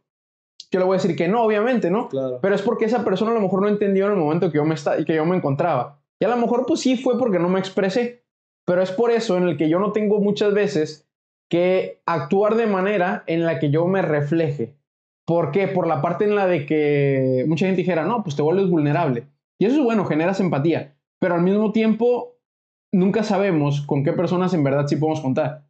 yo 0.72 0.80
le 0.80 0.86
voy 0.86 0.96
a 0.96 1.02
decir 1.02 1.16
que 1.16 1.28
no, 1.28 1.44
obviamente, 1.44 1.90
¿no? 1.90 2.10
Claro. 2.10 2.40
Pero 2.42 2.56
es 2.56 2.62
porque 2.62 2.86
esa 2.86 3.04
persona 3.04 3.32
a 3.32 3.34
lo 3.34 3.42
mejor 3.42 3.62
no 3.62 3.68
entendió 3.68 4.06
en 4.06 4.12
el 4.14 4.18
momento 4.18 4.52
que 4.52 4.58
yo 4.58 4.66
me, 4.66 4.76
está, 4.76 5.04
que 5.04 5.16
yo 5.16 5.26
me 5.26 5.36
encontraba. 5.36 6.00
Y 6.20 6.26
a 6.26 6.30
lo 6.30 6.38
mejor 6.38 6.66
pues 6.66 6.82
sí 6.82 6.98
fue 6.98 7.18
porque 7.18 7.40
no 7.40 7.50
me 7.50 7.60
expresé. 7.60 8.24
Pero 8.66 8.82
es 8.82 8.92
por 8.92 9.12
eso 9.12 9.38
en 9.38 9.44
el 9.44 9.58
que 9.58 9.70
yo 9.70 9.80
no 9.80 9.94
tengo 9.94 10.20
muchas 10.20 10.54
veces 10.54 11.08
que 11.50 12.02
actuar 12.06 12.56
de 12.56 12.68
manera 12.68 13.24
en 13.28 13.46
la 13.46 13.60
que 13.60 13.70
yo 13.70 13.88
me 13.88 14.02
refleje. 14.02 14.76
¿Por 15.26 15.52
qué? 15.52 15.68
Por 15.68 15.88
la 15.88 16.02
parte 16.02 16.26
en 16.26 16.36
la 16.36 16.48
de 16.48 16.66
que 16.66 17.46
mucha 17.48 17.66
gente 17.66 17.82
dijera, 17.82 18.06
no, 18.06 18.24
pues 18.24 18.36
te 18.36 18.42
vuelves 18.42 18.70
vulnerable. 18.70 19.28
Y 19.60 19.66
eso 19.66 19.78
es 19.78 19.84
bueno, 19.84 20.06
generas 20.06 20.40
empatía. 20.40 20.98
Pero 21.20 21.36
al 21.36 21.42
mismo 21.42 21.72
tiempo, 21.72 22.38
nunca 22.92 23.24
sabemos 23.24 23.82
con 23.82 24.04
qué 24.04 24.14
personas 24.14 24.54
en 24.54 24.64
verdad 24.64 24.88
sí 24.88 24.98
podemos 24.98 25.22
contar. 25.22 25.67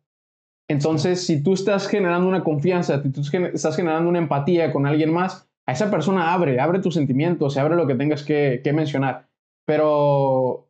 Entonces, 0.69 1.25
si 1.25 1.41
tú 1.41 1.53
estás 1.53 1.87
generando 1.87 2.27
una 2.27 2.43
confianza, 2.43 3.01
si 3.01 3.09
tú 3.09 3.21
estás 3.21 3.75
generando 3.75 4.09
una 4.09 4.19
empatía 4.19 4.71
con 4.73 4.85
alguien 4.85 5.13
más, 5.13 5.47
a 5.65 5.71
esa 5.71 5.89
persona 5.89 6.33
abre, 6.33 6.59
abre 6.59 6.79
tus 6.79 6.93
sentimientos, 6.93 7.57
abre 7.57 7.75
lo 7.75 7.87
que 7.87 7.95
tengas 7.95 8.23
que, 8.23 8.61
que 8.63 8.73
mencionar. 8.73 9.27
Pero 9.65 10.69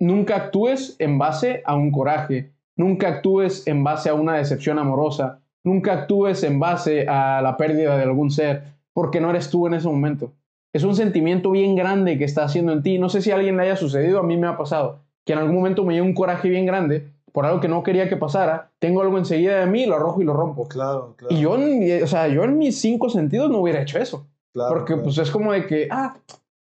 nunca 0.00 0.36
actúes 0.36 0.96
en 0.98 1.18
base 1.18 1.62
a 1.66 1.74
un 1.74 1.90
coraje, 1.90 2.52
nunca 2.76 3.08
actúes 3.08 3.66
en 3.66 3.84
base 3.84 4.08
a 4.08 4.14
una 4.14 4.34
decepción 4.34 4.78
amorosa, 4.78 5.40
nunca 5.64 5.92
actúes 5.92 6.42
en 6.42 6.58
base 6.58 7.06
a 7.08 7.40
la 7.42 7.56
pérdida 7.56 7.96
de 7.96 8.04
algún 8.04 8.30
ser, 8.30 8.62
porque 8.92 9.20
no 9.20 9.30
eres 9.30 9.50
tú 9.50 9.66
en 9.66 9.74
ese 9.74 9.88
momento. 9.88 10.32
Es 10.72 10.84
un 10.84 10.94
sentimiento 10.94 11.50
bien 11.50 11.76
grande 11.76 12.18
que 12.18 12.24
está 12.24 12.44
haciendo 12.44 12.72
en 12.72 12.82
ti. 12.82 12.98
No 12.98 13.08
sé 13.08 13.22
si 13.22 13.30
a 13.30 13.36
alguien 13.36 13.56
le 13.56 13.62
haya 13.62 13.76
sucedido, 13.76 14.20
a 14.20 14.22
mí 14.22 14.36
me 14.36 14.46
ha 14.46 14.56
pasado, 14.56 15.00
que 15.24 15.32
en 15.32 15.38
algún 15.38 15.56
momento 15.56 15.84
me 15.84 15.94
dio 15.94 16.04
un 16.04 16.14
coraje 16.14 16.48
bien 16.48 16.66
grande 16.66 17.12
por 17.38 17.46
algo 17.46 17.60
que 17.60 17.68
no 17.68 17.84
quería 17.84 18.08
que 18.08 18.16
pasara, 18.16 18.72
tengo 18.80 19.00
algo 19.00 19.16
enseguida 19.16 19.60
de 19.60 19.66
mí, 19.66 19.86
lo 19.86 19.94
arrojo 19.94 20.20
y 20.20 20.24
lo 20.24 20.32
rompo. 20.32 20.66
Claro, 20.66 21.14
claro. 21.16 21.32
Y 21.32 21.40
yo, 21.40 21.54
en 21.54 22.02
o 22.02 22.06
sea, 22.08 22.26
yo 22.26 22.42
en 22.42 22.58
mis 22.58 22.80
cinco 22.80 23.10
sentidos 23.10 23.48
no 23.48 23.58
hubiera 23.58 23.80
hecho 23.80 23.96
eso. 24.00 24.26
claro, 24.52 24.70
porque 24.70 24.94
claro. 24.94 25.04
pues 25.04 25.18
es 25.18 25.30
como 25.30 25.52
de 25.52 25.64
que, 25.64 25.86
ah, 25.88 26.16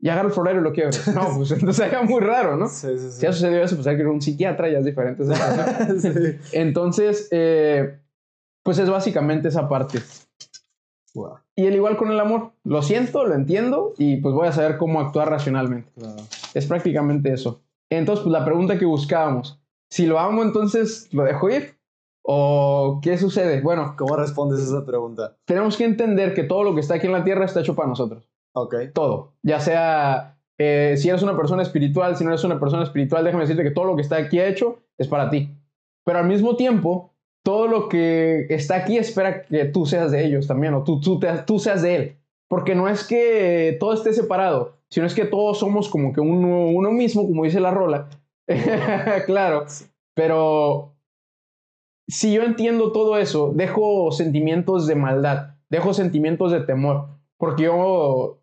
y 0.01 0.09
agarra 0.09 0.27
el 0.27 0.33
florero 0.33 0.59
y 0.59 0.63
lo 0.63 0.73
quiebra. 0.73 0.97
No, 1.15 1.29
pues 1.37 1.51
entonces 1.51 1.77
sería 1.77 2.01
muy 2.01 2.19
raro, 2.19 2.57
¿no? 2.57 2.67
Sí, 2.67 2.89
sí, 2.89 3.09
sí. 3.09 3.21
Si 3.21 3.25
ha 3.25 3.31
sucedido 3.31 3.63
eso, 3.63 3.77
pues 3.77 3.87
hay 3.87 3.95
que 3.95 4.01
ir 4.01 4.09
a 4.09 4.11
un 4.11 4.21
psiquiatra, 4.21 4.67
ya 4.67 4.79
es 4.79 4.83
diferente. 4.83 5.23
Sí. 5.97 6.09
Entonces, 6.51 7.29
eh, 7.31 7.97
pues 8.61 8.79
es 8.79 8.89
básicamente 8.89 9.47
esa 9.47 9.69
parte. 9.69 9.99
Wow, 11.13 11.37
Y 11.55 11.67
el 11.67 11.75
igual 11.75 11.95
con 11.95 12.11
el 12.11 12.19
amor, 12.19 12.51
lo 12.65 12.81
siento, 12.81 13.25
lo 13.25 13.33
entiendo 13.33 13.93
y 13.97 14.17
pues 14.17 14.35
voy 14.35 14.49
a 14.49 14.51
saber 14.51 14.75
cómo 14.75 14.99
actuar 14.99 15.29
racionalmente. 15.29 15.89
claro. 15.97 16.17
Es 16.53 16.65
prácticamente 16.65 17.31
eso. 17.31 17.61
Entonces, 17.89 18.23
pues 18.23 18.33
la 18.33 18.43
pregunta 18.43 18.77
que 18.77 18.83
buscábamos, 18.83 19.58
si 19.89 20.05
lo 20.05 20.19
amo, 20.19 20.43
entonces 20.43 21.07
lo 21.13 21.23
dejo 21.23 21.49
ir. 21.49 21.75
¿O 22.31 22.99
qué 23.01 23.17
sucede? 23.17 23.61
Bueno, 23.61 23.95
¿Cómo 23.97 24.15
respondes 24.15 24.59
a 24.59 24.63
esa 24.63 24.85
pregunta? 24.85 25.37
tenemos 25.45 25.77
que 25.77 25.85
entender 25.85 26.33
que 26.33 26.43
todo 26.43 26.63
lo 26.63 26.75
que 26.75 26.81
está 26.81 26.95
aquí 26.95 27.07
en 27.07 27.13
la 27.13 27.23
tierra 27.23 27.45
está 27.45 27.61
hecho 27.61 27.75
para 27.75 27.87
nosotros. 27.87 28.29
Ok. 28.53 28.75
Todo. 28.93 29.33
Ya 29.41 29.59
sea, 29.59 30.37
eh, 30.59 30.95
si 30.97 31.09
eres 31.09 31.23
una 31.23 31.35
persona 31.35 31.63
espiritual, 31.63 32.15
si 32.17 32.23
no 32.23 32.29
eres 32.31 32.43
una 32.43 32.59
persona 32.59 32.83
espiritual, 32.83 33.23
déjame 33.23 33.43
decirte 33.43 33.63
que 33.63 33.71
todo 33.71 33.85
lo 33.85 33.95
que 33.95 34.01
está 34.03 34.17
aquí 34.17 34.39
hecho 34.39 34.79
es 34.97 35.07
para 35.07 35.29
ti. 35.29 35.49
Pero 36.05 36.19
al 36.19 36.27
mismo 36.27 36.55
tiempo, 36.55 37.13
todo 37.43 37.67
lo 37.67 37.89
que 37.89 38.45
está 38.49 38.75
aquí 38.75 38.97
espera 38.97 39.43
que 39.43 39.65
tú 39.65 39.85
seas 39.85 40.11
de 40.11 40.23
ellos 40.25 40.45
también, 40.45 40.73
o 40.75 40.83
tú, 40.83 40.99
tú, 40.99 41.19
te- 41.19 41.43
tú 41.47 41.57
seas 41.57 41.81
de 41.81 41.95
él. 41.95 42.15
Porque 42.47 42.75
no 42.75 42.89
es 42.89 43.03
que 43.07 43.77
todo 43.79 43.93
esté 43.93 44.13
separado, 44.13 44.73
sino 44.89 45.05
es 45.07 45.15
que 45.15 45.25
todos 45.25 45.57
somos 45.59 45.87
como 45.89 46.13
que 46.13 46.19
uno, 46.21 46.67
uno 46.67 46.91
mismo, 46.91 47.23
como 47.27 47.43
dice 47.45 47.59
la 47.59 47.71
rola. 47.71 48.09
claro. 49.25 49.65
Pero 50.15 50.95
si 52.07 52.33
yo 52.33 52.43
entiendo 52.43 52.91
todo 52.91 53.17
eso, 53.17 53.51
dejo 53.53 54.11
sentimientos 54.11 54.87
de 54.87 54.95
maldad, 54.95 55.55
dejo 55.69 55.93
sentimientos 55.93 56.51
de 56.51 56.61
temor, 56.61 57.07
porque 57.37 57.63
yo, 57.63 58.41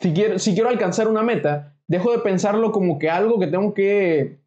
si 0.00 0.12
quiero, 0.14 0.38
si 0.38 0.54
quiero 0.54 0.70
alcanzar 0.70 1.08
una 1.08 1.22
meta, 1.22 1.76
dejo 1.86 2.10
de 2.12 2.18
pensarlo 2.20 2.72
como 2.72 2.98
que 2.98 3.10
algo 3.10 3.38
que 3.38 3.46
tengo 3.46 3.74
que 3.74 4.40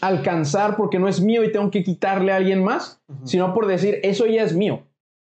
alcanzar 0.00 0.76
porque 0.76 0.98
no 0.98 1.08
es 1.08 1.20
mío 1.20 1.44
y 1.44 1.52
tengo 1.52 1.70
que 1.70 1.84
quitarle 1.84 2.32
a 2.32 2.36
alguien 2.36 2.64
más, 2.64 3.00
sino 3.24 3.54
por 3.54 3.66
decir, 3.66 4.00
eso 4.02 4.26
ya 4.26 4.42
es 4.42 4.54
mío, 4.54 4.82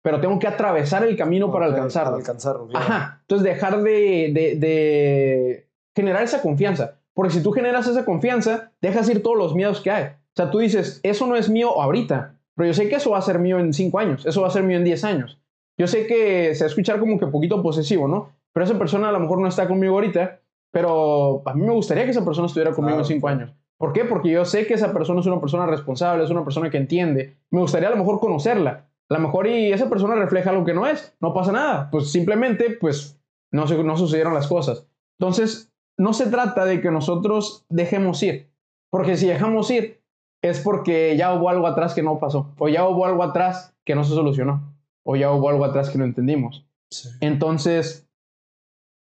pero 0.02 0.20
tengo 0.20 0.38
que 0.38 0.46
atravesar 0.48 1.04
el 1.04 1.16
camino 1.16 1.52
para 1.52 1.66
alcanzarlo. 1.66 2.12
Para 2.12 2.20
alcanzarlo. 2.22 2.66
claro. 2.68 2.84
Ajá. 2.86 3.18
Entonces 3.22 3.44
dejar 3.44 3.82
de, 3.82 4.30
de- 4.32 4.56
de 4.56 5.68
generar 5.94 6.22
esa 6.22 6.40
confianza. 6.42 7.00
Porque 7.14 7.32
si 7.32 7.42
tú 7.42 7.52
generas 7.52 7.86
esa 7.86 8.04
confianza, 8.04 8.72
dejas 8.82 9.08
ir 9.08 9.22
todos 9.22 9.38
los 9.38 9.54
miedos 9.54 9.80
que 9.80 9.90
hay. 9.90 10.04
O 10.04 10.36
sea, 10.36 10.50
tú 10.50 10.58
dices, 10.58 11.00
eso 11.02 11.26
no 11.26 11.36
es 11.36 11.48
mío 11.48 11.80
ahorita, 11.80 12.34
pero 12.56 12.66
yo 12.66 12.74
sé 12.74 12.88
que 12.88 12.96
eso 12.96 13.10
va 13.10 13.18
a 13.18 13.22
ser 13.22 13.38
mío 13.38 13.58
en 13.58 13.72
cinco 13.72 13.98
años, 14.00 14.26
eso 14.26 14.42
va 14.42 14.48
a 14.48 14.50
ser 14.50 14.64
mío 14.64 14.76
en 14.76 14.84
10 14.84 15.04
años. 15.04 15.40
Yo 15.78 15.86
sé 15.86 16.06
que 16.06 16.54
se 16.54 16.64
va 16.64 16.66
a 16.66 16.68
escuchar 16.68 16.98
como 17.00 17.18
que 17.18 17.26
poquito 17.26 17.62
posesivo, 17.62 18.08
¿no? 18.08 18.30
Pero 18.52 18.64
esa 18.64 18.78
persona 18.78 19.08
a 19.08 19.12
lo 19.12 19.20
mejor 19.20 19.40
no 19.40 19.48
está 19.48 19.66
conmigo 19.66 19.94
ahorita, 19.94 20.40
pero 20.70 21.42
a 21.46 21.54
mí 21.54 21.62
me 21.62 21.72
gustaría 21.72 22.04
que 22.04 22.10
esa 22.10 22.24
persona 22.24 22.46
estuviera 22.46 22.72
conmigo 22.72 22.96
Claro, 22.96 23.02
en 23.02 23.06
cinco 23.06 23.26
claro. 23.28 23.40
años. 23.42 23.54
¿Por 23.78 23.92
qué? 23.92 24.04
Porque 24.04 24.30
yo 24.30 24.44
sé 24.44 24.66
que 24.66 24.74
esa 24.74 24.92
persona 24.92 25.20
es 25.20 25.26
una 25.26 25.40
persona 25.40 25.66
responsable, 25.66 26.24
es 26.24 26.30
una 26.30 26.44
persona 26.44 26.70
que 26.70 26.76
entiende. 26.78 27.36
Me 27.50 27.60
gustaría 27.60 27.88
a 27.88 27.90
lo 27.90 27.96
mejor 27.96 28.20
conocerla. 28.20 28.86
A 29.08 29.14
lo 29.14 29.20
mejor 29.20 29.46
y 29.46 29.72
esa 29.72 29.88
persona 29.88 30.14
refleja 30.14 30.50
algo 30.50 30.64
que 30.64 30.74
no 30.74 30.86
es. 30.86 31.14
No 31.20 31.34
pasa 31.34 31.52
nada. 31.52 31.90
Pues 31.90 32.10
simplemente, 32.10 32.76
pues, 32.80 33.20
no 33.50 33.66
sucedieron 33.96 34.32
las 34.34 34.46
cosas. 34.46 34.86
Entonces, 35.18 35.72
no 35.96 36.12
se 36.12 36.26
trata 36.26 36.64
de 36.64 36.80
que 36.80 36.90
nosotros 36.90 37.64
dejemos 37.68 38.22
ir. 38.22 38.50
Porque 38.90 39.16
si 39.16 39.26
dejamos 39.26 39.70
ir, 39.70 40.02
es 40.42 40.60
porque 40.60 41.16
ya 41.16 41.34
hubo 41.34 41.48
algo 41.48 41.66
atrás 41.66 41.94
que 41.94 42.02
no 42.02 42.18
pasó. 42.18 42.52
O 42.58 42.68
ya 42.68 42.86
hubo 42.86 43.06
algo 43.06 43.22
atrás 43.22 43.74
que 43.84 43.94
no 43.94 44.04
se 44.04 44.14
solucionó. 44.14 44.74
O 45.04 45.16
ya 45.16 45.30
hubo 45.32 45.48
algo 45.48 45.64
atrás 45.64 45.90
que 45.90 45.98
no 45.98 46.04
entendimos. 46.04 46.66
Sí. 46.90 47.08
Entonces, 47.20 48.08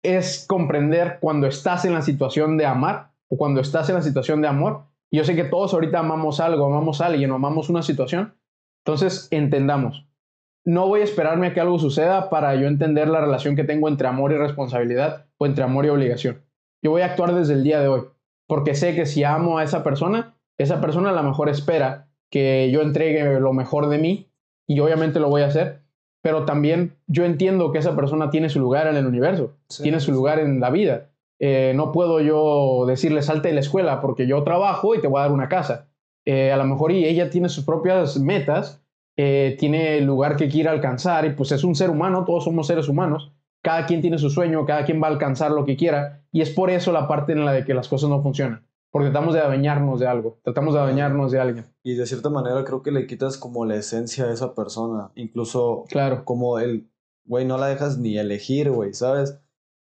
es 0.03 0.45
comprender 0.47 1.17
cuando 1.21 1.47
estás 1.47 1.85
en 1.85 1.93
la 1.93 2.01
situación 2.01 2.57
de 2.57 2.65
amar 2.65 3.11
o 3.29 3.37
cuando 3.37 3.61
estás 3.61 3.89
en 3.89 3.95
la 3.95 4.01
situación 4.01 4.41
de 4.41 4.47
amor. 4.47 4.85
Y 5.11 5.17
Yo 5.17 5.23
sé 5.23 5.35
que 5.35 5.43
todos 5.43 5.73
ahorita 5.73 5.99
amamos 5.99 6.39
algo, 6.39 6.65
amamos 6.65 7.01
a 7.01 7.07
alguien 7.07 7.31
o 7.31 7.35
amamos 7.35 7.69
una 7.69 7.83
situación. 7.83 8.35
Entonces, 8.85 9.27
entendamos. 9.31 10.07
No 10.65 10.87
voy 10.87 11.01
a 11.01 11.03
esperarme 11.03 11.47
a 11.47 11.53
que 11.53 11.59
algo 11.59 11.77
suceda 11.77 12.29
para 12.29 12.55
yo 12.55 12.67
entender 12.67 13.09
la 13.09 13.21
relación 13.21 13.55
que 13.55 13.63
tengo 13.63 13.89
entre 13.89 14.07
amor 14.07 14.31
y 14.31 14.37
responsabilidad 14.37 15.27
o 15.37 15.45
entre 15.45 15.63
amor 15.63 15.85
y 15.85 15.89
obligación. 15.89 16.41
Yo 16.83 16.91
voy 16.91 17.01
a 17.01 17.07
actuar 17.07 17.33
desde 17.33 17.53
el 17.53 17.63
día 17.63 17.79
de 17.79 17.87
hoy, 17.87 18.01
porque 18.47 18.75
sé 18.75 18.93
que 18.93 19.05
si 19.05 19.23
amo 19.23 19.57
a 19.57 19.63
esa 19.63 19.83
persona, 19.83 20.35
esa 20.59 20.81
persona 20.81 21.09
a 21.09 21.13
lo 21.13 21.23
mejor 21.23 21.49
espera 21.49 22.09
que 22.29 22.69
yo 22.71 22.81
entregue 22.81 23.39
lo 23.39 23.53
mejor 23.53 23.89
de 23.89 23.97
mí 23.97 24.29
y 24.67 24.79
obviamente 24.79 25.19
lo 25.19 25.29
voy 25.29 25.41
a 25.41 25.47
hacer, 25.47 25.81
pero 26.21 26.45
también 26.45 26.95
yo 27.07 27.25
entiendo 27.25 27.71
que 27.71 27.79
esa 27.79 27.95
persona 27.95 28.29
tiene 28.29 28.49
su 28.49 28.59
lugar 28.59 28.87
en 28.87 28.97
el 28.97 29.05
universo, 29.05 29.53
Sí, 29.69 29.83
tiene 29.83 29.99
su 29.99 30.11
lugar 30.11 30.39
en 30.39 30.59
la 30.59 30.69
vida. 30.69 31.09
Eh, 31.39 31.73
no 31.75 31.91
puedo 31.91 32.21
yo 32.21 32.85
decirle 32.85 33.21
salte 33.21 33.47
de 33.47 33.55
la 33.55 33.59
escuela 33.61 33.99
porque 33.99 34.27
yo 34.27 34.43
trabajo 34.43 34.93
y 34.93 35.01
te 35.01 35.07
voy 35.07 35.19
a 35.19 35.23
dar 35.23 35.31
una 35.31 35.49
casa. 35.49 35.89
Eh, 36.25 36.51
a 36.51 36.57
lo 36.57 36.65
mejor 36.65 36.91
y 36.91 37.05
ella 37.05 37.29
tiene 37.29 37.49
sus 37.49 37.65
propias 37.65 38.17
metas 38.19 38.83
eh, 39.15 39.55
tiene 39.59 39.97
el 39.97 40.05
lugar 40.05 40.35
que 40.35 40.49
quiere 40.49 40.69
alcanzar 40.69 41.25
y 41.25 41.33
pues 41.33 41.51
es 41.51 41.63
un 41.63 41.75
ser 41.75 41.91
humano, 41.91 42.25
todos 42.25 42.45
somos 42.45 42.65
seres 42.65 42.89
humanos, 42.89 43.31
cada 43.63 43.85
quien 43.85 44.01
tiene 44.01 44.19
su 44.19 44.29
sueño, 44.29 44.65
cada 44.65 44.85
quien 44.85 45.01
va 45.01 45.07
a 45.07 45.11
alcanzar 45.11 45.51
lo 45.51 45.65
que 45.65 45.77
quiera 45.77 46.21
y 46.31 46.41
es 46.41 46.51
por 46.51 46.69
eso 46.69 46.91
la 46.91 47.07
parte 47.07 47.31
en 47.31 47.45
la 47.45 47.53
de 47.53 47.63
que 47.65 47.73
las 47.73 47.87
cosas 47.87 48.09
no 48.09 48.21
funcionan, 48.21 48.67
porque 48.91 49.09
tratamos 49.09 49.33
de 49.33 49.39
adueñarnos 49.39 49.99
de 49.99 50.07
algo, 50.07 50.39
tratamos 50.43 50.73
de 50.73 50.81
adueñarnos 50.81 51.31
de 51.31 51.39
alguien. 51.39 51.65
Y 51.81 51.95
de 51.95 52.05
cierta 52.05 52.29
manera 52.29 52.63
creo 52.65 52.83
que 52.83 52.91
le 52.91 53.07
quitas 53.07 53.37
como 53.37 53.65
la 53.65 53.75
esencia 53.75 54.25
a 54.25 54.33
esa 54.33 54.53
persona, 54.53 55.11
incluso 55.15 55.85
Claro, 55.87 56.25
como 56.25 56.59
el, 56.59 56.89
güey, 57.25 57.45
no 57.45 57.57
la 57.57 57.67
dejas 57.67 57.97
ni 57.97 58.17
elegir, 58.17 58.69
güey, 58.69 58.93
¿sabes? 58.93 59.39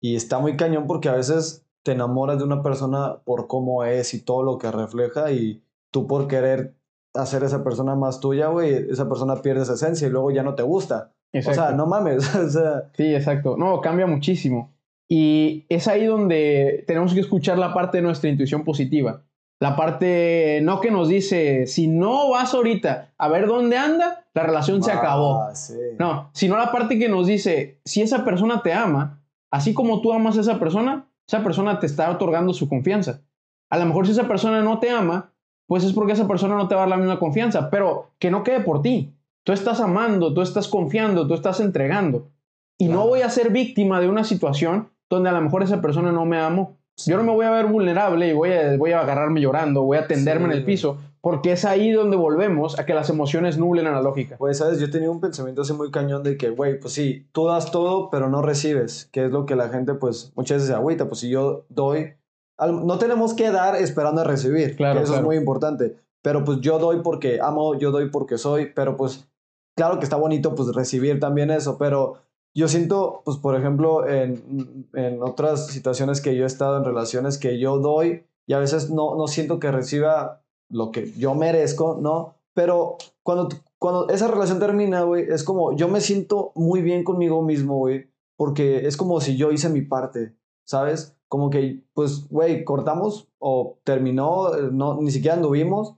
Y 0.02 0.16
está 0.16 0.40
muy 0.40 0.58
cañón 0.58 0.88
porque 0.88 1.10
a 1.10 1.14
veces 1.14 1.66
te 1.84 1.92
enamoras 1.92 2.40
de 2.40 2.46
una 2.46 2.64
persona 2.64 3.20
por 3.24 3.48
cómo 3.48 3.84
es 3.84 4.14
y 4.14 4.22
todo 4.22 4.44
lo 4.44 4.58
que 4.58 4.72
refleja 4.72 5.32
y 5.32 5.64
tú 5.92 6.08
por 6.08 6.28
querer 6.28 6.76
hacer 7.14 7.44
esa 7.44 7.64
persona 7.64 7.96
más 7.96 8.20
tuya, 8.20 8.48
güey, 8.48 8.74
esa 8.90 9.08
persona 9.08 9.42
pierde 9.42 9.62
esa 9.62 9.74
esencia 9.74 10.08
y 10.08 10.12
luego 10.12 10.32
ya 10.32 10.44
no 10.44 10.56
te 10.56 10.64
gusta. 10.64 11.14
Exacto. 11.34 11.62
O 11.62 11.66
sea, 11.66 11.76
no 11.76 11.86
mames, 11.86 12.36
o 12.36 12.50
sea, 12.50 12.90
Sí, 12.96 13.14
exacto. 13.14 13.56
No, 13.58 13.82
cambia 13.82 14.08
muchísimo. 14.08 14.74
Y 15.08 15.66
es 15.70 15.88
ahí 15.88 16.06
donde 16.06 16.84
tenemos 16.88 17.14
que 17.14 17.20
escuchar 17.20 17.58
la 17.58 17.74
parte 17.74 17.98
de 17.98 18.04
nuestra 18.04 18.30
intuición 18.30 18.64
positiva. 18.64 19.24
La 19.60 19.76
parte 19.76 20.62
no 20.64 20.80
que 20.80 20.92
nos 20.92 21.10
dice, 21.10 21.68
si 21.68 21.88
no 21.88 22.30
vas 22.30 22.54
ahorita 22.54 23.14
a 23.18 23.28
ver 23.28 23.48
dónde 23.48 23.78
anda, 23.78 24.28
la 24.34 24.44
relación 24.44 24.82
se 24.84 24.92
acabó. 24.92 25.42
Ah, 25.42 25.56
sí. 25.56 25.74
No, 25.98 26.30
sino 26.34 26.58
la 26.58 26.72
parte 26.72 26.98
que 26.98 27.10
nos 27.10 27.28
dice, 27.28 27.82
si 27.84 28.02
esa 28.02 28.24
persona 28.24 28.62
te 28.62 28.72
ama, 28.72 29.22
así 29.52 29.74
como 29.74 30.02
tú 30.02 30.14
amas 30.14 30.38
a 30.38 30.42
esa 30.42 30.60
persona, 30.60 31.10
esa 31.28 31.44
persona 31.44 31.80
te 31.80 31.88
está 31.88 32.10
otorgando 32.10 32.54
su 32.54 32.70
confianza. 32.70 33.22
A 33.70 33.78
lo 33.78 33.86
mejor 33.86 34.06
si 34.06 34.14
esa 34.14 34.28
persona 34.28 34.62
no 34.62 34.80
te 34.80 34.92
ama, 34.92 35.34
pues 35.68 35.84
es 35.84 35.94
porque 35.94 36.14
esa 36.14 36.28
persona 36.28 36.56
no 36.56 36.68
te 36.68 36.76
va 36.76 36.82
a 36.82 36.84
dar 36.84 36.90
la 36.90 36.98
misma 36.98 37.20
confianza, 37.20 37.70
pero 37.70 38.12
que 38.18 38.32
no 38.32 38.44
quede 38.44 38.62
por 38.62 38.82
ti. 38.82 39.14
Tú 39.44 39.54
estás 39.54 39.80
amando, 39.80 40.34
tú 40.34 40.42
estás 40.42 40.68
confiando, 40.68 41.28
tú 41.28 41.34
estás 41.34 41.60
entregando. 41.60 42.30
Y 42.78 42.88
no 42.88 43.08
voy 43.08 43.22
a 43.22 43.30
ser 43.30 43.52
víctima 43.52 44.00
de 44.00 44.08
una 44.08 44.24
situación 44.24 44.90
donde 45.10 45.30
a 45.30 45.34
lo 45.34 45.42
mejor 45.42 45.64
esa 45.64 45.82
persona 45.82 46.12
no 46.12 46.26
me 46.26 46.40
amó. 46.40 46.78
Yo 47.06 47.18
no 47.18 47.24
me 47.24 47.32
voy 47.32 47.46
a 47.46 47.52
ver 47.52 47.66
vulnerable 47.66 48.28
y 48.28 48.34
voy 48.34 48.52
a, 48.52 48.78
voy 48.78 48.92
a 48.92 49.00
agarrarme 49.02 49.42
llorando, 49.42 49.84
voy 49.84 49.98
a 49.98 50.08
tenderme 50.08 50.46
en 50.46 50.52
el 50.52 50.66
piso, 50.66 50.98
porque 51.22 51.54
es 51.54 51.64
ahí 51.66 51.92
donde 51.92 52.18
volvemos 52.18 52.78
a 52.78 52.86
que 52.86 52.94
las 52.94 53.10
emociones 53.10 53.58
nublen 53.58 53.88
a 53.88 53.92
la 53.92 54.02
lógica. 54.02 54.36
Güey, 54.38 54.54
sabes, 54.54 54.80
yo 54.80 54.90
tenía 54.90 55.10
un 55.10 55.22
pensamiento 55.22 55.62
así 55.62 55.74
muy 55.74 55.92
cañón 55.92 56.24
de 56.24 56.38
que, 56.38 56.50
güey, 56.50 56.80
pues 56.80 56.94
sí, 56.94 57.28
tú 57.32 57.48
das 57.48 57.72
todo, 57.72 58.10
pero 58.10 58.30
no 58.30 58.42
recibes, 58.42 59.10
que 59.12 59.26
es 59.26 59.32
lo 59.32 59.46
que 59.46 59.56
la 59.56 59.70
gente, 59.70 59.94
pues, 59.94 60.34
muchas 60.36 60.58
veces 60.58 60.68
se 60.70 60.76
agüita, 60.76 61.08
pues 61.08 61.22
si 61.22 61.30
yo 61.30 61.66
doy, 61.70 62.14
no 62.60 62.98
tenemos 62.98 63.34
que 63.34 63.50
dar 63.52 63.76
esperando 63.78 64.22
a 64.22 64.26
recibir, 64.26 64.76
Claro, 64.76 64.98
que 65.00 65.04
eso 65.04 65.14
claro. 65.14 65.22
es 65.22 65.26
muy 65.26 65.38
importante, 65.38 65.96
pero 66.22 66.44
pues 66.44 66.60
yo 66.62 66.80
doy 66.80 67.02
porque 67.04 67.40
amo, 67.42 67.76
yo 67.76 67.92
doy 67.92 68.10
porque 68.10 68.38
soy, 68.38 68.72
pero 68.74 68.98
pues, 68.98 69.28
claro 69.76 70.00
que 70.00 70.06
está 70.06 70.18
bonito, 70.18 70.56
pues, 70.56 70.74
recibir 70.76 71.20
también 71.20 71.52
eso, 71.52 71.78
pero 71.78 72.18
yo 72.54 72.68
siento, 72.68 73.22
pues, 73.26 73.38
por 73.38 73.56
ejemplo, 73.56 74.08
en, 74.08 74.88
en 74.94 75.22
otras 75.24 75.68
situaciones 75.68 76.22
que 76.22 76.36
yo 76.36 76.44
he 76.44 76.48
estado 76.48 76.78
en 76.78 76.84
relaciones 76.84 77.38
que 77.38 77.60
yo 77.60 77.80
doy 77.80 78.24
y 78.48 78.54
a 78.54 78.60
veces 78.60 78.90
no, 78.90 79.16
no 79.16 79.28
siento 79.28 79.60
que 79.60 79.72
reciba 79.72 80.42
lo 80.70 80.92
que 80.92 81.12
yo 81.14 81.36
merezco, 81.36 81.98
¿no? 82.02 82.36
Pero 82.54 82.98
cuando, 83.24 83.50
cuando 83.78 84.10
esa 84.10 84.28
relación 84.28 84.60
termina, 84.60 85.04
güey, 85.04 85.26
es 85.30 85.44
como 85.44 85.76
yo 85.76 85.88
me 85.88 86.02
siento 86.02 86.52
muy 86.56 86.82
bien 86.82 87.04
conmigo 87.04 87.42
mismo, 87.42 87.78
güey, 87.78 88.10
porque 88.36 88.88
es 88.88 88.98
como 88.98 89.22
si 89.22 89.38
yo 89.38 89.52
hice 89.52 89.70
mi 89.70 89.82
parte, 89.82 90.36
¿sabes? 90.66 91.16
Como 91.28 91.50
que, 91.50 91.84
pues, 91.94 92.28
güey, 92.30 92.64
cortamos 92.64 93.28
o 93.38 93.78
terminó, 93.84 94.56
eh, 94.56 94.70
no, 94.72 95.00
ni 95.00 95.12
siquiera 95.12 95.36
anduvimos, 95.36 95.96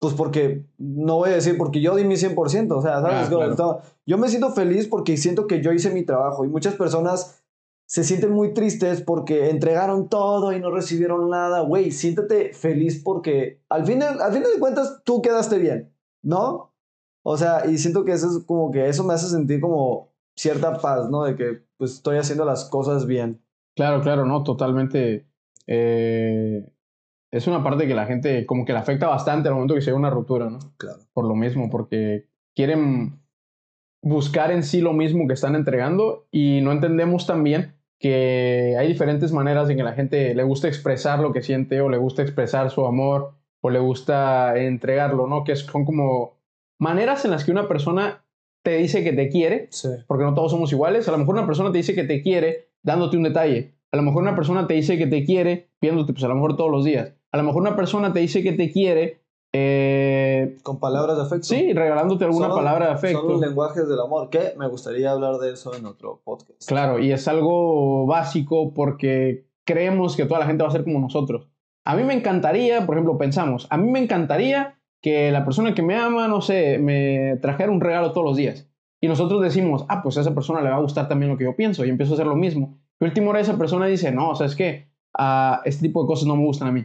pues 0.00 0.14
porque, 0.14 0.64
no 0.78 1.16
voy 1.16 1.30
a 1.30 1.34
decir, 1.34 1.56
porque 1.58 1.80
yo 1.80 1.96
di 1.96 2.04
mi 2.04 2.16
100%, 2.16 2.76
o 2.76 2.82
sea, 2.82 3.00
¿sabes? 3.00 3.26
Ah, 3.26 3.28
claro. 3.28 3.80
Yo 4.06 4.18
me 4.18 4.28
siento 4.28 4.50
feliz 4.52 4.86
porque 4.86 5.16
siento 5.16 5.46
que 5.46 5.60
yo 5.60 5.72
hice 5.72 5.90
mi 5.90 6.04
trabajo 6.04 6.44
y 6.44 6.48
muchas 6.48 6.74
personas 6.74 7.42
se 7.86 8.04
sienten 8.04 8.32
muy 8.32 8.52
tristes 8.52 9.00
porque 9.00 9.48
entregaron 9.50 10.08
todo 10.08 10.52
y 10.52 10.60
no 10.60 10.70
recibieron 10.70 11.30
nada. 11.30 11.62
Güey, 11.62 11.90
siéntate 11.90 12.52
feliz 12.52 13.02
porque 13.02 13.62
al 13.68 13.86
final, 13.86 14.20
al 14.20 14.32
final 14.32 14.52
de 14.52 14.60
cuentas 14.60 15.00
tú 15.04 15.22
quedaste 15.22 15.58
bien, 15.58 15.92
¿no? 16.22 16.74
O 17.24 17.36
sea, 17.36 17.66
y 17.66 17.78
siento 17.78 18.04
que 18.04 18.12
eso 18.12 18.28
es 18.28 18.44
como 18.44 18.70
que 18.70 18.88
eso 18.88 19.04
me 19.04 19.14
hace 19.14 19.28
sentir 19.28 19.60
como 19.60 20.12
cierta 20.36 20.78
paz, 20.78 21.10
¿no? 21.10 21.24
De 21.24 21.34
que 21.34 21.64
pues 21.76 21.94
estoy 21.94 22.18
haciendo 22.18 22.44
las 22.44 22.66
cosas 22.66 23.06
bien. 23.06 23.42
Claro, 23.74 24.02
claro, 24.02 24.26
no, 24.26 24.42
totalmente. 24.44 25.26
eh, 25.66 26.68
es 27.30 27.46
una 27.46 27.62
parte 27.62 27.86
que 27.86 27.94
la 27.94 28.06
gente 28.06 28.46
como 28.46 28.64
que 28.64 28.72
le 28.72 28.78
afecta 28.78 29.06
bastante 29.08 29.48
al 29.48 29.54
momento 29.54 29.74
que 29.74 29.80
se 29.82 29.90
ve 29.90 29.96
una 29.96 30.10
ruptura, 30.10 30.48
¿no? 30.50 30.58
Claro. 30.76 31.00
Por 31.12 31.26
lo 31.26 31.34
mismo, 31.34 31.68
porque 31.70 32.26
quieren 32.54 33.20
buscar 34.02 34.50
en 34.52 34.62
sí 34.62 34.80
lo 34.80 34.92
mismo 34.92 35.26
que 35.26 35.34
están 35.34 35.54
entregando 35.54 36.26
y 36.30 36.60
no 36.62 36.72
entendemos 36.72 37.26
también 37.26 37.74
que 37.98 38.76
hay 38.78 38.86
diferentes 38.86 39.32
maneras 39.32 39.68
en 39.68 39.76
que 39.76 39.82
la 39.82 39.92
gente 39.92 40.34
le 40.34 40.42
gusta 40.44 40.68
expresar 40.68 41.18
lo 41.18 41.32
que 41.32 41.42
siente 41.42 41.80
o 41.80 41.88
le 41.88 41.98
gusta 41.98 42.22
expresar 42.22 42.70
su 42.70 42.86
amor 42.86 43.34
o 43.60 43.70
le 43.70 43.80
gusta 43.80 44.56
entregarlo, 44.56 45.26
¿no? 45.26 45.42
Que 45.42 45.56
son 45.56 45.84
como 45.84 46.38
maneras 46.78 47.24
en 47.24 47.32
las 47.32 47.44
que 47.44 47.50
una 47.50 47.66
persona 47.66 48.24
te 48.62 48.76
dice 48.76 49.02
que 49.02 49.12
te 49.12 49.28
quiere 49.28 49.66
Sí. 49.70 49.88
porque 50.06 50.24
no 50.24 50.34
todos 50.34 50.52
somos 50.52 50.72
iguales. 50.72 51.08
A 51.08 51.12
lo 51.12 51.18
mejor 51.18 51.34
una 51.34 51.46
persona 51.46 51.72
te 51.72 51.78
dice 51.78 51.94
que 51.94 52.04
te 52.04 52.22
quiere 52.22 52.68
dándote 52.82 53.16
un 53.16 53.24
detalle. 53.24 53.74
A 53.90 53.96
lo 53.96 54.02
mejor 54.02 54.22
una 54.22 54.36
persona 54.36 54.66
te 54.66 54.74
dice 54.74 54.96
que 54.96 55.06
te 55.06 55.24
quiere 55.24 55.70
viéndote, 55.80 56.12
pues 56.12 56.22
a 56.24 56.28
lo 56.28 56.34
mejor 56.36 56.56
todos 56.56 56.70
los 56.70 56.84
días. 56.84 57.14
A 57.32 57.36
lo 57.36 57.42
mejor 57.42 57.62
una 57.62 57.76
persona 57.76 58.12
te 58.12 58.20
dice 58.20 58.42
que 58.42 58.52
te 58.52 58.70
quiere, 58.70 59.20
eh, 59.52 60.56
Con 60.62 60.78
palabras 60.80 61.16
de 61.16 61.22
afecto. 61.22 61.44
sí, 61.46 61.72
regalándote 61.72 62.24
alguna 62.24 62.48
Son- 62.48 62.56
palabra 62.56 62.86
de 62.86 62.90
Son 62.92 62.96
afecto. 62.98 63.28
los 63.28 63.40
lenguajes 63.40 63.88
del 63.88 64.00
amor, 64.00 64.30
que 64.30 64.52
me 64.58 64.68
gustaría 64.68 65.10
hablar 65.10 65.36
de 65.38 65.52
eso 65.52 65.74
en 65.74 65.86
otro 65.86 66.20
podcast. 66.24 66.66
Claro, 66.66 66.98
y 66.98 67.12
es 67.12 67.28
algo 67.28 68.06
básico 68.06 68.72
porque 68.74 69.46
creemos 69.66 70.16
que 70.16 70.24
toda 70.24 70.40
la 70.40 70.46
gente 70.46 70.62
va 70.62 70.68
a 70.68 70.72
ser 70.72 70.84
como 70.84 71.00
nosotros. 71.00 71.48
A 71.84 71.96
mí 71.96 72.04
me 72.04 72.14
encantaría, 72.14 72.84
por 72.86 72.96
ejemplo, 72.96 73.16
pensamos, 73.18 73.66
a 73.70 73.76
mí 73.78 73.90
me 73.90 73.98
encantaría 73.98 74.78
que 75.02 75.30
la 75.30 75.44
persona 75.44 75.74
que 75.74 75.82
me 75.82 75.96
ama, 75.96 76.28
no 76.28 76.40
sé, 76.40 76.78
me 76.78 77.36
trajera 77.40 77.70
un 77.70 77.80
regalo 77.80 78.12
todos 78.12 78.26
los 78.26 78.36
días. 78.36 78.68
Y 79.00 79.06
nosotros 79.06 79.40
decimos, 79.42 79.84
ah, 79.88 80.02
pues 80.02 80.18
a 80.18 80.22
esa 80.22 80.34
persona 80.34 80.60
le 80.60 80.70
va 80.70 80.76
a 80.76 80.80
gustar 80.80 81.08
también 81.08 81.30
lo 81.30 81.38
que 81.38 81.44
yo 81.44 81.54
pienso, 81.54 81.84
y 81.84 81.88
empiezo 81.88 82.12
a 82.12 82.16
hacer 82.16 82.26
lo 82.26 82.34
mismo. 82.36 82.78
Y 83.00 83.04
última 83.04 83.30
hora 83.30 83.40
esa 83.40 83.56
persona 83.56 83.86
dice, 83.86 84.10
no, 84.10 84.30
o 84.30 84.34
sea, 84.34 84.46
es 84.46 84.56
que 84.56 84.88
ah, 85.16 85.62
este 85.64 85.86
tipo 85.86 86.02
de 86.02 86.08
cosas 86.08 86.26
no 86.26 86.36
me 86.36 86.44
gustan 86.44 86.68
a 86.68 86.72
mí. 86.72 86.84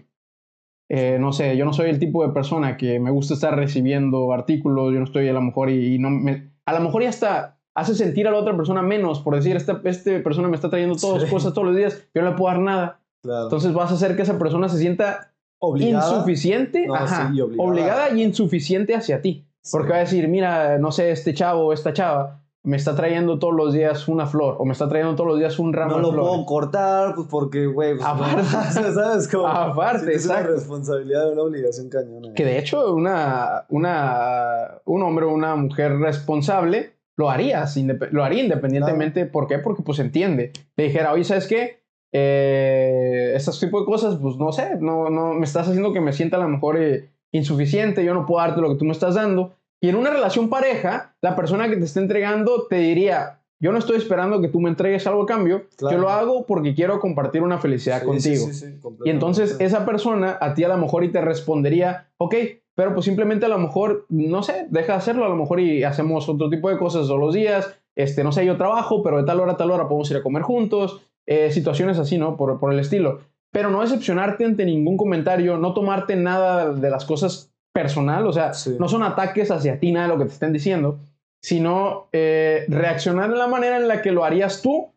Eh, 0.95 1.17
no 1.19 1.33
sé, 1.33 1.57
yo 1.57 1.65
no 1.65 1.73
soy 1.73 1.89
el 1.89 1.97
tipo 1.97 2.23
de 2.25 2.31
persona 2.33 2.77
que 2.77 2.99
me 2.99 3.09
gusta 3.09 3.33
estar 3.33 3.55
recibiendo 3.55 4.31
artículos, 4.31 4.93
yo 4.93 4.99
no 4.99 5.05
estoy 5.05 5.27
a 5.27 5.33
lo 5.33 5.41
mejor 5.41 5.71
y, 5.71 5.95
y 5.95 5.97
no 5.97 6.11
me... 6.11 6.51
A 6.65 6.73
lo 6.73 6.81
mejor 6.81 7.01
ya 7.01 7.09
hasta 7.09 7.57
hace 7.73 7.95
sentir 7.95 8.27
a 8.27 8.31
la 8.31 8.37
otra 8.37 8.55
persona 8.55 8.83
menos 8.83 9.19
por 9.19 9.33
decir, 9.35 9.55
esta, 9.55 9.81
este 9.85 10.19
persona 10.19 10.47
me 10.49 10.55
está 10.55 10.69
trayendo 10.69 10.95
todas 10.95 11.23
Sí. 11.23 11.29
cosas 11.31 11.53
todos 11.53 11.67
los 11.69 11.75
días, 11.75 12.07
yo 12.13 12.21
no 12.21 12.29
le 12.29 12.35
puedo 12.35 12.53
dar 12.53 12.61
nada. 12.61 12.99
Claro. 13.23 13.45
Entonces 13.45 13.73
vas 13.73 13.89
a 13.89 13.95
hacer 13.95 14.15
que 14.15 14.21
esa 14.21 14.37
persona 14.37 14.69
se 14.69 14.77
sienta 14.77 15.31
obligada. 15.57 16.07
insuficiente, 16.13 16.85
No, 16.85 16.93
ajá, 16.93 17.31
sí, 17.33 17.41
obligada. 17.41 17.69
obligada 17.69 18.09
y 18.11 18.21
insuficiente 18.21 18.93
hacia 18.93 19.19
ti. 19.21 19.47
Porque 19.71 19.89
va 19.89 19.95
a 19.95 19.99
decir, 20.01 20.27
mira, 20.27 20.77
no 20.77 20.91
sé, 20.91 21.09
este 21.09 21.33
chavo 21.33 21.67
o 21.67 21.73
esta 21.73 21.91
chava 21.93 22.42
me 22.65 22.77
está 22.77 22.95
trayendo 22.95 23.39
todos 23.39 23.53
los 23.53 23.73
días 23.73 24.07
una 24.07 24.25
flor 24.25 24.55
o 24.57 24.63
me 24.65 24.71
está 24.71 24.87
trayendo 24.87 25.15
todos 25.15 25.29
los 25.31 25.39
días 25.39 25.59
un 25.59 25.73
ramo 25.73 25.91
No 25.91 25.97
de 25.97 26.01
lo 26.03 26.11
flores. 26.13 26.29
puedo 26.29 26.45
cortar, 26.45 27.13
pues 27.15 27.27
porque, 27.29 27.65
güey, 27.67 27.95
pues, 27.95 28.05
Aparte. 28.07 28.43
¿sabes? 28.93 29.27
Como, 29.27 29.47
Aparte, 29.47 30.13
es 30.15 30.25
una 30.25 30.43
responsabilidad, 30.43 31.31
una 31.33 31.41
obligación 31.41 31.89
cañona. 31.89 32.33
Que 32.33 32.45
de 32.45 32.57
hecho 32.57 32.93
una, 32.93 33.65
una, 33.69 34.79
un 34.85 35.03
hombre 35.03 35.25
o 35.25 35.33
una 35.33 35.55
mujer 35.57 35.97
responsable 35.97 36.93
lo 37.15 37.29
indep- 37.29 38.09
lo 38.11 38.23
haría 38.23 38.43
independientemente. 38.43 39.25
¿Por 39.25 39.47
qué? 39.47 39.59
Porque 39.59 39.83
pues 39.83 39.99
entiende. 39.99 40.51
Le 40.77 40.85
dijera, 40.85 41.11
oye, 41.11 41.25
¿sabes 41.25 41.47
qué? 41.47 41.83
Eh, 42.13 43.33
estos 43.35 43.59
tipo 43.59 43.79
de 43.81 43.85
cosas, 43.85 44.15
pues 44.21 44.37
no 44.37 44.51
sé, 44.51 44.77
no, 44.79 45.09
no, 45.09 45.33
me 45.33 45.43
estás 45.45 45.67
haciendo 45.67 45.91
que 45.93 45.99
me 46.01 46.13
sienta 46.13 46.37
a 46.37 46.41
lo 46.41 46.47
mejor 46.47 46.77
eh, 46.81 47.09
insuficiente, 47.31 48.03
yo 48.05 48.13
no 48.13 48.25
puedo 48.25 48.45
darte 48.45 48.61
lo 48.61 48.69
que 48.69 48.75
tú 48.75 48.85
me 48.85 48.91
estás 48.93 49.15
dando. 49.15 49.53
Y 49.83 49.89
en 49.89 49.97
una 49.97 50.11
relación 50.11 50.49
pareja, 50.49 51.13
la 51.19 51.35
persona 51.35 51.67
que 51.69 51.75
te 51.75 51.83
está 51.83 51.99
entregando 51.99 52.67
te 52.69 52.77
diría, 52.77 53.41
yo 53.59 53.73
no 53.73 53.77
estoy 53.79 53.97
esperando 53.97 54.39
que 54.39 54.47
tú 54.47 54.61
me 54.61 54.69
entregues 54.69 55.05
algo 55.07 55.23
a 55.23 55.25
cambio, 55.25 55.63
Claro. 55.75 55.97
yo 55.97 56.01
lo 56.01 56.09
hago 56.09 56.45
porque 56.45 56.73
quiero 56.73 57.01
compartir 57.01 57.41
una 57.43 57.57
felicidad 57.57 57.99
Sí, 57.99 58.05
contigo. 58.05 58.45
sí, 58.47 58.53
sí, 58.53 58.67
sí, 58.71 58.79
Y 59.03 59.09
entonces 59.09 59.57
esa 59.59 59.85
persona 59.85 60.37
a 60.39 60.53
ti 60.53 60.63
a 60.63 60.69
lo 60.69 60.77
mejor 60.77 61.03
y 61.03 61.09
te 61.11 61.19
respondería, 61.19 62.07
ok, 62.17 62.33
pero 62.75 62.93
pues 62.93 63.03
simplemente 63.03 63.45
a 63.45 63.49
lo 63.49 63.57
mejor, 63.57 64.05
no 64.07 64.41
sé, 64.41 64.67
deja 64.69 64.93
de 64.93 64.97
hacerlo 64.99 65.25
a 65.25 65.29
lo 65.29 65.35
mejor 65.35 65.59
y 65.59 65.83
hacemos 65.83 66.29
otro 66.29 66.49
tipo 66.49 66.69
de 66.69 66.77
cosas 66.77 67.07
todos 67.07 67.19
los 67.19 67.33
días, 67.33 67.75
este, 67.97 68.23
no 68.23 68.31
sé, 68.31 68.45
yo 68.45 68.55
trabajo, 68.55 69.03
pero 69.03 69.17
de 69.17 69.25
tal 69.25 69.41
hora 69.41 69.51
a 69.51 69.57
tal 69.57 69.69
hora 69.69 69.89
podemos 69.89 70.09
ir 70.11 70.15
a 70.17 70.23
comer 70.23 70.43
juntos, 70.43 71.01
eh, 71.25 71.51
situaciones 71.51 71.99
así, 71.99 72.17
¿no? 72.17 72.37
Por, 72.37 72.57
por 72.57 72.71
el 72.71 72.79
estilo. 72.79 73.19
Pero 73.51 73.69
no 73.69 73.81
decepcionarte 73.81 74.45
ante 74.45 74.63
ningún 74.65 74.95
comentario, 74.95 75.57
no 75.57 75.73
tomarte 75.73 76.15
nada 76.15 76.71
de 76.73 76.89
las 76.89 77.03
cosas 77.05 77.52
personal, 77.73 78.25
o 78.27 78.31
sea, 78.31 78.53
Sí. 78.53 78.75
no 78.79 78.87
son 78.87 79.03
ataques 79.03 79.51
hacia 79.51 79.79
ti, 79.79 79.91
nada 79.91 80.07
de 80.07 80.13
lo 80.13 80.19
que 80.19 80.25
te 80.25 80.33
estén 80.33 80.53
diciendo, 80.53 80.99
sino 81.41 82.07
eh, 82.13 82.65
reaccionar 82.69 83.29
de 83.31 83.37
la 83.37 83.47
manera 83.47 83.77
en 83.77 83.87
la 83.87 84.01
que 84.01 84.11
lo 84.11 84.23
harías 84.23 84.61
tú 84.61 84.91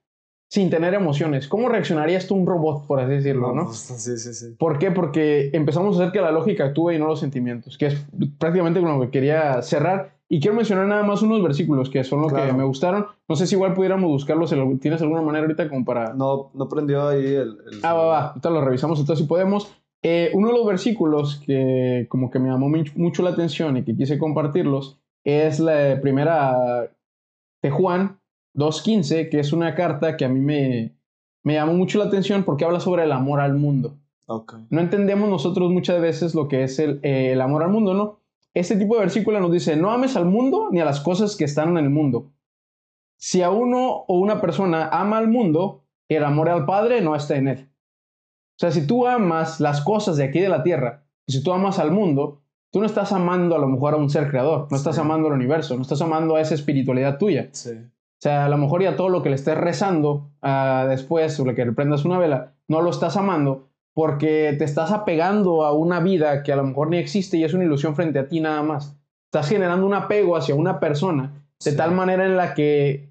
sin 0.48 0.70
tener 0.70 0.94
emociones. 0.94 1.48
¿Cómo 1.48 1.68
reaccionarías 1.68 2.26
tú 2.28 2.36
un 2.36 2.46
robot, 2.46 2.86
por 2.86 3.00
así 3.00 3.10
decirlo, 3.14 3.52
no? 3.52 3.64
pues, 3.64 3.78
sí, 3.78 4.16
sí, 4.16 4.32
sí. 4.32 4.54
¿Por 4.56 4.78
qué? 4.78 4.92
Porque 4.92 5.50
empezamos 5.54 5.98
a 5.98 6.02
hacer 6.02 6.12
que 6.12 6.20
la 6.20 6.30
lógica 6.30 6.66
actúe 6.66 6.92
y 6.92 6.98
no 6.98 7.08
los 7.08 7.18
sentimientos, 7.18 7.76
que 7.76 7.86
es 7.86 8.06
prácticamente 8.38 8.80
con 8.80 8.92
lo 8.96 9.00
que 9.00 9.10
quería 9.10 9.60
cerrar. 9.62 10.14
Y 10.28 10.40
quiero 10.40 10.56
mencionar 10.56 10.86
nada 10.86 11.02
más 11.04 11.22
unos 11.22 11.42
versículos 11.42 11.88
que 11.88 12.02
son 12.04 12.20
los 12.20 12.32
que 12.32 12.38
Claro. 12.40 12.54
me 12.54 12.64
gustaron. 12.64 13.06
No 13.28 13.36
sé 13.36 13.46
si 13.46 13.54
igual 13.54 13.74
pudiéramos 13.74 14.08
buscarlos. 14.10 14.52
¿Tienes 14.80 15.00
alguna 15.00 15.22
manera 15.22 15.44
ahorita 15.44 15.68
como 15.68 15.84
para...? 15.84 16.14
No, 16.14 16.50
no 16.54 16.68
prendió 16.68 17.08
ahí 17.08 17.24
el. 17.26 17.58
el- 17.72 17.80
Ah, 17.84 17.94
va, 17.94 18.04
va. 18.06 18.26
Ahorita 18.30 18.50
lo 18.50 18.60
revisamos 18.60 18.98
entonces 19.00 19.22
si 19.24 19.28
podemos. 19.28 19.72
Eh, 20.03 20.30
uno 20.34 20.49
de 20.49 20.55
los 20.55 20.66
versículos 20.66 21.42
que 21.44 22.07
como 22.09 22.30
que 22.30 22.38
me 22.38 22.49
llamó 22.49 22.68
much- 22.68 22.94
mucho 22.97 23.22
la 23.22 23.30
atención 23.30 23.76
y 23.76 23.82
que 23.84 23.97
quise 23.97 24.18
compartirlos 24.18 24.99
es 25.24 25.59
la 25.59 25.99
primera 26.01 26.90
de 27.62 27.70
Juan 27.70 28.18
2.15, 28.55 29.28
que 29.30 29.40
es 29.40 29.53
una 29.53 29.74
carta 29.74 30.16
que 30.16 30.24
a 30.24 30.28
mí 30.28 30.38
me, 30.40 30.94
me 31.42 31.55
llamó 31.55 31.72
mucho 31.74 31.99
la 31.99 32.05
atención 32.05 32.44
porque 32.44 32.64
habla 32.64 32.78
sobre 32.80 33.05
el 33.05 33.12
amor 33.12 33.40
al 33.40 33.55
mundo. 33.55 33.97
Ok. 34.26 34.55
No 34.70 34.80
entendemos 34.80 35.28
nosotros 35.28 35.70
muchas 35.72 36.01
veces 36.01 36.34
lo 36.34 36.47
que 36.49 36.62
es 36.64 36.78
el, 36.78 37.01
eh, 37.03 37.32
el 37.32 37.40
amor 37.40 37.62
al 37.64 37.70
mundo, 37.70 37.94
¿no? 37.94 38.20
Este 38.55 38.76
tipo 38.76 38.94
de 38.94 39.01
versículo 39.01 39.38
nos 39.40 39.53
dice, 39.53 39.76
no 39.76 39.90
ames 39.90 40.16
al 40.16 40.24
mundo 40.26 40.68
ni 40.70 40.80
a 40.80 40.84
las 40.84 41.01
cosas 41.01 41.36
que 41.36 41.44
están 41.44 41.70
en 41.70 41.84
el 41.84 41.90
mundo. 41.90 42.32
Si 43.18 43.42
a 43.42 43.51
uno 43.51 44.05
o 44.07 44.18
una 44.18 44.40
persona 44.40 44.88
ama 44.88 45.18
al 45.18 45.28
mundo, 45.28 45.82
el 46.09 46.24
amor 46.24 46.49
al 46.49 46.64
Padre 46.66 47.01
no 47.01 47.14
está 47.16 47.36
en 47.36 47.49
él. 47.49 47.68
O 48.57 48.59
sea, 48.59 48.70
si 48.70 48.86
tú 48.86 49.07
amas 49.07 49.61
las 49.61 49.82
cosas 49.82 50.16
de 50.16 50.24
aquí 50.24 50.40
de 50.40 50.48
la 50.48 50.62
tierra, 50.62 51.02
y 51.26 51.32
si 51.32 51.42
tú 51.42 51.52
amas 51.52 51.78
al 51.78 51.90
mundo, 51.90 52.40
tú 52.72 52.80
no 52.80 52.86
estás 52.86 53.12
amando 53.12 53.54
a 53.54 53.59
lo 53.59 53.68
mejor 53.68 53.94
a 53.94 53.96
un 53.98 54.09
ser 54.11 54.30
creador, 54.30 54.66
no 54.70 54.76
estás 54.76 54.94
Sí. 54.96 55.00
amando 55.00 55.28
al 55.28 55.34
universo, 55.34 55.76
no 55.76 55.82
estás 55.82 56.00
amando 56.00 56.36
a 56.36 56.40
esa 56.40 56.54
espiritualidad 56.54 57.18
tuya. 57.18 57.48
Sí. 57.52 57.70
O 57.72 58.18
sea, 58.22 58.46
a 58.46 58.48
lo 58.48 58.57
mejor 58.57 58.82
ya 58.82 58.96
todo 58.96 59.11
lo 59.11 59.22
que 59.22 59.28
le 59.28 59.34
estés 59.34 59.57
rezando 59.59 60.30
ah, 60.42 60.86
después, 60.88 61.38
o 61.38 61.44
lo 61.44 61.54
que 61.54 61.64
le 61.66 61.72
prendas 61.72 62.04
una 62.04 62.18
vela, 62.18 62.54
no 62.68 62.80
lo 62.80 62.90
estás 62.90 63.16
amando 63.16 63.68
porque 63.94 64.54
te 64.59 64.64
estás 64.64 64.90
apegando 64.92 65.64
a 65.64 65.72
una 65.72 66.00
vida 66.00 66.42
que 66.42 66.52
a 66.52 66.57
lo 66.57 66.64
mejor 66.64 66.88
ni 66.90 66.98
existe 66.98 67.36
y 67.36 67.44
es 67.44 67.52
una 67.54 67.64
ilusión 67.64 67.94
frente 67.96 68.18
a 68.18 68.28
ti 68.28 68.40
nada 68.40 68.62
más. 68.62 68.96
Estás 69.32 69.48
generando 69.48 69.86
un 69.86 69.94
apego 69.94 70.36
hacia 70.36 70.54
una 70.54 70.80
persona 70.80 71.32
de 71.64 71.70
Sí. 71.72 71.76
tal 71.76 71.92
manera 71.92 72.24
en 72.26 72.36
la 72.36 72.54
que 72.54 73.11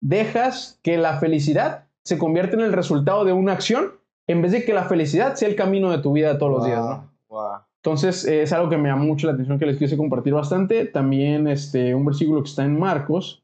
dejas 0.00 0.78
que 0.82 0.96
la 0.98 1.18
felicidad 1.18 1.84
se 2.04 2.18
convierta 2.18 2.54
en 2.56 2.62
el 2.62 2.72
resultado 2.72 3.24
de 3.24 3.32
una 3.32 3.52
acción 3.52 3.92
en 4.26 4.42
vez 4.42 4.52
de 4.52 4.64
que 4.64 4.72
la 4.72 4.84
felicidad 4.84 5.34
sea 5.34 5.48
el 5.48 5.56
camino 5.56 5.90
de 5.90 5.98
tu 5.98 6.12
vida 6.12 6.38
todos 6.38 6.52
los 6.52 6.64
días, 6.66 6.80
¿no? 6.80 7.10
Wow. 7.28 7.60
Entonces, 7.84 8.24
es 8.24 8.52
algo 8.52 8.68
que 8.70 8.76
me 8.76 8.88
llama 8.88 9.02
mucho 9.04 9.26
la 9.26 9.32
atención 9.32 9.58
que 9.58 9.66
les 9.66 9.76
quise 9.76 9.96
compartir 9.96 10.32
bastante. 10.34 10.84
También 10.84 11.48
este, 11.48 11.94
un 11.94 12.04
versículo 12.04 12.42
que 12.42 12.48
está 12.48 12.64
en 12.64 12.78
Marcos, 12.78 13.42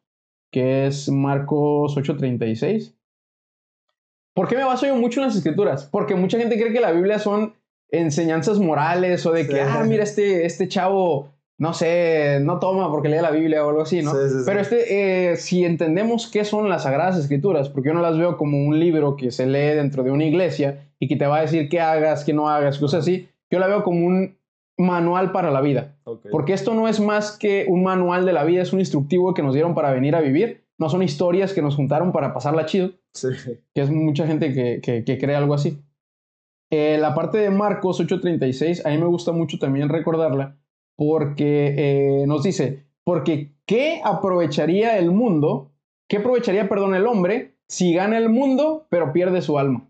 que 0.52 0.86
es 0.86 1.08
Marcos 1.08 1.96
8:36. 1.96 2.94
¿Por 4.34 4.46
qué 4.46 4.56
me 4.56 4.62
baso 4.64 4.86
yo 4.86 4.94
mucho 4.94 5.20
en 5.20 5.26
las 5.26 5.36
escrituras? 5.36 5.88
Porque 5.90 6.14
mucha 6.14 6.38
gente 6.38 6.56
cree 6.56 6.72
que 6.72 6.80
la 6.80 6.92
Biblia 6.92 7.18
son 7.18 7.54
enseñanzas 7.90 8.58
morales 8.60 9.26
o 9.26 9.32
de 9.32 9.46
que, 9.46 9.54
Sí. 9.54 9.60
ah, 9.60 9.82
mira, 9.84 10.04
este, 10.04 10.46
este 10.46 10.68
chavo, 10.68 11.30
no 11.58 11.74
sé, 11.74 12.38
no 12.40 12.58
toma 12.60 12.90
porque 12.90 13.08
lee 13.08 13.20
la 13.20 13.30
Biblia 13.32 13.64
o 13.64 13.68
algo 13.70 13.82
así, 13.82 14.00
¿no? 14.02 14.12
Sí, 14.12 14.18
sí, 14.28 14.34
sí. 14.38 14.42
Pero 14.46 14.60
este, 14.60 15.30
eh, 15.32 15.36
si 15.36 15.64
entendemos 15.64 16.28
qué 16.30 16.44
son 16.44 16.68
las 16.68 16.84
Sagradas 16.84 17.18
Escrituras, 17.18 17.68
porque 17.68 17.88
yo 17.88 17.94
no 17.94 18.00
las 18.02 18.16
veo 18.16 18.36
como 18.36 18.58
un 18.64 18.78
libro 18.78 19.16
que 19.16 19.30
se 19.32 19.46
lee 19.46 19.74
dentro 19.76 20.02
de 20.04 20.10
una 20.12 20.24
iglesia 20.24 20.88
y 21.00 21.08
que 21.08 21.16
te 21.16 21.26
va 21.26 21.38
a 21.38 21.42
decir 21.42 21.68
qué 21.68 21.80
hagas, 21.80 22.24
qué 22.24 22.32
no 22.32 22.48
hagas, 22.48 22.78
cosas 22.78 23.00
así, 23.02 23.28
yo 23.50 23.58
la 23.58 23.66
veo 23.66 23.82
como 23.82 24.06
un 24.06 24.38
manual 24.78 25.32
para 25.32 25.50
la 25.50 25.60
vida. 25.60 25.96
Porque 26.30 26.52
esto 26.52 26.74
no 26.74 26.86
es 26.86 27.00
más 27.00 27.36
que 27.36 27.66
un 27.68 27.82
manual 27.82 28.24
de 28.24 28.32
la 28.32 28.44
vida, 28.44 28.62
es 28.62 28.72
un 28.72 28.78
instructivo 28.78 29.34
que 29.34 29.42
nos 29.42 29.52
dieron 29.54 29.74
para 29.74 29.90
venir 29.92 30.14
a 30.14 30.20
vivir. 30.20 30.64
No 30.78 30.88
son 30.88 31.02
historias 31.02 31.52
que 31.52 31.60
nos 31.62 31.74
juntaron 31.74 32.12
para 32.12 32.32
pasarla 32.32 32.66
chido, 32.66 32.90
Sí. 33.12 33.28
que 33.74 33.80
es 33.82 33.90
mucha 33.90 34.28
gente 34.28 34.52
que, 34.52 34.80
que- 34.80 35.02
que 35.02 35.18
cree 35.18 35.34
algo 35.34 35.54
así. 35.54 35.82
Eh, 36.70 36.98
la 37.00 37.14
parte 37.14 37.38
de 37.38 37.50
Marcos 37.50 37.98
8:36, 38.00 38.86
a 38.86 38.90
mí 38.90 38.98
me 38.98 39.06
gusta 39.06 39.32
mucho 39.32 39.58
también 39.58 39.88
recordarla, 39.88 40.56
porque 40.98 41.74
eh, 41.78 42.26
nos 42.26 42.42
dice, 42.42 42.84
porque 43.04 43.54
¿qué 43.66 44.02
aprovecharía 44.04 44.98
el 44.98 45.12
mundo? 45.12 45.70
¿Qué 46.08 46.16
aprovecharía, 46.16 46.68
perdón, 46.68 46.96
el 46.96 47.06
hombre 47.06 47.54
si 47.68 47.94
gana 47.94 48.18
el 48.18 48.28
mundo 48.28 48.86
pero 48.90 49.12
pierde 49.12 49.40
su 49.40 49.60
alma? 49.60 49.88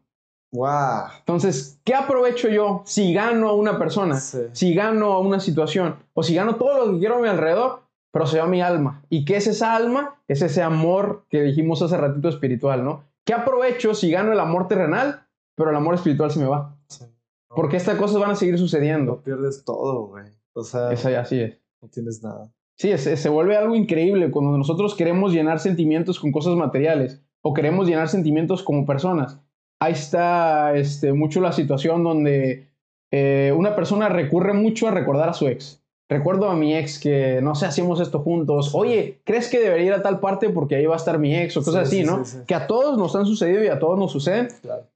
Wow. 0.53 1.09
Entonces, 1.21 1.81
¿qué 1.83 1.95
aprovecho 1.95 2.49
yo 2.49 2.83
si 2.85 3.15
gano 3.15 3.49
a 3.49 3.55
una 3.55 3.79
persona? 3.79 4.21
Sí. 4.21 4.39
si 4.53 4.75
gano 4.75 5.13
a 5.13 5.19
una 5.19 5.41
situación 5.41 5.97
o 6.13 6.23
si 6.23 6.35
gano 6.35 6.57
todo 6.57 6.87
lo 6.87 6.93
que 6.93 6.99
quiero 6.99 7.17
a 7.17 7.21
mi 7.21 7.29
alrededor, 7.29 7.85
pero 8.13 8.27
se 8.27 8.39
va 8.39 8.47
mi 8.47 8.61
alma. 8.61 9.03
¿Y 9.09 9.25
qué 9.25 9.37
es 9.37 9.47
esa 9.47 9.75
alma? 9.75 10.21
Es 10.29 10.43
ese 10.43 10.63
amor 10.63 11.25
que 11.31 11.41
dijimos 11.41 11.81
hace 11.81 11.97
ratito 11.97 12.29
espiritual, 12.29 12.85
¿no? 12.85 13.05
¿Qué 13.25 13.33
aprovecho 13.33 13.95
si 13.95 14.11
gano 14.11 14.33
el 14.33 14.41
amor 14.41 14.69
terrenal, 14.69 15.27
pero 15.55 15.71
el 15.71 15.77
amor 15.77 15.95
espiritual 15.95 16.31
se 16.31 16.41
me 16.41 16.47
va? 16.47 16.77
Sí. 16.89 17.05
Porque 17.49 17.79
estas 17.79 17.97
cosas 17.97 18.21
van 18.21 18.33
a 18.33 18.37
seguir 18.37 18.59
sucediendo. 18.59 19.23
pierdes 19.23 19.65
todo, 19.65 20.09
güey. 20.09 20.39
O 20.59 20.65
sea, 20.65 20.93
Es, 20.93 21.05
así 21.07 21.41
es. 21.41 21.59
no 21.81 21.89
tienes 21.89 22.23
nada. 22.23 22.51
Sí, 22.77 22.91
es- 22.91 23.07
es- 23.07 23.21
se 23.21 23.29
vuelve 23.29 23.57
algo 23.57 23.75
increíble 23.75 24.31
cuando 24.31 24.57
nosotros 24.57 24.95
queremos 24.95 25.33
llenar 25.33 25.59
sentimientos 25.61 26.19
con 26.21 26.33
cosas 26.33 26.55
materiales 26.57 27.23
o 27.43 27.55
queremos 27.55 27.87
llenar 27.89 28.09
sentimientos 28.09 28.63
como 28.63 28.85
personas. 28.87 29.41
Ahí 29.81 29.93
está 29.93 30.77
este, 30.77 31.13
mucho 31.13 31.41
la 31.41 31.53
situación 31.53 32.03
donde 32.05 32.69
eh, 33.13 33.55
una 33.57 33.75
persona 33.75 34.09
recurre 34.09 34.53
mucho 34.53 34.89
a 34.89 34.91
recordar 34.91 35.29
a 35.29 35.33
su 35.35 35.47
ex. 35.49 35.83
Recuerdo 36.11 36.49
a 36.51 36.57
mi 36.57 36.75
ex 36.75 36.99
que, 36.99 37.41
no 37.43 37.55
sé, 37.55 37.67
hacíamos 37.67 38.01
esto 38.01 38.21
juntos. 38.21 38.75
Oye, 38.75 39.21
¿crees 39.25 39.49
que 39.49 39.61
debería 39.61 39.87
ir 39.87 39.93
a 39.93 40.03
tal 40.03 40.21
parte 40.21 40.49
porque 40.51 40.77
ahí 40.77 40.87
va 40.87 40.95
a 40.95 40.97
estar 40.99 41.19
mi 41.19 41.37
ex 41.37 41.57
o 41.57 41.63
cosas 41.63 41.89
Sí, 41.89 42.01
así, 42.01 42.07
sí, 42.09 42.11
no? 42.17 42.25
sí. 42.25 42.39
Que 42.47 42.55
a 42.55 42.67
todos 42.67 42.97
nos 42.99 43.15
han 43.15 43.27
sucedido 43.27 43.63
y 43.63 43.69
a 43.69 43.79
todos 43.79 43.99
nos 43.99 44.11
suceden. 44.13 44.49
Claro. 44.63 44.87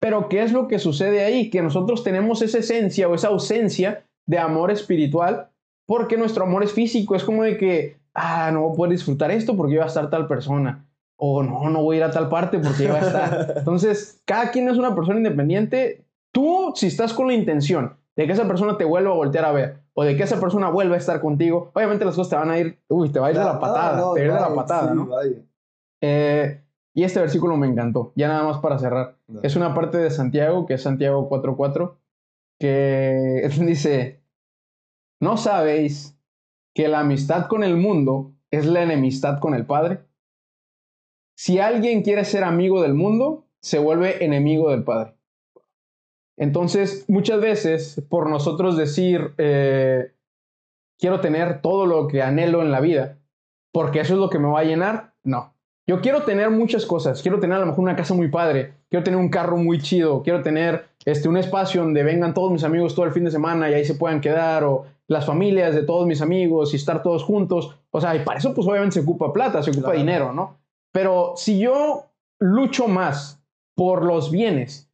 Pero 0.00 0.28
¿qué 0.28 0.42
es 0.42 0.52
lo 0.52 0.68
que 0.68 0.78
sucede 0.78 1.24
ahí? 1.24 1.50
Que 1.50 1.62
nosotros 1.62 2.04
tenemos 2.04 2.42
esa 2.42 2.58
esencia 2.58 3.08
o 3.08 3.14
esa 3.14 3.28
ausencia 3.28 4.04
de 4.28 4.38
amor 4.38 4.70
espiritual 4.70 5.48
porque 5.86 6.18
nuestro 6.18 6.44
amor 6.44 6.62
es 6.62 6.72
físico. 6.72 7.16
Es 7.16 7.24
como 7.24 7.42
de 7.42 7.56
que, 7.56 7.96
ah, 8.14 8.50
no 8.52 8.60
voy 8.60 8.72
a 8.72 8.76
poder 8.76 8.92
disfrutar 8.92 9.30
esto 9.30 9.56
porque 9.56 9.74
iba 9.74 9.84
a 9.84 9.88
estar 9.88 10.10
tal 10.10 10.28
persona. 10.28 10.86
O 11.16 11.42
no, 11.42 11.68
no 11.70 11.82
voy 11.82 11.96
a 11.96 11.98
ir 11.98 12.04
a 12.04 12.10
tal 12.10 12.28
parte 12.28 12.58
porque 12.58 12.84
iba 12.84 12.96
a 12.98 13.00
estar. 13.00 13.54
Entonces, 13.56 14.20
cada 14.26 14.50
quien 14.50 14.68
es 14.68 14.76
una 14.76 14.94
persona 14.94 15.16
independiente. 15.16 16.04
Tú, 16.30 16.72
si 16.76 16.86
estás 16.86 17.14
con 17.14 17.26
la 17.26 17.32
intención 17.32 17.96
de 18.14 18.26
que 18.26 18.32
esa 18.32 18.46
persona 18.46 18.76
te 18.76 18.84
vuelva 18.84 19.10
a 19.10 19.14
voltear 19.14 19.46
a 19.46 19.52
ver 19.52 19.78
o 19.94 20.04
de 20.04 20.14
que 20.14 20.24
esa 20.24 20.38
persona 20.38 20.68
vuelva 20.68 20.94
a 20.94 20.98
estar 20.98 21.20
contigo, 21.20 21.70
obviamente 21.74 22.04
las 22.04 22.14
cosas 22.14 22.30
te 22.30 22.36
van 22.36 22.50
a 22.50 22.58
ir, 22.58 22.78
uy, 22.88 23.08
te 23.08 23.18
va 23.18 23.28
a 23.28 23.30
ir 23.30 23.38
de 23.38 23.44
la 23.44 23.54
No, 23.54 23.60
patada, 23.60 23.96
no, 23.96 24.12
te 24.12 24.20
va 24.20 24.24
a 24.24 24.26
ir 24.26 24.32
de 24.32 24.40
la 24.40 24.54
patada, 24.54 24.92
sí, 24.92 24.94
¿no? 24.94 25.08
Eh, 26.02 26.60
y 26.94 27.04
este 27.04 27.18
versículo 27.20 27.56
me 27.56 27.66
encantó. 27.66 28.12
Ya 28.14 28.28
nada 28.28 28.44
más 28.44 28.58
para 28.58 28.78
cerrar. 28.78 29.16
No. 29.26 29.40
Es 29.42 29.56
una 29.56 29.74
parte 29.74 29.98
de 29.98 30.10
Santiago, 30.10 30.66
que 30.66 30.74
es 30.74 30.82
Santiago 30.82 31.28
4.4, 31.30 31.94
que 32.58 33.48
dice, 33.60 34.22
¿no 35.20 35.36
sabéis 35.36 36.18
que 36.74 36.88
la 36.88 37.00
amistad 37.00 37.46
con 37.46 37.64
el 37.64 37.76
mundo 37.76 38.32
es 38.50 38.66
la 38.66 38.82
enemistad 38.82 39.40
con 39.40 39.54
el 39.54 39.66
Padre? 39.66 40.00
Si 41.36 41.58
alguien 41.58 42.02
quiere 42.02 42.24
ser 42.24 42.44
amigo 42.44 42.82
del 42.82 42.94
mundo, 42.94 43.46
se 43.60 43.78
vuelve 43.78 44.24
enemigo 44.24 44.70
del 44.70 44.84
Padre. 44.84 45.14
Entonces, 46.36 47.04
muchas 47.08 47.40
veces, 47.40 48.02
por 48.08 48.30
nosotros 48.30 48.76
decir, 48.76 49.34
eh, 49.38 50.12
quiero 50.98 51.20
tener 51.20 51.60
todo 51.62 51.86
lo 51.86 52.06
que 52.06 52.22
anhelo 52.22 52.62
en 52.62 52.70
la 52.70 52.80
vida, 52.80 53.18
porque 53.72 54.00
eso 54.00 54.14
es 54.14 54.20
lo 54.20 54.30
que 54.30 54.38
me 54.38 54.48
va 54.48 54.60
a 54.60 54.64
llenar, 54.64 55.14
no. 55.24 55.54
Yo 55.86 56.00
quiero 56.00 56.24
tener 56.24 56.50
muchas 56.50 56.84
cosas. 56.84 57.22
Quiero 57.22 57.40
tener 57.40 57.56
a 57.56 57.60
lo 57.60 57.66
mejor 57.66 57.80
una 57.80 57.96
casa 57.96 58.14
muy 58.14 58.28
padre. 58.28 58.74
Quiero 58.90 59.04
tener 59.04 59.18
un 59.20 59.28
carro 59.28 59.56
muy 59.56 59.78
chido. 59.80 60.22
Quiero 60.22 60.42
tener 60.42 60.86
este, 61.04 61.28
un 61.28 61.36
espacio 61.36 61.82
donde 61.82 62.02
vengan 62.02 62.32
todos 62.34 62.50
mis 62.50 62.64
amigos 62.64 62.94
todo 62.94 63.04
el 63.06 63.12
fin 63.12 63.24
de 63.24 63.30
semana 63.30 63.70
y 63.70 63.74
ahí 63.74 63.84
se 63.84 63.94
puedan 63.94 64.20
quedar. 64.20 64.64
O 64.64 64.86
las 65.08 65.24
familias 65.24 65.74
de 65.74 65.82
todos 65.84 66.06
mis 66.06 66.20
amigos 66.20 66.72
y 66.72 66.76
estar 66.76 67.02
todos 67.02 67.24
juntos. 67.24 67.74
O 67.90 68.00
sea, 68.00 68.14
y 68.14 68.20
para 68.24 68.38
eso 68.38 68.54
pues 68.54 68.66
obviamente 68.66 68.94
se 68.94 69.00
ocupa 69.00 69.32
plata, 69.32 69.62
se 69.62 69.70
ocupa 69.70 69.86
Claro. 69.88 69.98
dinero, 69.98 70.32
¿no? 70.32 70.58
Pero 70.92 71.32
si 71.36 71.58
yo 71.58 72.04
lucho 72.38 72.88
más 72.88 73.42
por 73.74 74.04
los 74.04 74.30
bienes 74.30 74.90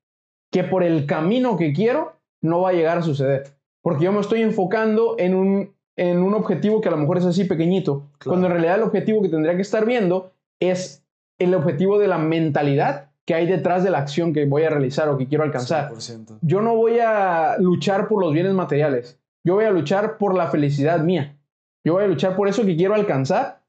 que 0.52 0.62
por 0.64 0.84
el 0.84 1.06
camino 1.06 1.56
que 1.56 1.72
quiero, 1.72 2.12
no 2.42 2.60
va 2.60 2.70
a 2.70 2.74
llegar 2.74 2.98
a 2.98 3.02
suceder. 3.02 3.56
Porque 3.82 4.04
yo 4.04 4.12
me 4.12 4.20
estoy 4.20 4.42
enfocando 4.42 5.16
en 5.18 5.34
un, 5.34 5.74
en 5.96 6.22
un 6.22 6.34
objetivo 6.34 6.80
que 6.80 6.88
a 6.88 6.92
lo 6.92 6.96
mejor 6.96 7.18
es 7.18 7.24
así 7.24 7.44
pequeñito, 7.44 8.06
Claro. 8.18 8.30
cuando 8.30 8.46
en 8.46 8.52
realidad 8.52 8.76
el 8.76 8.82
objetivo 8.82 9.20
que 9.20 9.28
tendría 9.28 9.56
que 9.56 9.62
estar 9.62 9.84
viendo 9.84 10.32
es 10.60 11.04
el 11.40 11.54
objetivo 11.54 11.98
de 11.98 12.06
la 12.08 12.18
mentalidad 12.18 13.10
que 13.26 13.34
hay 13.34 13.46
detrás 13.46 13.82
de 13.84 13.90
la 13.90 13.98
acción 13.98 14.32
que 14.32 14.44
voy 14.46 14.64
a 14.64 14.70
realizar 14.70 15.08
o 15.08 15.16
que 15.16 15.26
quiero 15.28 15.44
alcanzar. 15.44 15.90
100%. 15.92 16.38
Yo 16.42 16.60
no 16.60 16.76
voy 16.76 16.98
a 17.00 17.56
luchar 17.58 18.08
por 18.08 18.20
los 18.22 18.32
bienes 18.32 18.52
materiales, 18.52 19.18
yo 19.44 19.54
voy 19.54 19.64
a 19.64 19.70
luchar 19.70 20.18
por 20.18 20.34
la 20.34 20.48
felicidad 20.48 21.00
mía. 21.00 21.38
Yo 21.86 21.94
voy 21.94 22.04
a 22.04 22.08
luchar 22.08 22.34
por 22.36 22.48
eso 22.48 22.64
que 22.64 22.76
quiero 22.76 22.94
alcanzar, 22.94 23.62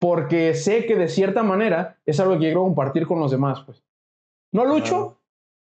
porque 0.00 0.54
sé 0.54 0.86
que 0.86 0.96
de 0.96 1.08
cierta 1.08 1.42
manera 1.42 1.98
es 2.04 2.18
algo 2.20 2.34
que 2.34 2.40
quiero 2.40 2.62
compartir 2.62 3.06
con 3.06 3.20
los 3.20 3.30
demás. 3.30 3.60
Pues. 3.64 3.82
No 4.52 4.64
lucho 4.64 4.86
Claro. 4.88 5.20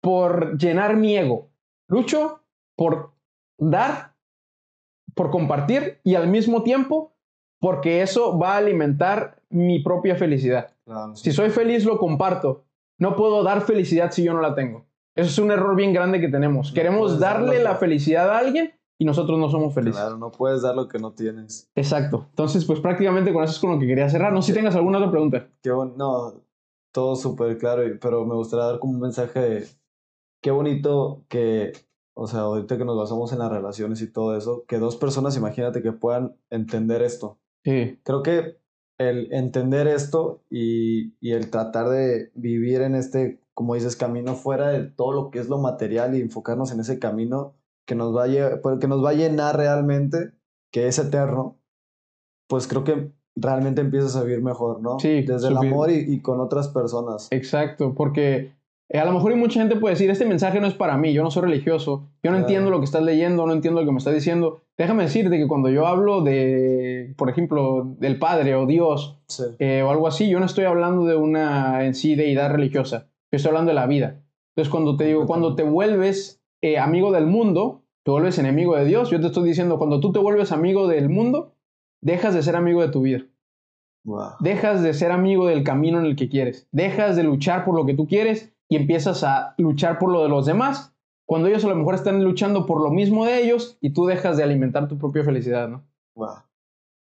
por 0.03 0.59
llenar 0.59 0.97
mi 0.97 1.17
ego, 1.17 1.51
lucho 1.89 2.43
por 2.77 3.13
dar, 3.59 4.15
por 5.15 5.31
compartir 5.31 6.01
y 6.03 6.15
al 6.15 6.29
mismo 6.29 6.63
tiempo 6.63 7.13
porque 7.61 8.01
eso 8.03 8.39
va 8.39 8.55
a 8.55 8.59
alimentar 8.59 9.43
mi 9.51 9.81
propia 9.81 10.17
felicidad. 10.17 10.75
Si 11.15 11.33
soy 11.33 11.51
feliz, 11.51 11.85
lo 11.85 11.99
comparto. 11.99 12.65
No 12.99 13.17
puedo 13.17 13.43
dar 13.43 13.63
felicidad 13.63 14.11
si 14.11 14.23
yo 14.23 14.33
no 14.35 14.41
la 14.41 14.55
tengo. 14.55 14.87
Eso 15.15 15.29
es 15.29 15.39
un 15.39 15.51
error 15.51 15.75
bien 15.75 15.93
grande 15.93 16.21
que 16.21 16.29
tenemos. 16.29 16.69
No 16.69 16.75
Queremos 16.75 17.19
darle 17.19 17.63
la 17.63 17.77
felicidad 17.77 18.31
a 18.31 18.39
alguien, 18.39 18.73
y 19.01 19.07
nosotros 19.07 19.39
no 19.39 19.49
somos 19.49 19.73
felices. 19.73 19.99
Claro, 19.99 20.19
no 20.19 20.31
puedes 20.31 20.61
dar 20.61 20.77
lo 20.77 20.87
que 20.87 20.99
no 20.99 21.15
tienes. 21.15 21.71
Exacto. 21.75 22.27
Entonces, 22.29 22.67
pues 22.67 22.81
prácticamente 22.81 23.33
con 23.33 23.43
eso 23.43 23.55
es 23.55 23.59
con 23.59 23.73
lo 23.73 23.79
que 23.79 23.87
quería 23.87 24.11
cerrar. 24.11 24.31
No 24.31 24.43
sé 24.43 24.49
si 24.49 24.59
tengas 24.59 24.77
alguna 24.77 24.99
otra 24.99 25.11
pregunta. 25.11 25.49
Qué 25.63 25.71
no, 25.71 26.35
todo 26.93 27.17
súper 27.17 27.57
claro, 27.57 27.83
pero 27.99 28.27
me 28.27 28.35
gustaría 28.35 28.67
dar 28.67 28.79
como 28.79 28.93
un 28.93 29.01
mensaje 29.01 29.41
de 29.41 29.67
qué 30.43 30.51
bonito 30.51 31.25
que, 31.29 31.73
o 32.13 32.27
sea, 32.27 32.41
ahorita 32.41 32.77
que 32.77 32.85
nos 32.85 32.99
basamos 32.99 33.33
en 33.33 33.39
las 33.39 33.51
relaciones 33.51 34.03
y 34.03 34.13
todo 34.13 34.37
eso, 34.37 34.65
que 34.69 34.79
dos 34.79 34.97
personas, 34.97 35.35
imagínate 35.35 35.81
que 35.81 35.93
puedan 35.93 36.37
entender 36.51 37.01
esto. 37.01 37.39
Sí, 37.65 37.99
Creo 38.03 38.23
que 38.23 38.60
el 39.01 39.33
entender 39.33 39.87
esto 39.87 40.43
y, 40.51 41.15
y 41.21 41.33
el 41.33 41.51
tratar 41.51 41.89
de 41.89 42.31
vivir 42.35 42.83
en 42.83 42.95
este, 42.95 43.41
como 43.55 43.75
dices, 43.75 43.97
camino 43.97 44.35
fuera 44.35 44.69
de 44.69 44.85
todo 44.85 45.13
lo 45.13 45.31
que 45.31 45.39
es 45.39 45.49
lo 45.49 45.57
material 45.57 46.15
y 46.15 46.21
enfocarnos 46.21 46.71
en 46.71 46.81
ese 46.81 46.99
camino 46.99 47.55
que 47.87 47.95
nos 47.95 48.15
va 48.15 48.25
a, 48.25 48.61
pues, 48.61 48.79
que 48.79 48.89
nos 48.89 49.03
va 49.03 49.11
a 49.11 49.15
llenar 49.15 49.57
realmente, 49.57 50.33
que 50.71 50.87
es 50.87 50.99
eterno, 50.99 51.59
pues 52.47 52.69
creo 52.69 52.85
que 52.85 53.11
realmente 53.37 53.81
empiezas 53.81 54.17
a 54.17 54.23
vivir 54.23 54.43
mejor, 54.43 54.83
¿no? 54.83 54.99
Sí, 55.01 55.23
Desde 55.23 55.49
el 55.49 55.57
amor 55.57 55.91
y, 55.91 56.05
y 56.07 56.21
con 56.21 56.39
otras 56.39 56.69
personas. 56.69 57.29
exacto. 57.31 57.95
Porque 57.95 58.53
eh, 58.93 58.99
a 58.99 59.05
lo 59.05 59.13
mejor 59.13 59.31
hay 59.33 59.39
mucha 59.39 59.61
gente 59.61 59.77
puede 59.77 59.95
decir, 59.95 60.11
este 60.11 60.27
mensaje 60.27 60.61
no 60.61 60.67
es 60.67 60.75
para 60.75 60.97
mí, 60.99 61.13
yo 61.13 61.23
no 61.23 61.31
soy 61.31 61.45
religioso, 61.45 62.09
yo 62.23 62.31
no 62.31 62.37
Claro. 62.37 62.39
entiendo 62.39 62.71
lo 62.71 62.81
que 62.81 62.85
estás 62.87 63.03
leyendo, 63.03 63.47
no 63.47 63.53
entiendo 63.53 63.81
lo 63.81 63.87
que 63.87 63.93
me 63.93 63.99
estás 63.99 64.15
diciendo. 64.15 64.63
Déjame 64.77 65.05
decirte 65.05 65.39
que 65.39 65.47
cuando 65.47 65.69
yo 65.69 65.87
hablo 65.87 66.23
de, 66.23 67.15
por 67.17 67.31
ejemplo, 67.31 67.95
del 67.99 68.19
Padre 68.19 68.57
o 68.57 68.67
Dios, 68.67 69.17
Sí, 69.29 69.45
eh, 69.61 69.83
o 69.83 69.91
algo 69.91 70.09
así, 70.09 70.29
yo 70.29 70.41
no 70.41 70.47
estoy 70.47 70.65
hablando 70.65 71.05
de 71.05 71.15
una 71.17 71.85
en 71.87 71.95
sí 71.95 72.17
deidad 72.17 72.51
religiosa, 72.51 73.07
yo 73.31 73.37
estoy 73.37 73.51
hablando 73.51 73.71
de 73.71 73.77
la 73.77 73.87
vida. 73.87 74.23
Entonces, 74.57 74.71
cuando 74.73 74.97
te 74.97 75.05
digo, 75.05 75.25
cuando 75.27 75.55
te 75.55 75.63
vuelves 75.63 76.43
eh, 76.61 76.79
amigo 76.79 77.13
del 77.13 77.27
mundo, 77.27 77.83
te 78.03 78.11
vuelves 78.11 78.39
enemigo 78.39 78.75
de 78.77 78.85
Dios, 78.87 79.11
yo 79.11 79.21
te 79.21 79.29
estoy 79.29 79.49
diciendo, 79.49 79.79
cuando 79.79 80.01
tú 80.01 80.11
te 80.11 80.19
vuelves 80.19 80.51
amigo 80.51 80.89
del 80.89 81.09
mundo, 81.09 81.55
dejas 82.03 82.35
de 82.35 82.43
ser 82.43 82.57
amigo 82.57 82.83
de 82.83 82.89
tu 82.89 83.03
vida, 83.03 83.21
wow. 84.05 84.31
dejas 84.41 84.83
de 84.83 84.95
ser 84.95 85.13
amigo 85.13 85.47
del 85.47 85.63
camino 85.63 86.01
en 86.01 86.07
el 86.07 86.17
que 86.17 86.29
quieres, 86.29 86.67
dejas 86.73 87.15
de 87.17 87.23
luchar 87.23 87.65
por 87.65 87.77
lo 87.77 87.87
que 87.87 87.95
tú 87.95 88.07
quieres 88.09 88.53
y 88.71 88.77
empiezas 88.77 89.23
a 89.25 89.55
luchar 89.59 89.99
por 89.99 90.11
lo 90.11 90.23
de 90.23 90.29
los 90.31 90.47
demás, 90.47 90.95
cuando 91.27 91.49
ellos 91.49 91.65
a 91.65 91.69
lo 91.69 91.77
mejor 91.77 91.95
están 91.95 92.25
luchando 92.25 92.65
por 92.67 92.81
lo 92.83 92.91
mismo 92.91 93.25
de 93.27 93.43
ellos 93.43 93.77
y 93.81 93.93
tú 93.93 94.07
dejas 94.07 94.37
de 94.37 94.45
alimentar 94.45 94.89
tu 94.89 94.97
propia 94.97 95.25
felicidad, 95.25 95.69
¿no? 95.69 95.85
wow. 96.17 96.37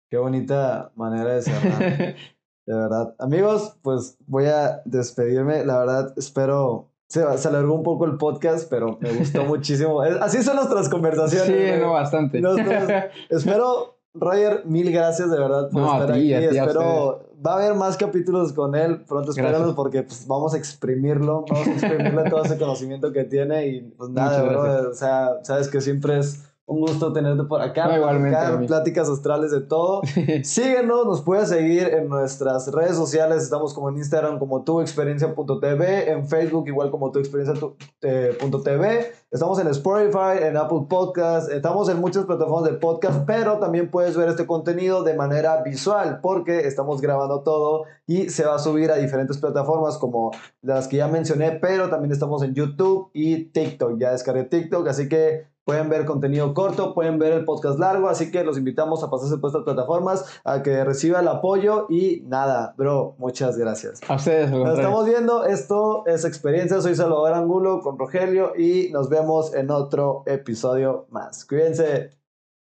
Qué 0.09 0.17
bonita 0.17 0.91
manera 0.95 1.33
de 1.33 1.41
cerrar. 1.41 2.15
De 2.67 2.73
verdad. 2.75 3.15
Amigos, 3.19 3.77
pues 3.81 4.17
voy 4.27 4.45
a 4.45 4.81
despedirme. 4.85 5.63
La 5.65 5.79
verdad, 5.79 6.13
espero. 6.17 6.89
Se, 7.09 7.23
se 7.37 7.47
alargó 7.47 7.73
un 7.73 7.83
poco 7.83 8.03
el 8.05 8.17
podcast, 8.17 8.69
pero 8.69 8.97
me 9.01 9.11
gustó 9.13 9.45
muchísimo. 9.45 10.03
Es- 10.03 10.17
Así 10.21 10.43
son 10.43 10.57
nuestras 10.57 10.89
conversaciones. 10.89 11.47
sí, 11.47 11.53
güey. 11.53 11.79
no, 11.79 11.93
bastante. 11.93 12.41
Espero, 13.29 13.97
Roger, 14.13 14.63
mil 14.65 14.91
gracias 14.91 15.31
de 15.31 15.39
verdad 15.39 15.69
por 15.71 15.81
No, 15.81 15.93
a 15.93 15.99
estar 16.01 16.15
ti, 16.15 16.33
aquí. 16.33 16.45
a 16.45 16.49
ti, 16.49 16.57
Espero. 16.57 17.26
Va 17.45 17.53
a 17.53 17.55
haber 17.55 17.75
más 17.75 17.97
capítulos 17.97 18.53
con 18.53 18.75
él. 18.75 19.03
Pronto 19.05 19.31
espéralos 19.31 19.75
porque 19.75 20.03
pues, 20.03 20.25
vamos 20.27 20.53
a 20.53 20.57
exprimirlo. 20.57 21.45
Vamos 21.49 21.67
a 21.67 21.71
exprimirle 21.71 22.29
todo 22.29 22.43
ese 22.43 22.57
conocimiento 22.57 23.11
que 23.11 23.25
tiene. 23.25 23.67
Y 23.67 23.81
pues 23.81 24.09
nada, 24.09 24.43
bro. 24.43 24.89
O 24.89 24.93
sea, 24.93 25.39
sabes 25.43 25.67
que 25.67 25.81
siempre 25.81 26.19
es 26.19 26.43
un 26.67 26.81
gusto 26.81 27.11
tenerte 27.13 27.45
por 27.45 27.61
acá. 27.61 27.87
No, 27.87 27.95
igualmente, 27.95 28.67
pláticas 28.67 29.07
astrales 29.07 29.51
de 29.51 29.61
todo. 29.61 30.01
Síguenos, 30.43 31.05
nos 31.05 31.21
puedes 31.21 31.47
seguir 31.47 31.87
en 31.87 32.09
nuestras 32.09 32.69
redes 32.73 32.97
sociales. 32.97 33.41
Estamos 33.41 33.73
como 33.73 33.87
en 33.89 33.95
Instagram 33.97 34.37
como 34.37 34.63
tuexperiencia.tv, 34.63 36.11
en 36.11 36.27
Facebook 36.27 36.67
igual 36.67 36.91
como 36.91 37.11
tuexperiencia.tv. 37.11 39.13
Estamos 39.31 39.59
en 39.59 39.67
Spotify, 39.67 40.39
en 40.41 40.57
Apple 40.57 40.87
Podcast, 40.89 41.49
estamos 41.51 41.87
en 41.87 42.01
muchas 42.01 42.25
plataformas 42.25 42.69
de 42.69 42.77
podcast, 42.77 43.25
pero 43.25 43.59
también 43.59 43.89
puedes 43.89 44.17
ver 44.17 44.27
este 44.27 44.45
contenido 44.45 45.03
de 45.03 45.15
manera 45.15 45.63
visual 45.63 46.19
porque 46.21 46.67
estamos 46.67 46.99
grabando 46.99 47.43
todo 47.43 47.85
y 48.05 48.29
se 48.29 48.45
va 48.45 48.55
a 48.55 48.59
subir 48.59 48.91
a 48.91 48.95
diferentes 48.95 49.37
plataformas 49.37 49.97
como 49.97 50.31
las 50.61 50.89
que 50.89 50.97
ya 50.97 51.07
mencioné, 51.07 51.51
pero 51.51 51.89
también 51.89 52.11
estamos 52.11 52.43
en 52.43 52.53
YouTube 52.53 53.09
y 53.13 53.45
TikTok. 53.45 53.97
Ya 53.99 54.11
descargué 54.11 54.43
TikTok, 54.43 54.85
así 54.87 55.07
que 55.07 55.47
Pueden 55.67 55.89
ver 55.89 56.05
contenido 56.05 56.53
corto, 56.53 56.93
pueden 56.93 57.19
ver 57.19 57.33
el 57.33 57.43
podcast 57.43 57.77
largo, 57.77 58.07
así 58.07 58.31
que 58.31 58.45
los 58.45 58.57
invitamos 58.57 59.03
a 59.03 59.09
pasarse 59.09 59.37
por 59.37 59.49
estas 59.49 59.63
plataformas, 59.63 60.39
a 60.45 60.63
que 60.63 60.81
reciba 60.85 61.19
el 61.19 61.27
apoyo 61.27 61.87
y 61.89 62.21
nada, 62.25 62.73
bro, 62.77 63.15
muchas 63.17 63.57
gracias. 63.57 63.99
A 64.07 64.15
ustedes, 64.15 64.49
Nos 64.49 64.77
estamos 64.79 65.05
viendo, 65.05 65.43
esto 65.43 66.05
es 66.05 66.23
Experiencia, 66.23 66.79
soy 66.79 66.95
Salvador 66.95 67.33
Angulo 67.33 67.81
con 67.81 67.99
Rogelio 67.99 68.53
y 68.57 68.91
nos 68.93 69.09
vemos 69.09 69.53
en 69.53 69.69
otro 69.69 70.23
episodio 70.25 71.05
más. 71.09 71.43
Cuídense, 71.43 72.11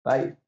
bye. 0.05 0.42